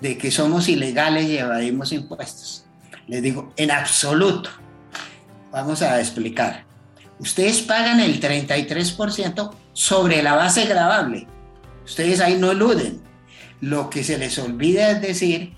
de 0.00 0.18
que 0.18 0.30
somos 0.30 0.68
ilegales 0.68 1.26
y 1.26 1.38
evadimos 1.38 1.92
impuestos. 1.92 2.66
Les 3.06 3.22
digo, 3.22 3.52
en 3.56 3.70
absoluto. 3.70 4.50
Vamos 5.50 5.82
a 5.82 6.00
explicar. 6.00 6.64
Ustedes 7.18 7.62
pagan 7.62 8.00
el 8.00 8.20
33% 8.20 9.54
sobre 9.72 10.22
la 10.22 10.34
base 10.34 10.66
grabable. 10.66 11.26
Ustedes 11.84 12.20
ahí 12.20 12.36
no 12.36 12.50
eluden. 12.50 13.00
Lo 13.60 13.90
que 13.90 14.02
se 14.02 14.18
les 14.18 14.38
olvida 14.38 14.90
es 14.90 15.02
decir, 15.02 15.54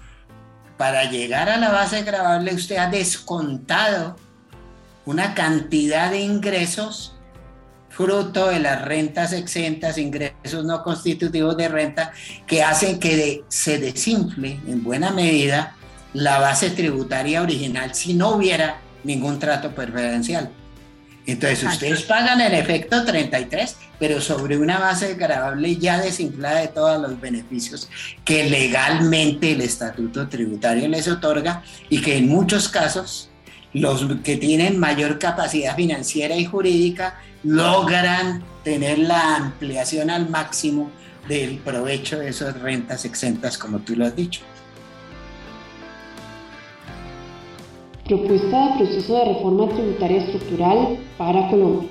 para 0.76 1.10
llegar 1.10 1.48
a 1.48 1.56
la 1.56 1.70
base 1.70 2.02
grabable 2.02 2.54
usted 2.54 2.76
ha 2.76 2.90
descontado 2.90 4.16
una 5.06 5.34
cantidad 5.34 6.10
de 6.10 6.20
ingresos 6.20 7.14
fruto 7.94 8.48
de 8.48 8.58
las 8.58 8.82
rentas 8.82 9.32
exentas, 9.32 9.98
ingresos 9.98 10.64
no 10.64 10.82
constitutivos 10.82 11.56
de 11.56 11.68
renta, 11.68 12.12
que 12.46 12.62
hacen 12.62 12.98
que 12.98 13.44
se 13.48 13.78
desinfle 13.78 14.58
en 14.66 14.82
buena 14.82 15.10
medida 15.10 15.76
la 16.12 16.40
base 16.40 16.70
tributaria 16.70 17.42
original 17.42 17.94
si 17.94 18.14
no 18.14 18.30
hubiera 18.30 18.80
ningún 19.04 19.38
trato 19.38 19.70
preferencial. 19.70 20.50
Entonces 21.26 21.62
ustedes 21.62 22.02
pagan 22.02 22.40
el 22.40 22.52
efecto 22.52 23.04
33, 23.04 23.76
pero 23.98 24.20
sobre 24.20 24.58
una 24.58 24.78
base 24.78 25.14
grabable 25.14 25.76
ya 25.76 25.98
desinflada 25.98 26.60
de 26.60 26.68
todos 26.68 27.00
los 27.00 27.18
beneficios 27.18 27.88
que 28.24 28.50
legalmente 28.50 29.52
el 29.52 29.62
estatuto 29.62 30.28
tributario 30.28 30.86
les 30.88 31.08
otorga 31.08 31.62
y 31.88 32.02
que 32.02 32.18
en 32.18 32.28
muchos 32.28 32.68
casos 32.68 33.30
los 33.74 34.06
que 34.22 34.36
tienen 34.36 34.78
mayor 34.78 35.18
capacidad 35.18 35.76
financiera 35.76 36.36
y 36.36 36.44
jurídica 36.44 37.20
logran 37.42 38.42
tener 38.62 38.98
la 38.98 39.36
ampliación 39.36 40.10
al 40.10 40.30
máximo 40.30 40.90
del 41.28 41.58
provecho 41.58 42.18
de 42.18 42.28
esas 42.28 42.58
rentas 42.60 43.04
exentas, 43.04 43.58
como 43.58 43.80
tú 43.80 43.96
lo 43.96 44.06
has 44.06 44.16
dicho. 44.16 44.42
Propuesta 48.06 48.68
de 48.68 48.84
proceso 48.84 49.18
de 49.18 49.24
reforma 49.34 49.68
tributaria 49.70 50.22
estructural 50.22 50.98
para 51.18 51.48
Colombia. 51.50 51.88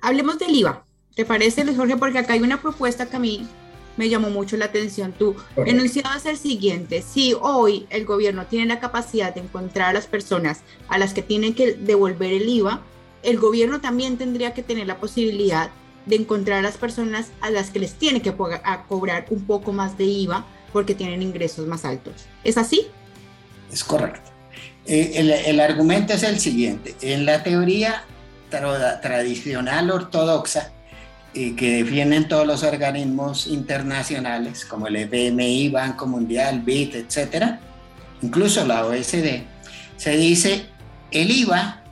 Hablemos 0.00 0.38
del 0.38 0.54
IVA. 0.54 0.84
¿Te 1.14 1.24
parece, 1.24 1.64
Luis 1.64 1.76
Jorge? 1.76 1.96
Porque 1.96 2.18
acá 2.18 2.34
hay 2.34 2.40
una 2.40 2.60
propuesta 2.60 3.06
que 3.06 3.16
a 3.16 3.18
mí 3.18 3.48
me 3.96 4.08
llamó 4.08 4.30
mucho 4.30 4.56
la 4.56 4.66
atención. 4.66 5.12
Tu 5.12 5.34
enunciado 5.56 6.16
es 6.16 6.26
el 6.26 6.36
siguiente. 6.36 7.02
Si 7.02 7.34
hoy 7.40 7.86
el 7.90 8.04
gobierno 8.04 8.46
tiene 8.46 8.66
la 8.66 8.80
capacidad 8.80 9.34
de 9.34 9.40
encontrar 9.40 9.90
a 9.90 9.92
las 9.92 10.06
personas 10.06 10.60
a 10.88 10.98
las 10.98 11.14
que 11.14 11.22
tienen 11.22 11.54
que 11.54 11.74
devolver 11.74 12.32
el 12.32 12.48
IVA, 12.48 12.82
el 13.22 13.38
gobierno 13.38 13.80
también 13.80 14.18
tendría 14.18 14.54
que 14.54 14.62
tener 14.62 14.86
la 14.86 14.98
posibilidad 14.98 15.70
de 16.06 16.16
encontrar 16.16 16.60
a 16.60 16.62
las 16.62 16.76
personas 16.76 17.32
a 17.40 17.50
las 17.50 17.70
que 17.70 17.80
les 17.80 17.94
tiene 17.94 18.22
que 18.22 18.32
cobrar 18.88 19.26
un 19.30 19.44
poco 19.44 19.72
más 19.72 19.98
de 19.98 20.04
IVA 20.04 20.46
porque 20.72 20.94
tienen 20.94 21.22
ingresos 21.22 21.66
más 21.66 21.84
altos. 21.84 22.26
¿Es 22.44 22.56
así? 22.56 22.86
Es 23.72 23.82
correcto. 23.82 24.30
Eh, 24.86 25.44
el, 25.46 25.60
argumento 25.60 26.12
es 26.12 26.22
el 26.22 26.38
siguiente. 26.38 26.94
En 27.00 27.26
la 27.26 27.42
teoría 27.42 28.04
tradicional 29.02 29.90
ortodoxa, 29.90 30.72
que 31.56 31.84
defienden 31.84 32.28
todos 32.28 32.46
los 32.46 32.62
organismos 32.62 33.46
internacionales 33.46 34.64
como 34.64 34.86
el 34.86 34.96
FMI, 34.96 35.68
Banco 35.68 36.06
Mundial, 36.06 36.60
BIT, 36.60 36.94
etcétera, 36.94 37.60
incluso 38.22 38.66
la 38.66 38.86
OSD, 38.86 39.42
se 39.96 40.16
dice 40.16 40.66
el 41.10 41.30
IVA 41.30 41.82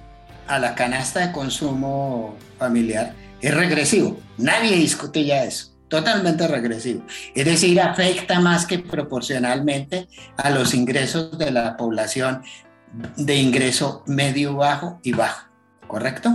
a 0.47 0.59
la 0.59 0.75
canasta 0.75 1.27
de 1.27 1.33
consumo 1.33 2.37
familiar 2.59 3.15
es 3.45 3.55
regresivo. 3.55 4.19
Nadie 4.39 4.75
discute 4.77 5.23
ya 5.23 5.45
eso. 5.45 5.69
Totalmente 5.89 6.49
regresivo. 6.49 7.05
Es 7.35 7.45
decir, 7.45 7.79
afecta 7.79 8.41
más 8.41 8.65
que 8.65 8.79
proporcionalmente 8.79 10.09
a 10.39 10.49
los 10.49 10.73
ingresos 10.73 11.37
de 11.37 11.51
la 11.51 11.77
población 11.77 12.43
de 13.17 13.37
ingreso 13.37 14.03
medio, 14.07 14.55
bajo 14.55 14.99
y 15.03 15.13
bajo. 15.13 15.47
¿Correcto? 15.87 16.31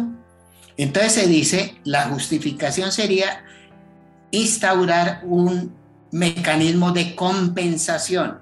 Entonces 0.80 1.11
se 1.11 1.27
dice, 1.27 1.75
la 1.84 2.03
justificación 2.03 2.93
sería 2.93 3.43
instaurar 4.32 5.23
un 5.25 5.75
mecanismo 6.09 6.93
de 6.93 7.15
compensación, 7.15 8.39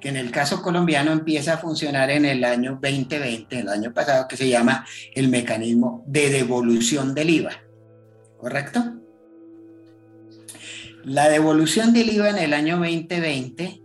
que 0.00 0.08
en 0.08 0.16
el 0.16 0.32
caso 0.32 0.62
colombiano 0.62 1.12
empieza 1.12 1.54
a 1.54 1.58
funcionar 1.58 2.10
en 2.10 2.24
el 2.24 2.42
año 2.42 2.80
2020, 2.82 3.60
el 3.60 3.68
año 3.68 3.94
pasado, 3.94 4.26
que 4.26 4.36
se 4.36 4.48
llama 4.48 4.84
el 5.14 5.28
mecanismo 5.28 6.02
de 6.08 6.28
devolución 6.28 7.14
del 7.14 7.30
IVA. 7.30 7.52
¿Correcto? 8.36 8.96
La 11.04 11.28
devolución 11.28 11.92
del 11.92 12.14
IVA 12.14 12.30
en 12.30 12.38
el 12.38 12.52
año 12.52 12.78
2020 12.78 13.80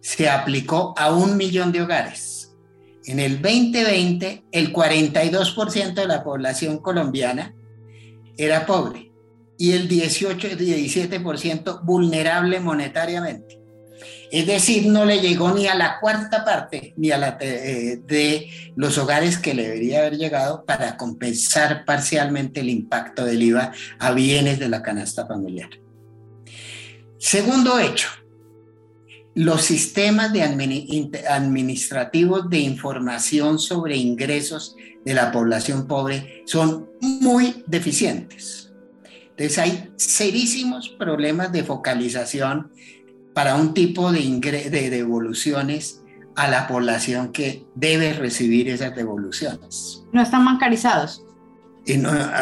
se 0.00 0.30
aplicó 0.30 0.94
a 0.96 1.14
un 1.14 1.36
millón 1.36 1.70
de 1.70 1.82
hogares 1.82 2.29
en 3.10 3.18
el 3.18 3.42
2020, 3.42 4.44
el 4.52 4.72
42% 4.72 5.94
de 5.94 6.06
la 6.06 6.22
población 6.22 6.78
colombiana 6.78 7.56
era 8.36 8.66
pobre 8.66 9.10
y 9.58 9.72
el 9.72 9.88
18-17% 9.88 11.82
vulnerable 11.82 12.60
monetariamente. 12.60 13.58
Es 14.30 14.46
decir, 14.46 14.86
no 14.86 15.04
le 15.04 15.20
llegó 15.20 15.50
ni 15.50 15.66
a 15.66 15.74
la 15.74 15.98
cuarta 15.98 16.44
parte 16.44 16.94
ni 16.96 17.10
a 17.10 17.18
la 17.18 17.36
eh, 17.40 18.00
de 18.06 18.48
los 18.76 18.96
hogares 18.96 19.38
que 19.38 19.54
le 19.54 19.64
debería 19.64 19.98
haber 19.98 20.16
llegado 20.16 20.64
para 20.64 20.96
compensar 20.96 21.84
parcialmente 21.84 22.60
el 22.60 22.68
impacto 22.68 23.24
del 23.24 23.42
IVA 23.42 23.72
a 23.98 24.12
bienes 24.12 24.60
de 24.60 24.68
la 24.68 24.82
canasta 24.82 25.26
familiar. 25.26 25.70
Segundo 27.18 27.80
hecho, 27.80 28.08
los 29.40 29.62
sistemas 29.62 30.32
administrativos 31.30 32.50
de 32.50 32.58
información 32.58 33.58
sobre 33.58 33.96
ingresos 33.96 34.76
de 35.02 35.14
la 35.14 35.32
población 35.32 35.86
pobre 35.86 36.42
son 36.44 36.90
muy 37.00 37.64
deficientes. 37.66 38.70
Entonces 39.30 39.58
hay 39.58 39.92
serísimos 39.96 40.90
problemas 40.90 41.52
de 41.52 41.64
focalización 41.64 42.70
para 43.32 43.56
un 43.56 43.72
tipo 43.72 44.12
de, 44.12 44.20
de 44.20 44.90
devoluciones 44.90 46.02
a 46.36 46.48
la 46.48 46.68
población 46.68 47.32
que 47.32 47.64
debe 47.74 48.12
recibir 48.12 48.68
esas 48.68 48.94
devoluciones. 48.94 50.04
No 50.12 50.20
están 50.20 50.44
bancarizados 50.44 51.24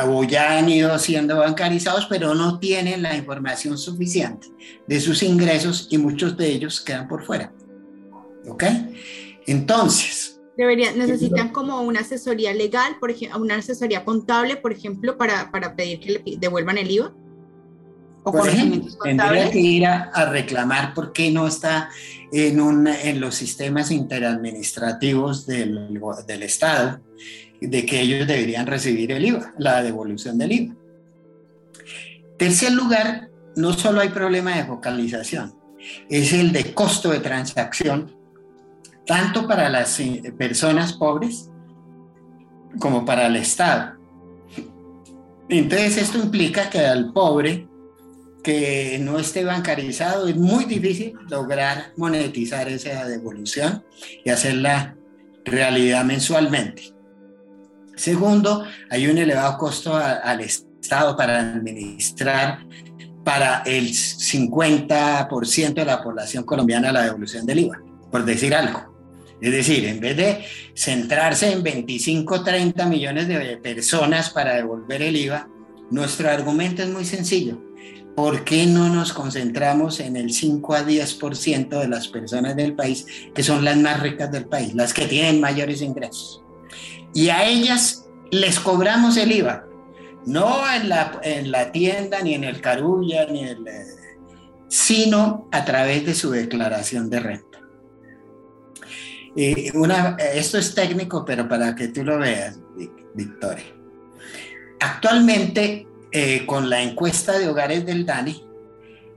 o 0.06 0.24
ya 0.24 0.58
han 0.58 0.68
ido 0.68 0.98
siendo 0.98 1.38
bancarizados, 1.38 2.06
pero 2.06 2.34
no 2.34 2.58
tienen 2.58 3.02
la 3.02 3.16
información 3.16 3.78
suficiente 3.78 4.48
de 4.86 5.00
sus 5.00 5.22
ingresos 5.22 5.88
y 5.90 5.98
muchos 5.98 6.36
de 6.36 6.48
ellos 6.48 6.80
quedan 6.80 7.08
por 7.08 7.24
fuera. 7.24 7.52
¿Ok? 8.46 8.64
Entonces... 9.46 10.40
Deberían, 10.56 10.98
necesitan 10.98 11.50
como 11.50 11.82
una 11.82 12.00
asesoría 12.00 12.52
legal, 12.52 12.96
por 12.98 13.12
ejemplo, 13.12 13.40
una 13.40 13.56
asesoría 13.56 14.04
contable, 14.04 14.56
por 14.56 14.72
ejemplo, 14.72 15.16
para, 15.16 15.52
para 15.52 15.76
pedir 15.76 16.00
que 16.00 16.10
le 16.10 16.36
devuelvan 16.36 16.78
el 16.78 16.90
IVA. 16.90 17.14
¿O 18.24 18.32
por 18.32 18.48
ejemplo, 18.48 18.92
tendría 19.04 19.50
que 19.50 19.60
ir 19.60 19.86
a, 19.86 20.10
a, 20.12 20.28
reclamar 20.30 20.92
por 20.94 21.12
qué 21.12 21.30
no 21.30 21.46
está 21.46 21.90
en, 22.32 22.60
un, 22.60 22.88
en 22.88 23.20
los 23.20 23.36
sistemas 23.36 23.92
interadministrativos 23.92 25.46
del, 25.46 26.00
del 26.26 26.42
Estado 26.42 27.00
de 27.60 27.86
que 27.86 28.00
ellos 28.00 28.26
deberían 28.26 28.66
recibir 28.66 29.12
el 29.12 29.24
IVA, 29.24 29.54
la 29.58 29.82
devolución 29.82 30.38
del 30.38 30.52
IVA. 30.52 30.76
Tercer 32.36 32.72
lugar, 32.72 33.30
no 33.56 33.72
solo 33.72 34.00
hay 34.00 34.10
problema 34.10 34.56
de 34.56 34.64
focalización, 34.64 35.54
es 36.08 36.32
el 36.32 36.52
de 36.52 36.72
costo 36.72 37.10
de 37.10 37.20
transacción, 37.20 38.16
tanto 39.06 39.48
para 39.48 39.68
las 39.68 39.98
eh, 40.00 40.32
personas 40.36 40.92
pobres 40.92 41.50
como 42.78 43.04
para 43.04 43.26
el 43.26 43.36
Estado. 43.36 43.96
Entonces 45.48 45.96
esto 45.96 46.18
implica 46.18 46.68
que 46.68 46.78
al 46.78 47.12
pobre 47.12 47.66
que 48.42 48.98
no 49.00 49.18
esté 49.18 49.44
bancarizado, 49.44 50.28
es 50.28 50.36
muy 50.36 50.64
difícil 50.64 51.14
lograr 51.28 51.92
monetizar 51.96 52.68
esa 52.68 53.06
devolución 53.06 53.84
y 54.24 54.30
hacerla 54.30 54.96
realidad 55.44 56.04
mensualmente. 56.04 56.94
Segundo, 57.98 58.64
hay 58.90 59.08
un 59.08 59.18
elevado 59.18 59.58
costo 59.58 59.96
al 59.96 60.40
Estado 60.40 61.16
para 61.16 61.40
administrar 61.40 62.60
para 63.24 63.62
el 63.66 63.88
50% 63.88 65.74
de 65.74 65.84
la 65.84 66.00
población 66.00 66.44
colombiana 66.44 66.92
la 66.92 67.02
devolución 67.02 67.44
del 67.44 67.58
IVA, 67.58 67.82
por 68.10 68.24
decir 68.24 68.54
algo. 68.54 68.94
Es 69.40 69.50
decir, 69.50 69.84
en 69.84 69.98
vez 69.98 70.16
de 70.16 70.44
centrarse 70.74 71.52
en 71.52 71.64
25, 71.64 72.44
30 72.44 72.86
millones 72.86 73.26
de 73.26 73.56
personas 73.56 74.30
para 74.30 74.54
devolver 74.54 75.02
el 75.02 75.16
IVA, 75.16 75.48
nuestro 75.90 76.30
argumento 76.30 76.84
es 76.84 76.88
muy 76.88 77.04
sencillo. 77.04 77.60
¿Por 78.14 78.44
qué 78.44 78.66
no 78.66 78.88
nos 78.88 79.12
concentramos 79.12 79.98
en 79.98 80.16
el 80.16 80.32
5 80.32 80.74
a 80.74 80.86
10% 80.86 81.68
de 81.80 81.88
las 81.88 82.06
personas 82.06 82.54
del 82.54 82.74
país 82.74 83.06
que 83.34 83.42
son 83.42 83.64
las 83.64 83.76
más 83.76 84.00
ricas 84.00 84.30
del 84.30 84.46
país, 84.46 84.72
las 84.74 84.94
que 84.94 85.06
tienen 85.06 85.40
mayores 85.40 85.82
ingresos? 85.82 86.44
Y 87.14 87.30
a 87.30 87.44
ellas 87.44 88.06
les 88.30 88.60
cobramos 88.60 89.16
el 89.16 89.32
IVA, 89.32 89.64
no 90.26 90.60
en 90.72 90.88
la, 90.88 91.20
en 91.22 91.50
la 91.50 91.72
tienda, 91.72 92.20
ni 92.20 92.34
en 92.34 92.44
el 92.44 92.60
carulla, 92.60 93.26
ni 93.26 93.44
el, 93.44 93.64
sino 94.68 95.48
a 95.50 95.64
través 95.64 96.04
de 96.04 96.14
su 96.14 96.30
declaración 96.30 97.08
de 97.10 97.20
renta. 97.20 97.58
Esto 99.34 100.58
es 100.58 100.74
técnico, 100.74 101.24
pero 101.24 101.48
para 101.48 101.74
que 101.74 101.88
tú 101.88 102.04
lo 102.04 102.18
veas, 102.18 102.58
Victoria. 103.14 103.64
Actualmente, 104.80 105.86
eh, 106.12 106.44
con 106.46 106.68
la 106.68 106.82
encuesta 106.82 107.38
de 107.38 107.48
hogares 107.48 107.86
del 107.86 108.04
DANI, 108.04 108.44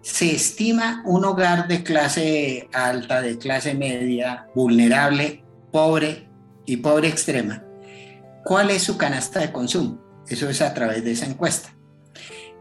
se 0.02 0.32
estima 0.32 1.04
un 1.06 1.26
hogar 1.26 1.68
de 1.68 1.84
clase 1.84 2.70
alta, 2.74 3.22
de 3.22 3.38
clase 3.38 3.74
media, 3.74 4.48
vulnerable, 4.56 5.44
pobre 5.72 6.28
y 6.66 6.78
pobre 6.78 7.08
extrema. 7.08 7.64
¿Cuál 8.44 8.72
es 8.72 8.84
su 8.84 8.98
canasta 8.98 9.40
de 9.40 9.52
consumo? 9.52 10.02
Eso 10.28 10.50
es 10.50 10.62
a 10.62 10.74
través 10.74 11.04
de 11.04 11.12
esa 11.12 11.26
encuesta. 11.26 11.76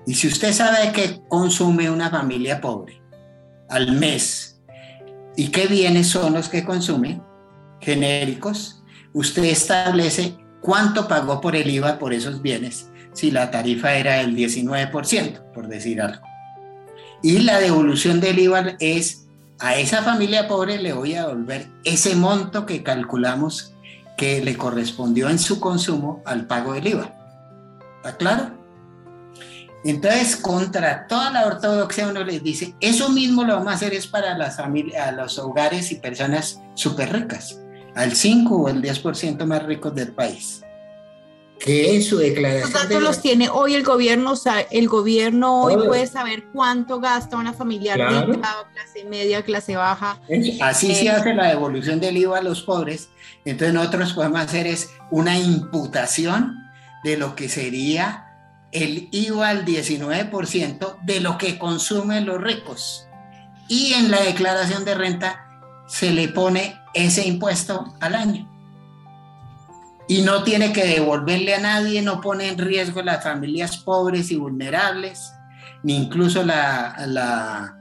Y 0.06 0.14
si 0.14 0.28
usted 0.28 0.52
sabe 0.52 0.92
qué 0.92 1.20
consume 1.28 1.90
una 1.90 2.10
familia 2.10 2.60
pobre 2.60 3.00
al 3.68 3.92
mes 3.92 4.60
y 5.36 5.48
qué 5.48 5.66
bienes 5.66 6.08
son 6.08 6.34
los 6.34 6.48
que 6.48 6.64
consume, 6.64 7.20
genéricos, 7.80 8.82
usted 9.12 9.44
establece 9.44 10.36
cuánto 10.60 11.06
pagó 11.06 11.40
por 11.40 11.56
el 11.56 11.70
IVA 11.70 11.98
por 11.98 12.12
esos 12.12 12.42
bienes 12.42 12.90
si 13.12 13.30
la 13.30 13.50
tarifa 13.50 13.94
era 13.94 14.14
del 14.16 14.36
19%, 14.36 15.52
por 15.52 15.68
decir 15.68 16.00
algo. 16.00 16.22
Y 17.22 17.40
la 17.40 17.58
devolución 17.58 18.20
del 18.20 18.38
IVA 18.38 18.76
es 18.78 19.26
a 19.58 19.76
esa 19.76 20.02
familia 20.02 20.48
pobre 20.48 20.78
le 20.78 20.92
voy 20.92 21.14
a 21.14 21.26
devolver 21.26 21.68
ese 21.84 22.14
monto 22.16 22.64
que 22.64 22.82
calculamos 22.82 23.74
que 24.20 24.44
le 24.44 24.54
correspondió 24.54 25.30
en 25.30 25.38
su 25.38 25.58
consumo 25.58 26.20
al 26.26 26.46
pago 26.46 26.74
del 26.74 26.88
IVA. 26.88 27.10
¿Está 27.96 28.18
claro? 28.18 28.50
Entonces, 29.82 30.36
contra 30.36 31.06
toda 31.06 31.30
la 31.30 31.46
ortodoxia 31.46 32.06
uno 32.06 32.22
les 32.22 32.42
dice, 32.42 32.74
eso 32.80 33.08
mismo 33.08 33.44
lo 33.44 33.54
vamos 33.54 33.72
a 33.72 33.76
hacer 33.76 33.94
es 33.94 34.06
para 34.06 34.36
las 34.36 34.58
familias, 34.58 35.16
los 35.16 35.38
hogares 35.38 35.90
y 35.90 35.94
personas 35.94 36.60
súper 36.74 37.14
ricas 37.14 37.60
al 37.94 38.12
5 38.12 38.54
o 38.54 38.68
el 38.68 38.82
10% 38.82 39.42
más 39.46 39.62
ricos 39.62 39.94
del 39.94 40.12
país. 40.12 40.60
Que 41.60 41.96
es 41.96 42.08
su 42.08 42.16
declaración. 42.16 42.72
Los 42.72 42.82
datos 42.82 43.02
los 43.02 43.20
tiene 43.20 43.50
hoy 43.50 43.74
el 43.74 43.82
gobierno, 43.82 44.34
el 44.70 44.88
gobierno 44.88 45.62
hoy 45.62 45.76
puede 45.86 46.06
saber 46.06 46.44
cuánto 46.52 47.00
gasta 47.00 47.36
una 47.36 47.52
familia 47.52 47.94
rica, 47.94 48.66
clase 48.72 49.04
media, 49.04 49.42
clase 49.42 49.76
baja. 49.76 50.18
Así 50.62 50.94
se 50.94 51.04
eh, 51.04 51.10
hace 51.10 51.34
la 51.34 51.48
devolución 51.48 52.00
del 52.00 52.16
IVA 52.16 52.38
a 52.38 52.42
los 52.42 52.62
pobres. 52.62 53.10
Entonces 53.44 53.74
nosotros 53.74 54.14
podemos 54.14 54.40
hacer 54.40 54.66
es 54.66 54.90
una 55.10 55.38
imputación 55.38 56.56
de 57.04 57.18
lo 57.18 57.36
que 57.36 57.48
sería 57.48 58.26
el 58.72 59.08
IVA 59.10 59.48
al 59.48 59.64
19% 59.64 60.96
de 61.02 61.20
lo 61.20 61.38
que 61.38 61.58
consumen 61.58 62.26
los 62.26 62.40
ricos. 62.40 63.06
Y 63.68 63.92
en 63.94 64.10
la 64.10 64.20
declaración 64.22 64.84
de 64.84 64.94
renta 64.94 65.46
se 65.86 66.10
le 66.10 66.28
pone 66.28 66.80
ese 66.94 67.26
impuesto 67.26 67.94
al 68.00 68.14
año. 68.14 68.49
Y 70.10 70.22
no 70.22 70.42
tiene 70.42 70.72
que 70.72 70.84
devolverle 70.84 71.54
a 71.54 71.60
nadie, 71.60 72.02
no 72.02 72.20
pone 72.20 72.48
en 72.48 72.58
riesgo 72.58 73.00
las 73.00 73.22
familias 73.22 73.76
pobres 73.76 74.32
y 74.32 74.34
vulnerables, 74.34 75.32
ni 75.84 75.94
incluso 75.94 76.42
la, 76.42 76.96
la, 77.06 77.78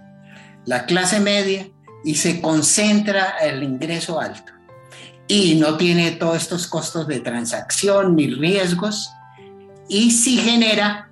la 0.63 0.85
clase 0.85 1.19
media, 1.19 1.67
y 2.05 2.13
se 2.13 2.39
concentra 2.39 3.39
el 3.41 3.63
ingreso 3.63 4.21
alto. 4.21 4.53
Y 5.27 5.55
no 5.55 5.75
tiene 5.75 6.11
todos 6.11 6.37
estos 6.37 6.67
costos 6.67 7.07
de 7.07 7.19
transacción 7.19 8.15
ni 8.15 8.27
riesgos, 8.27 9.09
y 9.87 10.11
sí 10.11 10.37
genera 10.37 11.09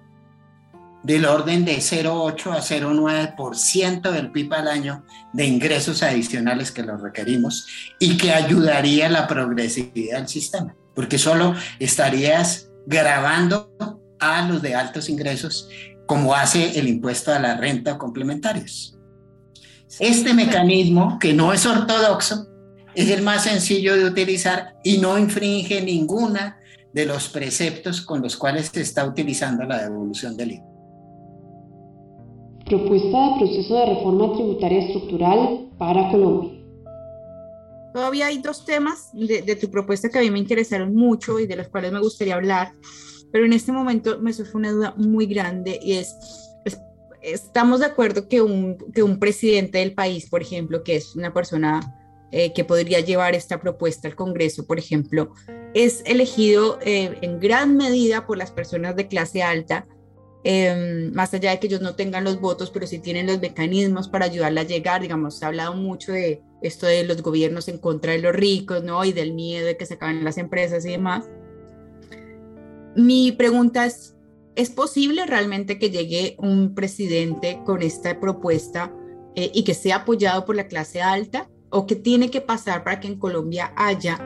del 1.01 1.25
orden 1.25 1.65
de 1.65 1.77
0,8 1.77 2.51
a 2.51 2.61
0,9% 2.61 4.11
del 4.11 4.29
PIB 4.29 4.53
al 4.53 4.67
año 4.67 5.03
de 5.33 5.45
ingresos 5.45 6.03
adicionales 6.03 6.71
que 6.71 6.83
los 6.83 7.01
requerimos 7.01 7.65
y 7.99 8.17
que 8.17 8.33
ayudaría 8.33 9.07
a 9.07 9.09
la 9.09 9.25
progresividad 9.25 10.19
del 10.19 10.27
sistema, 10.27 10.75
porque 10.97 11.19
solo 11.19 11.53
estarías 11.77 12.71
grabando 12.87 13.71
a 14.19 14.47
los 14.47 14.63
de 14.63 14.73
altos 14.73 15.09
ingresos 15.09 15.69
como 16.07 16.33
hace 16.33 16.79
el 16.79 16.87
impuesto 16.87 17.31
a 17.31 17.37
la 17.37 17.55
renta 17.55 17.99
complementarios. 17.99 18.97
Este 19.99 20.33
mecanismo, 20.33 21.19
que 21.19 21.33
no 21.33 21.53
es 21.53 21.67
ortodoxo, 21.67 22.47
es 22.95 23.11
el 23.11 23.21
más 23.21 23.43
sencillo 23.43 23.95
de 23.95 24.05
utilizar 24.05 24.73
y 24.83 24.97
no 24.97 25.19
infringe 25.19 25.83
ninguna 25.83 26.57
de 26.93 27.05
los 27.05 27.29
preceptos 27.29 28.01
con 28.01 28.23
los 28.23 28.35
cuales 28.35 28.71
se 28.73 28.81
está 28.81 29.05
utilizando 29.05 29.65
la 29.65 29.83
devolución 29.83 30.35
del 30.35 30.53
IVA. 30.53 30.65
Propuesta 32.65 33.07
de 33.07 33.37
proceso 33.37 33.75
de 33.75 33.85
reforma 33.85 34.33
tributaria 34.33 34.79
estructural 34.79 35.67
para 35.77 36.09
Colombia. 36.09 36.56
Todavía 37.97 38.27
hay 38.27 38.37
dos 38.37 38.63
temas 38.63 39.09
de, 39.11 39.55
tu 39.55 39.71
propuesta 39.71 40.09
que 40.09 40.19
a 40.19 40.21
mí 40.21 40.29
me 40.29 40.37
interesaron 40.37 40.93
mucho 40.93 41.39
y 41.39 41.47
de 41.47 41.55
los 41.55 41.67
cuales 41.67 41.91
me 41.91 41.99
gustaría 41.99 42.35
hablar, 42.35 42.75
pero 43.31 43.43
en 43.43 43.53
este 43.53 43.71
momento 43.71 44.19
me 44.19 44.33
surge 44.33 44.55
una 44.55 44.71
duda 44.71 44.93
muy 44.97 45.25
grande 45.25 45.79
y 45.81 45.93
es, 45.93 46.15
estamos 47.23 47.79
de 47.79 47.87
acuerdo 47.87 48.27
que 48.27 48.43
un, 48.43 48.77
que 48.93 49.01
un 49.01 49.17
presidente 49.17 49.79
del 49.79 49.95
país, 49.95 50.29
por 50.29 50.43
ejemplo, 50.43 50.83
que 50.83 50.95
es 50.95 51.15
una 51.15 51.33
persona 51.33 51.81
eh, 52.31 52.53
que 52.53 52.63
podría 52.63 52.99
llevar 52.99 53.33
esta 53.33 53.59
propuesta 53.59 54.07
al 54.07 54.15
Congreso, 54.15 54.67
por 54.67 54.77
ejemplo, 54.77 55.33
es 55.73 56.03
elegido 56.05 56.77
eh, 56.83 57.17
en 57.23 57.39
gran 57.39 57.77
medida 57.77 58.27
por 58.27 58.37
las 58.37 58.51
personas 58.51 58.95
de 58.95 59.07
clase 59.07 59.41
alta 59.41 59.87
Em, 60.49 61.11
más 61.13 61.33
allá 61.33 61.51
de 61.51 61.59
que 61.59 61.67
ellos 61.67 61.81
no 61.81 61.95
tengan 61.95 62.23
los 62.23 62.39
votos, 62.39 62.71
pero 62.71 62.87
sí 62.87 62.99
tienen 62.99 63.27
los 63.27 63.41
mecanismos 63.41 64.07
para 64.07 64.27
ayudarla 64.27 64.61
a 64.61 64.63
llegar. 64.63 65.01
Digamos, 65.01 65.37
se 65.37 65.43
ha 65.43 65.49
hablado 65.49 65.73
mucho 65.73 66.13
de 66.13 66.41
esto 66.61 66.85
de 66.85 67.03
los 67.03 67.21
gobiernos 67.21 67.67
en 67.67 67.77
contra 67.77 68.13
de 68.13 68.19
los 68.19 68.33
ricos, 68.33 68.83
¿no? 68.83 69.03
Y 69.05 69.13
del 69.13 69.33
miedo 69.33 69.65
de 69.65 69.77
que 69.77 69.85
se 69.85 69.95
acaben 69.95 70.23
las 70.23 70.37
empresas 70.37 70.85
y 70.85 70.91
demás. 70.91 71.25
Mi 72.95 73.31
pregunta 73.31 73.85
es, 73.85 74.15
¿es 74.55 74.69
posible 74.69 75.25
realmente 75.25 75.77
que 75.77 75.91
llegue 75.91 76.35
un 76.39 76.73
presidente 76.73 77.61
con 77.65 77.81
esta 77.81 78.19
propuesta 78.19 78.91
eh, 79.35 79.51
y 79.53 79.63
que 79.63 79.73
sea 79.73 79.97
apoyado 79.97 80.45
por 80.45 80.55
la 80.55 80.67
clase 80.67 81.01
alta? 81.01 81.49
¿O 81.69 81.85
qué 81.85 81.95
tiene 81.95 82.31
que 82.31 82.41
pasar 82.41 82.83
para 82.83 82.99
que 82.99 83.07
en 83.07 83.19
Colombia 83.19 83.73
haya 83.75 84.17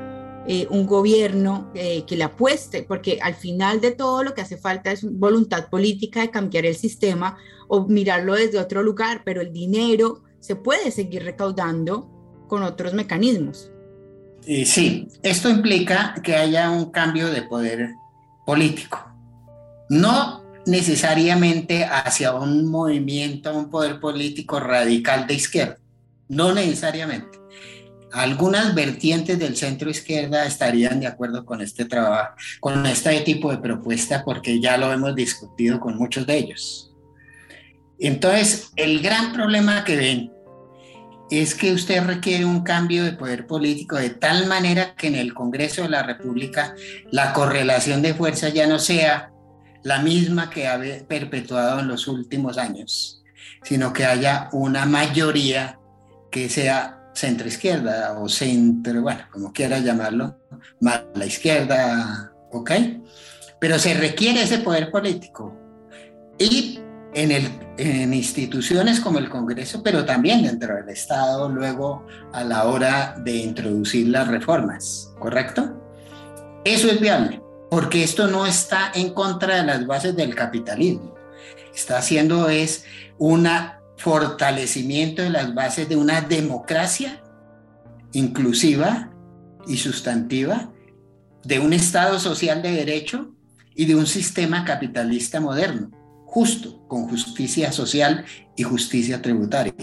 eh, 0.47 0.67
un 0.71 0.87
gobierno 0.87 1.69
eh, 1.75 2.03
que 2.05 2.15
le 2.15 2.23
apueste, 2.23 2.81
porque 2.81 3.19
al 3.21 3.35
final 3.35 3.79
de 3.79 3.91
todo 3.91 4.23
lo 4.23 4.33
que 4.33 4.41
hace 4.41 4.57
falta 4.57 4.91
es 4.91 5.03
voluntad 5.03 5.69
política 5.69 6.21
de 6.21 6.31
cambiar 6.31 6.65
el 6.65 6.75
sistema 6.75 7.37
o 7.67 7.87
mirarlo 7.87 8.33
desde 8.33 8.57
otro 8.57 8.81
lugar, 8.81 9.21
pero 9.23 9.41
el 9.41 9.53
dinero 9.53 10.23
se 10.39 10.55
puede 10.55 10.89
seguir 10.89 11.23
recaudando 11.23 12.09
con 12.51 12.63
otros 12.63 12.93
mecanismos. 12.93 13.71
Y 14.45 14.65
sí, 14.65 15.07
esto 15.23 15.49
implica 15.49 16.13
que 16.21 16.35
haya 16.35 16.69
un 16.69 16.91
cambio 16.91 17.29
de 17.29 17.43
poder 17.43 17.93
político. 18.45 19.09
No 19.89 20.43
necesariamente 20.65 21.85
hacia 21.85 22.33
un 22.33 22.67
movimiento, 22.67 23.57
un 23.57 23.69
poder 23.69 24.01
político 24.01 24.59
radical 24.59 25.27
de 25.27 25.33
izquierda, 25.35 25.77
no 26.27 26.53
necesariamente 26.53 27.39
algunas 28.11 28.75
vertientes 28.75 29.39
del 29.39 29.55
centro 29.55 29.89
izquierda 29.89 30.45
estarían 30.45 30.99
de 30.99 31.07
acuerdo 31.07 31.45
con 31.45 31.61
este 31.61 31.85
trabajo, 31.85 32.35
con 32.59 32.85
este 32.85 33.21
tipo 33.21 33.49
de 33.49 33.59
propuesta, 33.59 34.25
porque 34.25 34.59
ya 34.59 34.75
lo 34.75 34.91
hemos 34.91 35.15
discutido 35.15 35.79
con 35.79 35.95
muchos 35.97 36.27
de 36.27 36.37
ellos. 36.37 36.93
Entonces, 37.97 38.71
el 38.75 39.01
gran 39.01 39.31
problema 39.31 39.85
que 39.85 39.95
ven 39.95 40.33
es 41.31 41.55
que 41.55 41.71
usted 41.71 42.03
requiere 42.03 42.43
un 42.43 42.61
cambio 42.61 43.05
de 43.05 43.13
poder 43.13 43.47
político 43.47 43.95
de 43.95 44.09
tal 44.09 44.47
manera 44.47 44.95
que 44.95 45.07
en 45.07 45.15
el 45.15 45.33
Congreso 45.33 45.83
de 45.83 45.89
la 45.89 46.03
República 46.03 46.75
la 47.09 47.31
correlación 47.31 48.01
de 48.01 48.13
fuerza 48.13 48.49
ya 48.49 48.67
no 48.67 48.79
sea 48.79 49.31
la 49.83 49.99
misma 49.99 50.49
que 50.49 50.67
ha 50.67 50.79
perpetuado 51.07 51.79
en 51.79 51.87
los 51.87 52.07
últimos 52.07 52.57
años, 52.57 53.23
sino 53.63 53.93
que 53.93 54.05
haya 54.05 54.49
una 54.51 54.85
mayoría 54.85 55.79
que 56.29 56.49
sea 56.49 57.01
centro 57.13 57.47
izquierda 57.47 58.19
o 58.19 58.27
centro, 58.27 59.01
bueno, 59.01 59.21
como 59.31 59.53
quiera 59.53 59.79
llamarlo, 59.79 60.37
más 60.81 61.03
la 61.15 61.25
izquierda, 61.25 62.33
¿ok? 62.51 62.71
Pero 63.59 63.79
se 63.79 63.93
requiere 63.93 64.43
ese 64.43 64.59
poder 64.59 64.91
político. 64.91 65.57
Y 66.37 66.79
en, 67.13 68.13
instituciones 68.13 68.99
como 68.99 69.19
el 69.19 69.29
Congreso, 69.29 69.81
pero 69.83 70.05
también 70.05 70.43
dentro 70.43 70.75
del 70.75 70.89
Estado, 70.89 71.49
luego 71.49 72.05
a 72.31 72.43
la 72.43 72.65
hora 72.65 73.15
de 73.23 73.35
introducir 73.37 74.07
las 74.07 74.27
reformas, 74.27 75.11
¿correcto? 75.19 75.81
Eso 76.63 76.89
es 76.89 76.99
viable, 77.01 77.41
porque 77.69 78.03
esto 78.03 78.27
no 78.27 78.45
está 78.45 78.91
en 78.93 79.13
contra 79.13 79.57
de 79.57 79.63
las 79.63 79.85
bases 79.87 80.15
del 80.15 80.35
capitalismo. 80.35 81.15
Está 81.73 81.97
haciendo 81.97 82.49
es 82.49 82.85
un 83.17 83.47
fortalecimiento 83.97 85.21
de 85.21 85.29
las 85.29 85.53
bases 85.53 85.89
de 85.89 85.95
una 85.95 86.21
democracia 86.21 87.21
inclusiva 88.13 89.09
y 89.67 89.77
sustantiva, 89.77 90.69
de 91.43 91.59
un 91.59 91.73
Estado 91.73 92.19
social 92.19 92.61
de 92.61 92.71
derecho 92.71 93.33
y 93.73 93.85
de 93.85 93.95
un 93.95 94.05
sistema 94.05 94.65
capitalista 94.65 95.39
moderno 95.39 96.00
justo, 96.31 96.87
con 96.87 97.09
justicia 97.09 97.73
social 97.73 98.23
y 98.55 98.63
justicia 98.63 99.21
tributaria. 99.21 99.73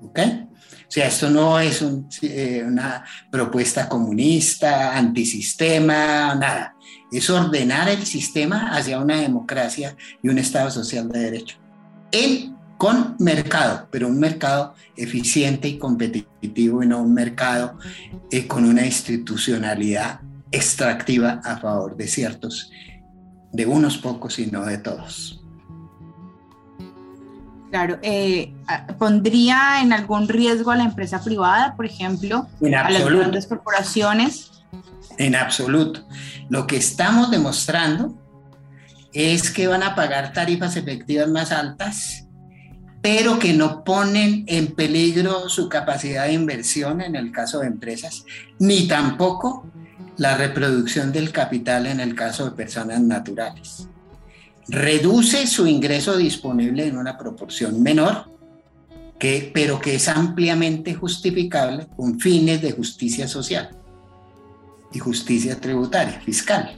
¿Ok? 0.00 0.18
O 0.18 0.90
sea, 0.94 1.08
esto 1.08 1.28
no 1.28 1.60
es 1.60 1.84
eh, 2.22 2.64
una 2.66 3.04
propuesta 3.30 3.86
comunista, 3.86 4.96
antisistema, 4.96 6.34
nada. 6.36 6.74
Es 7.12 7.28
ordenar 7.28 7.90
el 7.90 8.06
sistema 8.06 8.70
hacia 8.70 8.98
una 8.98 9.20
democracia 9.20 9.94
y 10.22 10.30
un 10.30 10.38
Estado 10.38 10.70
social 10.70 11.10
de 11.10 11.18
derecho. 11.18 11.58
En, 12.12 12.56
con 12.78 13.16
mercado, 13.18 13.86
pero 13.90 14.08
un 14.08 14.18
mercado 14.18 14.74
eficiente 14.96 15.68
y 15.68 15.76
competitivo 15.76 16.82
y 16.82 16.86
no 16.86 17.02
un 17.02 17.12
mercado 17.12 17.78
eh, 18.30 18.46
con 18.46 18.64
una 18.64 18.86
institucionalidad 18.86 20.20
extractiva 20.50 21.42
a 21.44 21.58
favor 21.58 21.94
de 21.94 22.08
ciertos, 22.08 22.70
de 23.52 23.66
unos 23.66 23.98
pocos 23.98 24.38
y 24.38 24.46
no 24.46 24.64
de 24.64 24.78
todos. 24.78 25.43
Claro, 27.74 27.98
eh, 28.02 28.54
¿pondría 29.00 29.80
en 29.82 29.92
algún 29.92 30.28
riesgo 30.28 30.70
a 30.70 30.76
la 30.76 30.84
empresa 30.84 31.20
privada, 31.24 31.74
por 31.74 31.84
ejemplo, 31.84 32.46
a 32.62 32.88
las 32.88 33.04
grandes 33.04 33.48
corporaciones? 33.48 34.52
En 35.18 35.34
absoluto. 35.34 36.06
Lo 36.48 36.68
que 36.68 36.76
estamos 36.76 37.32
demostrando 37.32 38.16
es 39.12 39.50
que 39.50 39.66
van 39.66 39.82
a 39.82 39.96
pagar 39.96 40.32
tarifas 40.32 40.76
efectivas 40.76 41.28
más 41.28 41.50
altas, 41.50 42.28
pero 43.02 43.40
que 43.40 43.52
no 43.54 43.82
ponen 43.82 44.44
en 44.46 44.68
peligro 44.76 45.48
su 45.48 45.68
capacidad 45.68 46.26
de 46.26 46.34
inversión 46.34 47.00
en 47.00 47.16
el 47.16 47.32
caso 47.32 47.58
de 47.58 47.66
empresas, 47.66 48.24
ni 48.60 48.86
tampoco 48.86 49.66
la 50.16 50.36
reproducción 50.36 51.10
del 51.10 51.32
capital 51.32 51.88
en 51.88 51.98
el 51.98 52.14
caso 52.14 52.44
de 52.44 52.52
personas 52.52 53.00
naturales 53.00 53.88
reduce 54.68 55.46
su 55.46 55.66
ingreso 55.66 56.16
disponible 56.16 56.86
en 56.86 56.96
una 56.96 57.18
proporción 57.18 57.82
menor, 57.82 58.34
pero 59.52 59.80
que 59.80 59.94
es 59.94 60.08
ampliamente 60.08 60.94
justificable 60.94 61.86
con 61.96 62.20
fines 62.20 62.60
de 62.60 62.72
justicia 62.72 63.26
social 63.26 63.70
y 64.92 64.98
justicia 64.98 65.60
tributaria, 65.60 66.20
fiscal. 66.20 66.76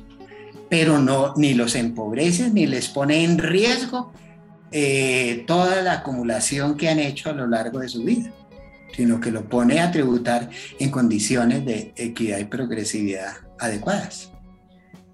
Pero 0.68 0.98
no, 0.98 1.34
ni 1.36 1.54
los 1.54 1.74
empobrece 1.74 2.50
ni 2.50 2.66
les 2.66 2.88
pone 2.88 3.24
en 3.24 3.38
riesgo 3.38 4.12
eh, 4.72 5.44
toda 5.46 5.82
la 5.82 5.94
acumulación 5.94 6.76
que 6.76 6.88
han 6.88 6.98
hecho 6.98 7.30
a 7.30 7.32
lo 7.32 7.46
largo 7.46 7.80
de 7.80 7.88
su 7.88 8.02
vida, 8.02 8.32
sino 8.94 9.20
que 9.20 9.30
lo 9.30 9.48
pone 9.48 9.80
a 9.80 9.90
tributar 9.90 10.48
en 10.78 10.90
condiciones 10.90 11.64
de 11.64 11.92
equidad 11.96 12.38
y 12.38 12.44
progresividad 12.44 13.34
adecuadas. 13.58 14.32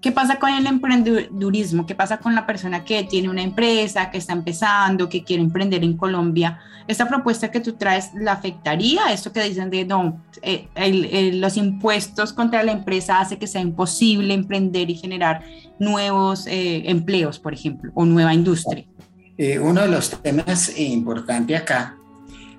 ¿Qué 0.03 0.11
pasa 0.11 0.37
con 0.37 0.53
el 0.53 0.67
emprendedurismo? 0.67 1.85
¿Qué 1.85 1.95
pasa 1.95 2.17
con 2.17 2.35
la 2.35 2.45
persona 2.45 2.83
que 2.83 3.05
tiene 3.05 3.29
una 3.29 3.41
empresa, 3.41 4.11
que 4.11 4.17
está 4.17 4.33
empezando, 4.33 5.07
que 5.07 5.23
quiere 5.23 5.41
emprender 5.41 5.81
en 5.81 5.95
Colombia? 5.95 6.59
¿Esta 6.89 7.07
propuesta 7.07 7.49
que 7.49 7.61
tú 7.61 7.77
traes 7.77 8.11
la 8.13 8.33
afectaría? 8.33 9.13
Esto 9.13 9.31
que 9.31 9.41
dicen 9.41 9.69
de 9.69 9.85
no, 9.85 10.21
eh, 10.41 10.67
los 11.35 11.55
impuestos 11.55 12.33
contra 12.33 12.63
la 12.63 12.73
empresa 12.73 13.21
hace 13.21 13.37
que 13.37 13.47
sea 13.47 13.61
imposible 13.61 14.33
emprender 14.33 14.89
y 14.89 14.95
generar 14.95 15.41
nuevos 15.79 16.47
eh, 16.47 16.83
empleos, 16.89 17.39
por 17.39 17.53
ejemplo, 17.53 17.93
o 17.95 18.03
nueva 18.03 18.33
industria. 18.33 18.83
Eh, 19.37 19.57
uno 19.57 19.83
de 19.83 19.87
los 19.87 20.21
temas 20.21 20.77
importantes 20.77 21.61
acá 21.61 21.95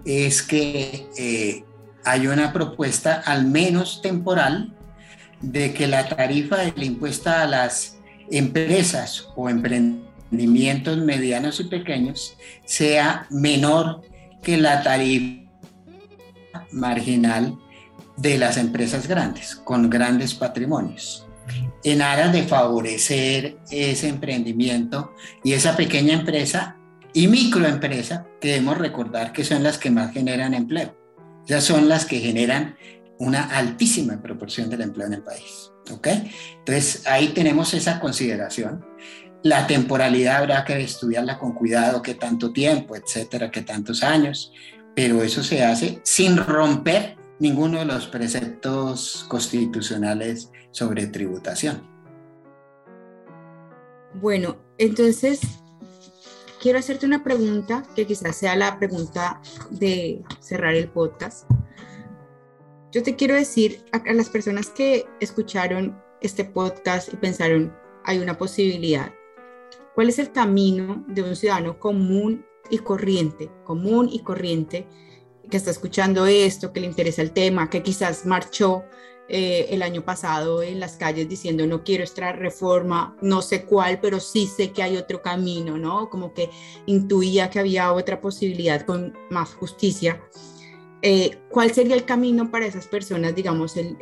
es 0.07 0.43
que 0.43 1.63
hay 2.07 2.27
una 2.27 2.55
propuesta 2.55 3.23
al 3.27 3.45
menos 3.45 4.01
temporal 4.01 4.74
de 5.53 5.75
que 5.75 5.87
la 5.87 6.09
tarifa 6.09 6.57
del 6.59 6.83
impuesto 6.83 7.31
a 7.31 7.47
las 7.47 7.99
empresas 8.31 9.29
o 9.37 9.49
emprendimientos 9.49 10.99
medianos 10.99 11.61
y 11.61 11.65
pequeños 11.65 12.37
sea 12.65 13.27
menor 13.31 14.03
que 14.43 14.57
la 14.57 14.83
tarifa 14.83 15.45
marginal 16.73 17.59
de 18.17 18.39
las 18.39 18.57
empresas 18.57 19.07
grandes, 19.07 19.57
con 19.57 19.91
grandes 19.91 20.35
patrimonios, 20.35 21.27
en 21.83 22.01
aras 22.01 22.33
de 22.33 22.45
favorecer 22.45 23.59
ese 23.71 24.09
emprendimiento 24.09 25.15
y 25.43 25.53
esa 25.53 25.77
pequeña 25.77 26.15
empresa 26.15 26.77
y 27.13 27.29
microempresa, 27.29 28.27
debemos 28.41 28.79
recordar 28.79 29.33
que 29.33 29.45
son 29.45 29.63
las 29.63 29.79
que 29.79 29.91
más 29.91 30.13
generan 30.13 30.55
empleo. 30.55 30.97
Ya 31.47 31.61
son 31.61 31.89
las 31.89 32.07
que 32.07 32.21
generan 32.21 32.77
una 33.19 33.45
altísima 33.45 34.21
proporción 34.21 34.69
del 34.71 34.83
empleo 34.83 35.07
en 35.07 35.15
el 35.15 35.23
país. 35.23 35.73
¿Ok? 35.91 36.09
Entonces 36.59 37.07
ahí 37.07 37.29
tenemos 37.29 37.75
esa 37.75 38.01
consideración. 38.01 38.85
La 39.43 39.67
temporalidad 39.67 40.37
habrá 40.37 40.65
que 40.65 40.81
estudiarla 40.81 41.39
con 41.39 41.53
cuidado, 41.53 42.01
qué 42.01 42.15
tanto 42.15 42.53
tiempo, 42.53 42.97
etcétera, 42.97 43.51
qué 43.51 43.61
tantos 43.61 44.03
años, 44.03 44.53
pero 44.97 45.23
eso 45.23 45.43
se 45.43 45.63
hace 45.63 46.01
sin 46.03 46.37
romper 46.39 47.17
ninguno 47.39 47.81
de 47.81 47.85
los 47.85 48.07
preceptos 48.07 49.27
constitucionales 49.29 50.51
sobre 50.71 51.07
tributación. 51.09 51.87
Bueno, 54.15 54.57
entonces 54.79 55.41
quiero 56.61 56.79
hacerte 56.79 57.05
una 57.05 57.23
pregunta 57.23 57.83
que 57.95 58.07
quizás 58.07 58.37
sea 58.37 58.57
la 58.57 58.79
pregunta 58.79 59.43
de 59.71 60.23
cerrar 60.41 60.75
el 60.75 60.89
podcast. 60.89 61.45
Yo 62.95 63.03
te 63.03 63.17
quiero 63.17 63.35
decir 63.35 63.85
a, 63.91 64.13
las 64.13 64.29
personas 64.29 64.71
que 64.71 65.05
escucharon 65.19 66.01
este 66.21 66.45
podcast 66.45 67.13
y 67.13 67.17
pensaron, 67.17 67.75
hay 68.05 68.21
una 68.21 68.39
posibilidad. 68.39 69.13
¿Cuál 69.97 70.11
es 70.11 70.21
el 70.21 70.31
camino 70.31 71.05
de 71.09 71.25
un 71.25 71.35
ciudadano 71.35 71.81
común 71.81 72.47
y 72.71 72.79
corriente, 72.79 73.51
común 73.65 74.09
y 74.13 74.21
corriente, 74.21 74.87
que 75.51 75.57
está 75.57 75.73
escuchando 75.73 76.25
esto, 76.27 76.73
que 76.73 76.79
le 76.79 76.87
interesa 76.87 77.21
el 77.21 77.33
tema, 77.33 77.69
que 77.69 77.83
quizás 77.83 78.27
marchó 78.27 78.85
eh, 79.29 79.67
el 79.71 79.83
año 79.83 80.05
pasado 80.05 80.63
en 80.63 80.79
las 80.79 80.97
calles 80.97 81.29
diciendo 81.29 81.67
no 81.67 81.83
quiero 81.83 82.05
esta 82.05 82.31
reforma, 82.31 83.17
no 83.21 83.43
sé 83.43 83.65
cuál, 83.65 83.99
pero 84.01 84.21
sí 84.21 84.47
sé 84.47 84.71
que 84.71 84.85
hay 84.85 84.97
otro 84.97 85.21
camino, 85.21 85.79
¿no? 85.79 86.11
Como 86.11 86.33
que 86.33 86.49
intuía 86.87 87.51
que 87.51 87.59
había 87.59 87.93
otra 87.93 88.21
posibilidad 88.21 88.87
con 88.87 89.19
más 89.31 89.53
justicia. 89.55 90.23
Eh, 91.07 91.37
¿cuál 91.51 91.71
sería 91.71 91.95
el 91.97 92.07
camino 92.07 92.51
para 92.51 92.65
esas 92.65 92.87
personas, 92.87 93.35
digamos, 93.35 93.77
el, 93.77 93.95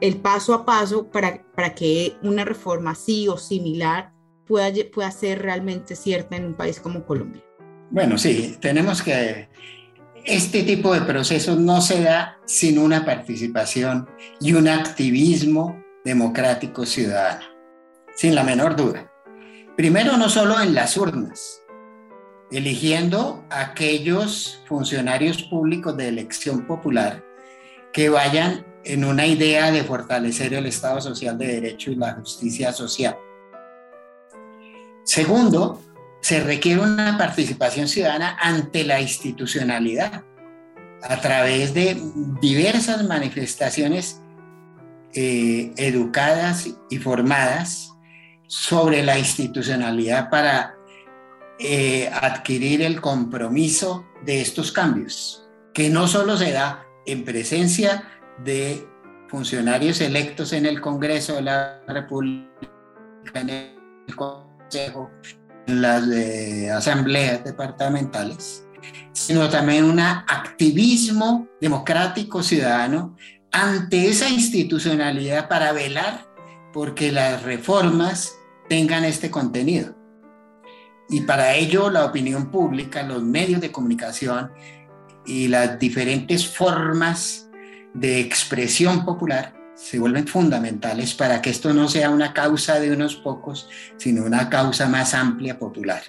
el, 0.00 0.16
paso 0.16 0.52
a 0.52 0.66
paso 0.66 1.08
para, 1.12 1.46
para, 1.54 1.76
que 1.76 2.16
una 2.24 2.44
reforma 2.44 2.90
así 2.90 3.28
o 3.28 3.38
similar 3.38 4.12
pueda, 4.48 4.68
pueda 4.92 5.12
ser 5.12 5.42
realmente 5.42 5.94
cierta 5.94 6.34
en 6.34 6.46
un 6.46 6.54
país 6.54 6.80
como 6.80 7.06
Colombia? 7.06 7.40
Bueno, 7.92 8.18
sí, 8.18 8.56
tenemos 8.60 9.00
que... 9.00 9.48
Este 10.24 10.64
tipo 10.64 10.92
de 10.92 11.02
procesos 11.02 11.56
no 11.56 11.80
se 11.80 12.02
da 12.02 12.36
sin 12.46 12.80
una 12.80 13.04
participación 13.04 14.08
y 14.40 14.54
un 14.54 14.66
activismo 14.66 15.80
democrático 16.04 16.84
ciudadano, 16.84 17.44
sin 18.16 18.34
la 18.34 18.42
menor 18.42 18.74
duda. 18.74 19.08
Primero, 19.76 20.16
no 20.16 20.28
solo 20.28 20.60
en 20.60 20.74
las 20.74 20.96
urnas, 20.96 21.60
eligiendo 22.50 23.44
aquellos 23.50 24.62
funcionarios 24.66 25.42
públicos 25.44 25.96
de 25.96 26.08
elección 26.08 26.66
popular 26.66 27.24
que 27.92 28.08
vayan 28.08 28.64
en 28.84 29.04
una 29.04 29.26
idea 29.26 29.72
de 29.72 29.82
fortalecer 29.82 30.54
el 30.54 30.66
Estado 30.66 31.00
social 31.00 31.36
de 31.36 31.46
derecho 31.46 31.90
y 31.90 31.96
la 31.96 32.12
justicia 32.14 32.72
social. 32.72 33.16
Segundo, 35.02 35.82
se 36.20 36.40
requiere 36.40 36.80
una 36.80 37.16
participación 37.18 37.88
ciudadana 37.88 38.36
ante 38.40 38.84
la 38.84 39.00
institucionalidad 39.00 40.24
a 41.02 41.20
través 41.20 41.74
de 41.74 42.00
diversas 42.40 43.04
manifestaciones 43.04 44.22
eh, 45.14 45.72
educadas 45.76 46.68
y 46.90 46.98
formadas 46.98 47.92
sobre 48.46 49.02
la 49.02 49.18
institucionalidad 49.18 50.30
para 50.30 50.75
eh, 51.58 52.10
adquirir 52.12 52.82
el 52.82 53.00
compromiso 53.00 54.06
de 54.24 54.40
estos 54.40 54.72
cambios, 54.72 55.48
que 55.72 55.88
no 55.88 56.06
solo 56.06 56.36
se 56.36 56.52
da 56.52 56.86
en 57.06 57.24
presencia 57.24 58.04
de 58.44 58.86
funcionarios 59.28 60.00
electos 60.00 60.52
en 60.52 60.66
el 60.66 60.80
Congreso 60.80 61.36
de 61.36 61.42
la 61.42 61.82
República, 61.88 62.50
en 63.34 63.50
el 63.50 64.16
Consejo, 64.16 65.10
en 65.66 65.82
las 65.82 66.02
asambleas 66.76 67.42
departamentales, 67.44 68.66
sino 69.12 69.48
también 69.48 69.84
un 69.84 69.98
activismo 69.98 71.48
democrático 71.60 72.42
ciudadano 72.42 73.16
ante 73.50 74.08
esa 74.08 74.28
institucionalidad 74.28 75.48
para 75.48 75.72
velar 75.72 76.26
porque 76.72 77.10
las 77.10 77.42
reformas 77.42 78.36
tengan 78.68 79.04
este 79.04 79.30
contenido. 79.30 79.95
Y 81.08 81.20
para 81.22 81.54
ello 81.54 81.90
la 81.90 82.04
opinión 82.04 82.50
pública, 82.50 83.02
los 83.02 83.22
medios 83.22 83.60
de 83.60 83.70
comunicación 83.70 84.50
y 85.24 85.48
las 85.48 85.78
diferentes 85.78 86.46
formas 86.46 87.48
de 87.94 88.20
expresión 88.20 89.04
popular 89.04 89.54
se 89.74 89.98
vuelven 89.98 90.26
fundamentales 90.26 91.14
para 91.14 91.42
que 91.42 91.50
esto 91.50 91.72
no 91.74 91.88
sea 91.88 92.10
una 92.10 92.32
causa 92.32 92.80
de 92.80 92.90
unos 92.92 93.16
pocos, 93.16 93.68
sino 93.98 94.24
una 94.24 94.48
causa 94.48 94.88
más 94.88 95.14
amplia 95.14 95.58
popular. 95.58 96.02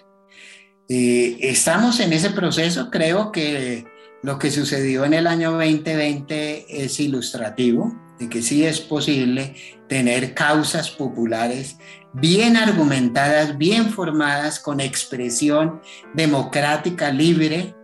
Eh, 0.89 1.37
estamos 1.41 1.99
en 1.99 2.13
ese 2.13 2.29
proceso, 2.29 2.89
creo 2.89 3.31
que 3.31 3.85
lo 4.23 4.39
que 4.39 4.51
sucedió 4.51 5.03
en 5.03 5.13
el 5.13 5.27
año 5.27 5.51
2020 5.51 6.83
es 6.85 6.99
ilustrativo 6.99 7.93
de 8.19 8.29
que 8.29 8.41
sí 8.41 8.65
es 8.65 8.79
posible 8.79 9.55
tener 9.87 10.33
causas 10.33 10.89
populares 10.89 11.77
bien 12.19 12.57
argumentadas, 12.57 13.57
bien 13.57 13.91
formadas, 13.91 14.59
con 14.59 14.79
expresión 14.79 15.81
democrática, 16.13 17.11
libre, 17.11 17.75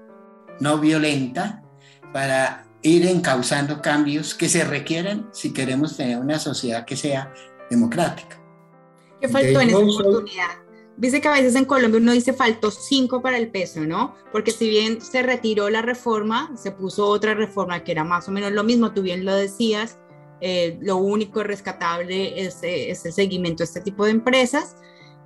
no 0.59 0.79
violenta, 0.79 1.63
para 2.11 2.65
ir 2.81 3.05
encauzando 3.07 3.81
cambios 3.81 4.33
que 4.33 4.49
se 4.49 4.63
requieren 4.63 5.27
si 5.31 5.53
queremos 5.53 5.95
tener 5.95 6.17
una 6.17 6.39
sociedad 6.39 6.85
que 6.85 6.97
sea 6.97 7.31
democrática. 7.69 8.41
¿Qué 9.21 9.27
faltó 9.29 9.61
en 9.61 9.69
esa 9.69 9.77
oportunidad? 9.77 10.63
Dice 10.97 11.21
que 11.21 11.27
a 11.27 11.31
veces 11.31 11.55
en 11.55 11.65
Colombia 11.65 11.99
uno 11.99 12.11
dice 12.11 12.33
faltó 12.33 12.69
cinco 12.69 13.21
para 13.21 13.37
el 13.37 13.49
peso, 13.49 13.81
¿no? 13.81 14.15
Porque 14.31 14.51
si 14.51 14.69
bien 14.69 15.01
se 15.01 15.23
retiró 15.23 15.69
la 15.69 15.81
reforma, 15.81 16.51
se 16.55 16.71
puso 16.71 17.07
otra 17.07 17.33
reforma 17.33 17.83
que 17.83 17.91
era 17.91 18.03
más 18.03 18.27
o 18.27 18.31
menos 18.31 18.51
lo 18.51 18.63
mismo, 18.63 18.91
tú 18.91 19.01
bien 19.01 19.25
lo 19.25 19.33
decías, 19.33 19.97
eh, 20.43 20.77
lo 20.81 20.97
único 20.97 21.41
rescatable 21.43 22.45
es, 22.45 22.61
eh, 22.63 22.91
es, 22.91 23.05
el 23.05 23.13
seguimiento 23.13 23.63
a 23.63 23.65
este 23.65 23.81
tipo 23.81 24.05
de 24.05 24.11
empresas. 24.11 24.75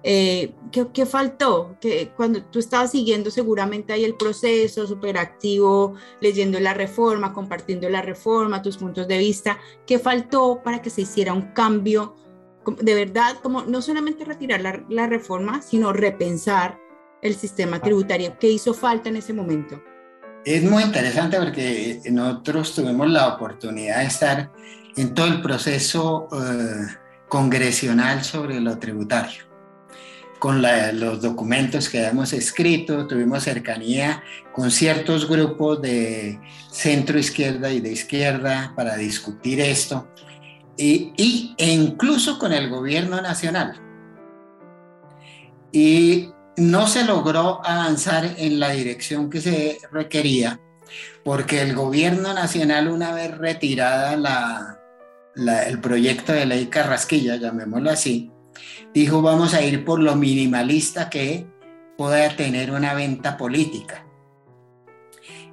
Eh, 0.03 0.53
¿qué, 0.71 0.87
¿qué, 0.93 1.05
faltó? 1.05 1.75
Que 1.81 2.11
cuando 2.15 2.43
tú 2.43 2.59
estabas 2.59 2.91
siguiendo 2.91 3.31
seguramente 3.31 3.93
ahí 3.93 4.05
el 4.05 4.15
proceso, 4.15 4.85
súper 4.85 5.17
activo, 5.17 5.95
leyendo 6.21 6.59
la 6.59 6.73
reforma, 6.73 7.33
compartiendo 7.33 7.89
la 7.89 8.03
reforma, 8.03 8.61
tus 8.61 8.77
puntos 8.77 9.07
de 9.07 9.17
vista, 9.17 9.57
¿qué 9.87 9.97
faltó 9.97 10.61
para 10.63 10.81
que 10.81 10.91
se 10.91 11.01
hiciera 11.01 11.33
un 11.33 11.53
cambio? 11.53 12.15
de 12.75 12.95
verdad, 12.95 13.37
como 13.41 13.63
no 13.63 13.81
solamente 13.81 14.25
retirar 14.25 14.61
la, 14.89 15.07
reforma, 15.07 15.61
sino 15.61 15.93
repensar 15.93 16.77
el 17.21 17.35
sistema 17.35 17.79
tributario. 17.79 18.37
¿Qué 18.39 18.49
hizo 18.49 18.73
falta 18.73 19.09
en 19.09 19.17
ese 19.17 19.33
momento? 19.33 19.81
Es 20.45 20.63
muy 20.63 20.83
interesante 20.83 21.37
porque 21.37 22.01
nosotros 22.11 22.75
tuvimos 22.75 23.09
la 23.09 23.35
oportunidad 23.35 23.99
de 23.99 24.05
estar 24.05 24.51
en 24.97 25.13
todo 25.13 25.27
el 25.27 25.41
proceso 25.41 26.27
eh, 26.33 26.87
congresional 27.29 28.23
sobre 28.23 28.59
lo 28.59 28.77
tributario. 28.79 29.45
Con 30.39 30.61
los 30.61 31.21
documentos 31.21 31.89
que 31.89 32.05
hemos 32.05 32.31
escrito, 32.31 33.07
tuvimos 33.07 33.43
cercanía 33.43 34.23
con 34.53 34.69
ciertos 34.69 35.27
grupos 35.27 35.81
de 35.81 36.39
centro 36.71 37.17
izquierda 37.17 37.71
y 37.71 37.79
de 37.79 37.91
izquierda 37.91 38.73
para 38.75 38.97
discutir 38.97 39.59
esto 39.59 40.07
y, 40.77 41.55
e 41.57 41.71
incluso 41.71 42.37
con 42.37 42.53
el 42.53 42.69
gobierno 42.69 43.19
nacional. 43.19 43.81
Y 45.71 46.29
no 46.55 46.85
se 46.85 47.03
logró 47.03 47.65
avanzar 47.65 48.35
en 48.37 48.59
la 48.59 48.69
dirección 48.69 49.31
que 49.31 49.41
se 49.41 49.79
requería 49.91 50.59
porque 51.23 51.61
el 51.61 51.75
gobierno 51.75 52.33
nacional, 52.33 52.87
una 52.87 53.11
vez 53.11 53.37
retirada 53.37 54.15
la, 54.15 54.76
el 55.37 55.79
proyecto 55.79 56.33
de 56.33 56.45
ley 56.45 56.65
Carrasquilla, 56.67 57.35
llamémoslo 57.35 57.89
así, 57.89 58.31
dijo 58.93 59.21
vamos 59.21 59.53
a 59.53 59.61
ir 59.61 59.85
por 59.85 59.99
lo 59.99 60.15
minimalista 60.15 61.09
que 61.09 61.47
pueda 61.97 62.35
tener 62.35 62.71
una 62.71 62.93
venta 62.93 63.37
política. 63.37 64.05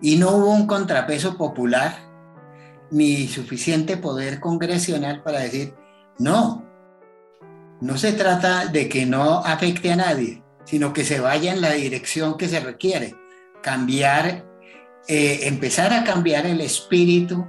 Y 0.00 0.16
no 0.16 0.32
hubo 0.32 0.50
un 0.50 0.66
contrapeso 0.66 1.36
popular 1.36 1.96
ni 2.90 3.26
suficiente 3.26 3.96
poder 3.96 4.40
congresional 4.40 5.22
para 5.22 5.40
decir, 5.40 5.74
no, 6.18 6.64
no 7.80 7.98
se 7.98 8.12
trata 8.12 8.66
de 8.66 8.88
que 8.88 9.06
no 9.06 9.38
afecte 9.38 9.92
a 9.92 9.96
nadie, 9.96 10.42
sino 10.64 10.92
que 10.92 11.04
se 11.04 11.20
vaya 11.20 11.52
en 11.52 11.60
la 11.60 11.72
dirección 11.72 12.36
que 12.36 12.48
se 12.48 12.60
requiere, 12.60 13.14
cambiar, 13.62 14.46
eh, 15.08 15.40
empezar 15.42 15.92
a 15.92 16.04
cambiar 16.04 16.46
el 16.46 16.60
espíritu 16.60 17.46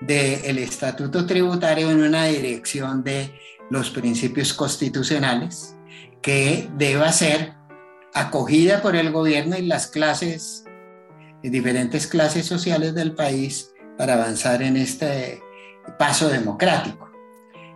del 0.00 0.58
estatuto 0.58 1.26
tributario 1.26 1.90
en 1.90 2.02
una 2.02 2.26
dirección 2.26 3.02
de 3.02 3.32
los 3.70 3.90
principios 3.90 4.52
constitucionales 4.52 5.76
que 6.22 6.68
deba 6.76 7.12
ser 7.12 7.54
acogida 8.14 8.80
por 8.80 8.96
el 8.96 9.10
gobierno 9.10 9.56
y 9.56 9.66
las 9.66 9.86
clases, 9.88 10.64
diferentes 11.42 12.06
clases 12.06 12.46
sociales 12.46 12.94
del 12.94 13.12
país 13.12 13.70
para 13.96 14.14
avanzar 14.14 14.62
en 14.62 14.76
este 14.76 15.42
paso 15.98 16.28
democrático. 16.28 17.10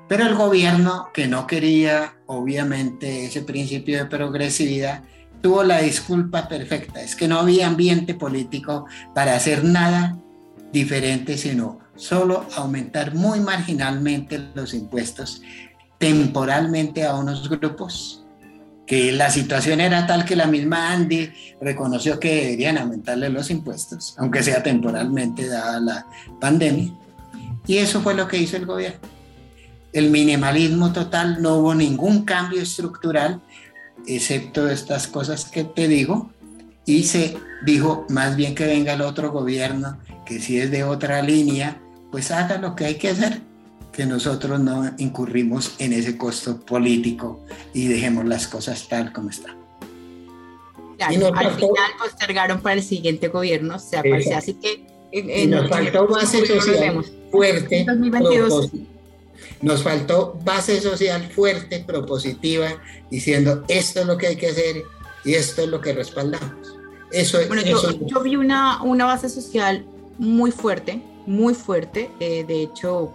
Pero 0.09 0.27
el 0.27 0.35
gobierno, 0.35 1.11
que 1.15 1.27
no 1.27 1.47
quería 1.47 2.17
obviamente 2.27 3.27
ese 3.27 3.43
principio 3.43 3.99
de 3.99 4.07
progresividad, 4.07 5.05
tuvo 5.41 5.65
la 5.65 5.81
disculpa 5.81 6.49
perfecta. 6.49 7.03
Es 7.03 7.17
que 7.17 7.29
no 7.29 7.41
había 7.41 7.67
ambiente 7.67 8.15
político 8.15 8.87
para 9.15 9.35
hacer 9.35 9.65
nada 9.65 10.19
diferente, 10.73 11.37
sino 11.37 11.82
solo 11.97 12.47
aumentar 12.57 13.15
muy 13.15 13.41
marginalmente 13.41 14.51
los 14.55 14.75
impuestos 14.75 15.43
temporalmente 15.99 17.05
a 17.05 17.15
unos 17.15 17.49
grupos 17.49 18.23
que 18.87 19.13
la 19.13 19.31
situación 19.31 19.81
era 19.81 20.07
tal 20.07 20.25
que 20.25 20.35
la 20.35 20.47
misma 20.47 20.93
Andy 20.93 21.33
reconoció 21.61 22.19
que 22.19 22.35
deberían 22.35 22.77
aumentarle 22.77 23.29
los 23.31 23.51
impuestos, 23.51 24.15
aunque 24.19 24.43
sea 24.43 24.63
temporalmente 24.63 25.47
dada 25.47 25.81
la 25.81 26.07
pandemia. 26.41 26.93
Y 27.67 27.77
eso 27.77 28.01
fue 28.01 28.15
lo 28.15 28.27
que 28.27 28.39
hizo 28.39 28.57
el 28.57 28.67
gobierno. 28.67 28.99
El 29.93 30.11
minimalismo 30.11 30.93
total, 30.93 31.41
no 31.41 31.57
hubo 31.57 31.75
ningún 31.75 32.25
cambio 32.25 32.61
estructural, 32.61 33.41
excepto 34.07 34.69
estas 34.69 35.07
cosas 35.07 35.45
que 35.45 35.65
te 35.65 35.87
digo, 35.87 36.33
y 36.85 37.05
se 37.05 37.37
dijo 37.65 38.07
más 38.09 38.37
bien 38.37 38.55
que 38.55 38.67
venga 38.67 38.95
el 38.95 39.03
otro 39.03 39.31
gobierno, 39.31 39.99
que 40.27 40.41
si 40.41 40.59
es 40.59 40.71
de 40.71 40.85
otra 40.85 41.23
línea, 41.23 41.81
pues 42.11 42.31
haga 42.31 42.59
lo 42.59 42.75
que 42.75 42.87
hay 42.87 42.95
que 42.97 43.11
hacer 43.11 43.41
que 43.93 44.07
nosotros 44.07 44.59
no 44.59 44.91
incurrimos 44.99 45.75
en 45.79 45.93
ese 45.93 46.17
costo 46.17 46.59
político 46.59 47.45
y 47.75 47.89
dejemos 47.89 48.25
las 48.25 48.49
cosas 48.49 48.89
tal 48.89 49.13
como 49.13 49.31
están. 49.31 49.57
Claro, 50.97 51.35
al 51.35 51.55
final 51.55 51.91
postergaron 51.99 52.61
para 52.61 52.77
el 52.77 52.83
siguiente 52.83 53.29
gobierno, 53.29 53.77
o 53.77 53.79
sea, 53.79 54.03
así 54.37 54.55
que 54.55 54.87
en, 55.13 55.51
nos 55.51 55.69
faltó 55.69 56.07
base 56.09 56.47
social 56.47 57.05
fuerte. 57.31 57.87
Nos 59.61 59.83
faltó 59.83 60.39
base 60.43 60.81
social 60.81 61.31
fuerte, 61.31 61.85
propositiva, 61.87 62.83
diciendo 63.11 63.65
esto 63.69 64.01
es 64.01 64.07
lo 64.07 64.17
que 64.17 64.29
hay 64.29 64.37
que 64.37 64.49
hacer 64.49 64.83
y 65.25 65.35
esto 65.35 65.63
es 65.63 65.69
lo 65.69 65.81
que 65.81 65.93
respaldamos. 65.93 66.62
Eso, 67.13 67.39
bueno, 67.47 67.63
yo, 67.63 68.23
vi 68.23 68.37
una, 68.37 68.83
una 68.83 69.05
base 69.05 69.29
social 69.29 69.85
muy 70.19 70.51
fuerte, 70.51 71.03
muy 71.27 71.55
fuerte. 71.55 72.11
Eh, 72.21 72.45
de 72.45 72.63
hecho, 72.63 73.13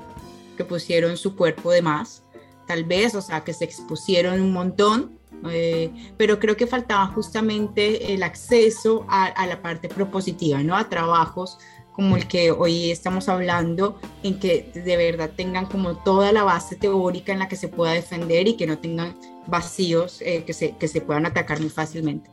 que 0.56 0.64
pusieron 0.64 1.18
su 1.18 1.36
cuerpo 1.36 1.72
de 1.72 1.82
más, 1.82 2.24
tal 2.68 2.84
vez, 2.84 3.16
o 3.16 3.22
sea, 3.22 3.44
que 3.44 3.54
se 3.54 3.66
expusieron 3.66 4.42
un 4.42 4.52
montón, 4.52 5.18
eh, 5.50 5.92
pero 6.18 6.40
creo 6.40 6.58
que 6.58 6.68
faltaba 6.68 7.08
justamente 7.08 8.14
el 8.14 8.24
acceso 8.24 9.06
a, 9.08 9.46
la 9.46 9.62
parte 9.62 9.88
propositiva, 9.88 10.62
¿no? 10.64 10.76
A 10.76 10.90
trabajos 10.90 11.58
como 11.94 12.16
el 12.16 12.28
que 12.28 12.52
hoy 12.52 12.92
estamos 12.92 13.28
hablando, 13.28 14.00
en 14.22 14.40
que 14.40 14.72
de 14.74 14.98
verdad 14.98 15.32
tengan 15.36 15.66
como 15.66 15.96
toda 15.96 16.32
la 16.32 16.44
base 16.44 16.76
teórica 16.76 17.34
en 17.34 17.40
la 17.40 17.48
que 17.48 17.56
se 17.56 17.70
pueda 17.70 17.94
defender 17.94 18.48
y 18.48 18.56
que 18.56 18.68
no 18.68 18.78
tengan 18.78 19.18
vacíos 19.48 20.22
eh, 20.22 20.44
que, 20.46 20.54
se, 20.54 20.76
que 20.76 20.88
se 20.88 21.02
puedan 21.02 21.26
atacar 21.26 21.60
muy 21.60 21.70
fácilmente. 21.70 22.30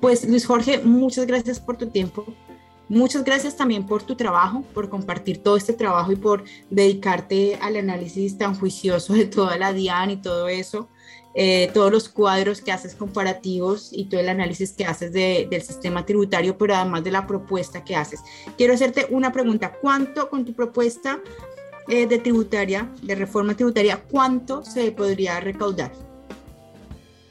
Pues 0.00 0.28
Luis 0.28 0.46
Jorge, 0.46 0.78
muchas 0.78 1.26
gracias 1.26 1.58
por 1.58 1.76
tu 1.76 1.88
tiempo. 1.88 2.26
Muchas 2.88 3.24
gracias 3.24 3.56
también 3.56 3.84
por 3.84 4.04
tu 4.04 4.14
trabajo, 4.14 4.62
por 4.72 4.88
compartir 4.88 5.42
todo 5.42 5.56
este 5.56 5.72
trabajo 5.72 6.12
y 6.12 6.16
por 6.16 6.44
dedicarte 6.70 7.56
al 7.60 7.76
análisis 7.76 8.38
tan 8.38 8.54
juicioso 8.54 9.14
de 9.14 9.24
toda 9.24 9.58
la 9.58 9.72
DIAN 9.72 10.10
y 10.10 10.16
todo 10.18 10.48
eso, 10.48 10.88
eh, 11.34 11.68
todos 11.74 11.90
los 11.90 12.08
cuadros 12.08 12.60
que 12.60 12.70
haces 12.70 12.94
comparativos 12.94 13.90
y 13.92 14.04
todo 14.04 14.20
el 14.20 14.28
análisis 14.28 14.72
que 14.72 14.84
haces 14.84 15.12
del 15.12 15.62
sistema 15.62 16.06
tributario, 16.06 16.56
pero 16.56 16.76
además 16.76 17.02
de 17.02 17.10
la 17.10 17.26
propuesta 17.26 17.84
que 17.84 17.96
haces. 17.96 18.20
Quiero 18.56 18.74
hacerte 18.74 19.08
una 19.10 19.32
pregunta, 19.32 19.72
¿cuánto 19.80 20.30
con 20.30 20.44
tu 20.44 20.54
propuesta 20.54 21.20
eh, 21.88 22.06
de 22.06 22.18
tributaria, 22.18 22.88
de 23.02 23.16
reforma 23.16 23.56
tributaria, 23.56 24.00
cuánto 24.10 24.64
se 24.64 24.92
podría 24.92 25.40
recaudar? 25.40 25.90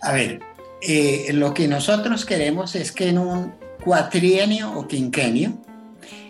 A 0.02 0.12
ver, 0.12 0.42
eh, 0.88 1.34
lo 1.34 1.54
que 1.54 1.68
nosotros 1.68 2.26
queremos 2.26 2.76
es 2.76 2.92
que 2.92 3.10
en 3.10 3.18
un 3.18 3.54
cuatrienio 3.84 4.72
o 4.74 4.88
quinquenio 4.88 5.54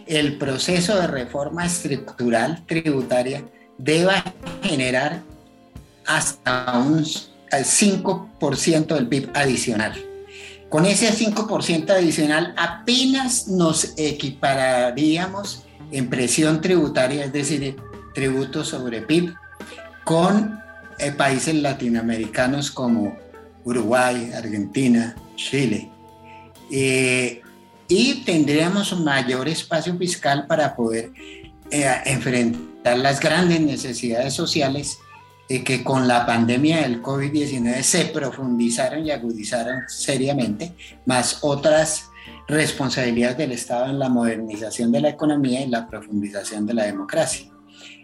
el 0.07 0.37
proceso 0.37 0.95
de 0.95 1.07
reforma 1.07 1.65
estructural 1.65 2.65
tributaria 2.65 3.43
deba 3.77 4.23
generar 4.63 5.21
hasta 6.05 6.79
un 6.79 7.03
5% 7.03 8.85
del 8.87 9.07
PIB 9.07 9.29
adicional. 9.33 9.93
Con 10.69 10.85
ese 10.85 11.11
5% 11.11 11.89
adicional 11.89 12.53
apenas 12.57 13.47
nos 13.47 13.93
equipararíamos 13.97 15.63
en 15.91 16.09
presión 16.09 16.61
tributaria, 16.61 17.25
es 17.25 17.33
decir, 17.33 17.75
tributos 18.13 18.69
sobre 18.69 19.01
PIB, 19.01 19.33
con 20.03 20.59
eh, 20.99 21.11
países 21.11 21.55
latinoamericanos 21.55 22.71
como 22.71 23.17
Uruguay, 23.65 24.31
Argentina, 24.33 25.15
Chile. 25.35 25.89
Eh, 26.71 27.41
y 27.87 28.23
tendríamos 28.23 28.91
un 28.93 29.03
mayor 29.03 29.47
espacio 29.47 29.95
fiscal 29.97 30.47
para 30.47 30.75
poder 30.75 31.11
eh, 31.69 31.95
enfrentar 32.05 32.97
las 32.97 33.19
grandes 33.19 33.59
necesidades 33.61 34.33
sociales 34.33 34.97
que 35.47 35.83
con 35.83 36.07
la 36.07 36.25
pandemia 36.25 36.81
del 36.81 37.03
COVID-19 37.03 37.81
se 37.83 38.05
profundizaron 38.05 39.05
y 39.05 39.11
agudizaron 39.11 39.83
seriamente, 39.87 40.73
más 41.05 41.39
otras 41.41 42.09
responsabilidades 42.47 43.37
del 43.37 43.51
Estado 43.51 43.85
en 43.87 43.99
la 43.99 44.09
modernización 44.09 44.91
de 44.91 45.01
la 45.01 45.09
economía 45.09 45.61
y 45.61 45.67
la 45.67 45.87
profundización 45.87 46.65
de 46.65 46.73
la 46.73 46.85
democracia. 46.85 47.51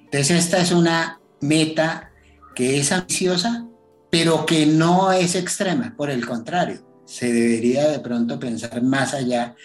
Entonces 0.04 0.32
esta 0.32 0.60
es 0.60 0.72
una 0.72 1.20
meta 1.40 2.12
que 2.54 2.80
es 2.80 2.92
ambiciosa, 2.92 3.66
pero 4.12 4.46
que 4.46 4.66
no 4.66 5.12
es 5.12 5.36
extrema, 5.36 5.96
por 5.96 6.12
el 6.12 6.28
contrario, 6.28 6.86
se 7.06 7.32
debería 7.32 7.90
de 7.90 8.00
pronto 8.00 8.38
pensar 8.38 8.84
más 8.84 9.14
allá 9.14 9.56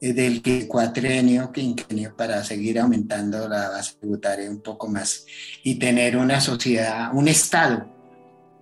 eh, 0.00 0.12
del 0.12 0.42
cuatrenio, 0.66 1.52
quinquenio, 1.52 2.14
para 2.16 2.42
seguir 2.42 2.80
aumentando 2.80 3.48
la 3.48 3.70
base 3.70 3.94
tributaria 4.00 4.50
un 4.50 4.60
poco 4.60 4.88
más 4.88 5.24
y 5.62 5.76
tener 5.76 6.16
una 6.16 6.40
sociedad, 6.40 7.10
un 7.14 7.28
Estado, 7.28 7.88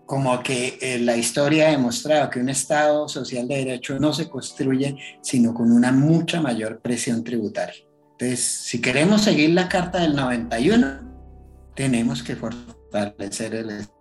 como 0.04 0.42
que 0.42 0.78
eh, 0.80 0.98
la 0.98 1.16
historia 1.16 1.68
ha 1.68 1.70
demostrado 1.70 2.28
que 2.28 2.40
un 2.40 2.50
Estado 2.50 3.08
social 3.08 3.48
de 3.48 3.56
derecho 3.56 3.98
no 3.98 4.12
se 4.12 4.28
construye 4.28 4.96
sino 5.22 5.54
con 5.54 5.72
una 5.72 5.90
mucha 5.90 6.42
mayor 6.42 6.80
presión 6.80 7.24
tributaria. 7.24 7.82
Entonces, 8.12 8.40
si 8.40 8.82
queremos 8.82 9.22
seguir 9.22 9.50
la 9.50 9.70
Carta 9.70 10.00
del 10.00 10.14
91, 10.14 11.72
tenemos 11.74 12.22
que 12.22 12.36
fortalecer 12.36 13.54
el 13.54 13.70
Estado 13.70 13.99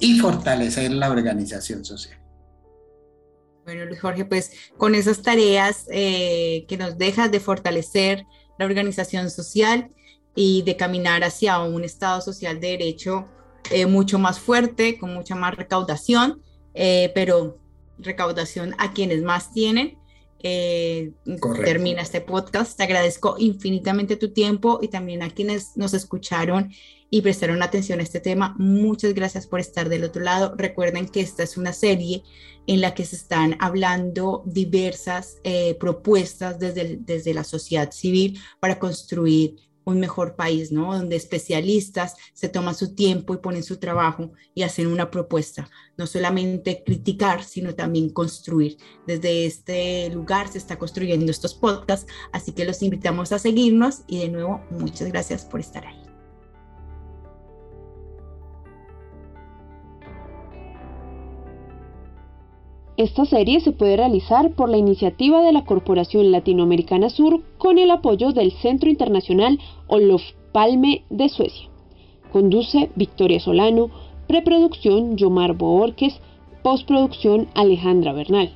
y 0.00 0.18
fortalecer 0.18 0.90
la 0.90 1.10
organización 1.10 1.84
social. 1.84 2.18
Bueno, 3.64 3.84
Luis 3.84 4.00
Jorge, 4.00 4.24
pues 4.24 4.52
con 4.76 4.94
esas 4.94 5.22
tareas 5.22 5.84
eh, 5.90 6.64
que 6.66 6.76
nos 6.76 6.98
dejas 6.98 7.30
de 7.30 7.38
fortalecer 7.38 8.24
la 8.58 8.64
organización 8.64 9.30
social 9.30 9.90
y 10.34 10.62
de 10.62 10.76
caminar 10.76 11.22
hacia 11.22 11.60
un 11.60 11.84
Estado 11.84 12.20
social 12.20 12.58
de 12.58 12.68
derecho 12.68 13.26
eh, 13.70 13.86
mucho 13.86 14.18
más 14.18 14.40
fuerte, 14.40 14.98
con 14.98 15.12
mucha 15.14 15.34
más 15.34 15.54
recaudación, 15.54 16.42
eh, 16.74 17.12
pero 17.14 17.58
recaudación 17.98 18.74
a 18.78 18.92
quienes 18.92 19.22
más 19.22 19.52
tienen. 19.52 19.98
termina 21.64 22.00
este 22.00 22.22
podcast. 22.22 22.76
Te 22.76 22.84
agradezco 22.84 23.36
infinitamente 23.38 24.16
tu 24.16 24.32
tiempo 24.32 24.78
y 24.80 24.88
también 24.88 25.22
a 25.22 25.28
quienes 25.28 25.76
nos 25.76 25.92
escucharon 25.92 26.72
y 27.10 27.20
prestaron 27.22 27.62
atención 27.62 28.00
a 28.00 28.04
este 28.04 28.20
tema. 28.20 28.54
Muchas 28.58 29.12
gracias 29.14 29.46
por 29.46 29.60
estar 29.60 29.88
del 29.88 30.04
otro 30.04 30.22
lado. 30.22 30.54
Recuerden 30.56 31.08
que 31.08 31.20
esta 31.20 31.42
es 31.42 31.56
una 31.56 31.72
serie 31.72 32.22
en 32.66 32.80
la 32.80 32.94
que 32.94 33.04
se 33.04 33.16
están 33.16 33.56
hablando 33.58 34.42
diversas 34.46 35.38
eh, 35.42 35.74
propuestas 35.80 36.58
desde, 36.58 36.98
desde 37.00 37.34
la 37.34 37.44
sociedad 37.44 37.90
civil 37.90 38.38
para 38.60 38.78
construir 38.78 39.56
un 39.84 39.98
mejor 39.98 40.36
país, 40.36 40.72
¿no? 40.72 40.94
Donde 40.94 41.16
especialistas 41.16 42.14
se 42.32 42.48
toman 42.48 42.74
su 42.74 42.94
tiempo 42.94 43.34
y 43.34 43.38
ponen 43.38 43.62
su 43.62 43.78
trabajo 43.78 44.32
y 44.54 44.62
hacen 44.62 44.86
una 44.86 45.10
propuesta, 45.10 45.70
no 45.96 46.06
solamente 46.06 46.82
criticar, 46.84 47.44
sino 47.44 47.74
también 47.74 48.10
construir. 48.10 48.76
Desde 49.06 49.46
este 49.46 50.10
lugar 50.10 50.48
se 50.48 50.58
está 50.58 50.78
construyendo 50.78 51.30
estos 51.30 51.54
podcasts, 51.54 52.10
así 52.32 52.52
que 52.52 52.64
los 52.64 52.82
invitamos 52.82 53.32
a 53.32 53.38
seguirnos 53.38 54.02
y 54.06 54.18
de 54.18 54.28
nuevo, 54.28 54.62
muchas 54.70 55.08
gracias 55.08 55.44
por 55.44 55.60
estar 55.60 55.86
ahí. 55.86 55.99
Esta 63.00 63.24
serie 63.24 63.60
se 63.60 63.72
puede 63.72 63.96
realizar 63.96 64.50
por 64.54 64.68
la 64.68 64.76
iniciativa 64.76 65.40
de 65.40 65.52
la 65.52 65.64
Corporación 65.64 66.30
Latinoamericana 66.30 67.08
Sur 67.08 67.40
con 67.56 67.78
el 67.78 67.90
apoyo 67.90 68.32
del 68.32 68.52
Centro 68.52 68.90
Internacional 68.90 69.58
Olof 69.86 70.20
Palme 70.52 71.02
de 71.08 71.30
Suecia. 71.30 71.70
Conduce 72.30 72.90
Victoria 72.96 73.40
Solano, 73.40 73.88
preproducción 74.28 75.16
Yomar 75.16 75.54
Boorques, 75.54 76.20
postproducción 76.62 77.48
Alejandra 77.54 78.12
Bernal. 78.12 78.50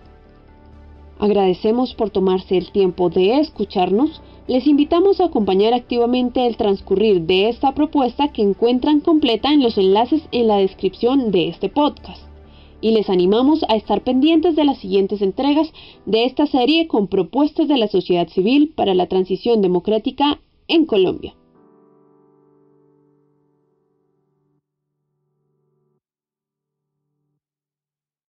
Agradecemos 1.18 1.94
por 1.94 2.10
tomarse 2.10 2.58
el 2.58 2.70
tiempo 2.70 3.08
de 3.08 3.38
escucharnos. 3.38 4.20
Les 4.46 4.66
invitamos 4.66 5.22
a 5.22 5.24
acompañar 5.24 5.72
activamente 5.72 6.46
el 6.46 6.58
transcurrir 6.58 7.22
de 7.22 7.48
esta 7.48 7.72
propuesta 7.72 8.28
que 8.28 8.42
encuentran 8.42 9.00
completa 9.00 9.54
en 9.54 9.62
los 9.62 9.78
enlaces 9.78 10.20
en 10.32 10.48
la 10.48 10.58
descripción 10.58 11.30
de 11.30 11.48
este 11.48 11.70
podcast 11.70 12.33
y 12.84 12.90
les 12.90 13.08
animamos 13.08 13.64
a 13.70 13.76
estar 13.76 14.02
pendientes 14.02 14.56
de 14.56 14.64
las 14.66 14.76
siguientes 14.76 15.22
entregas 15.22 15.72
de 16.04 16.26
esta 16.26 16.46
serie 16.46 16.86
con 16.86 17.08
propuestas 17.08 17.66
de 17.66 17.78
la 17.78 17.88
sociedad 17.88 18.28
civil 18.28 18.74
para 18.76 18.92
la 18.92 19.06
transición 19.06 19.62
democrática 19.62 20.38
en 20.68 20.84
Colombia. 20.84 21.34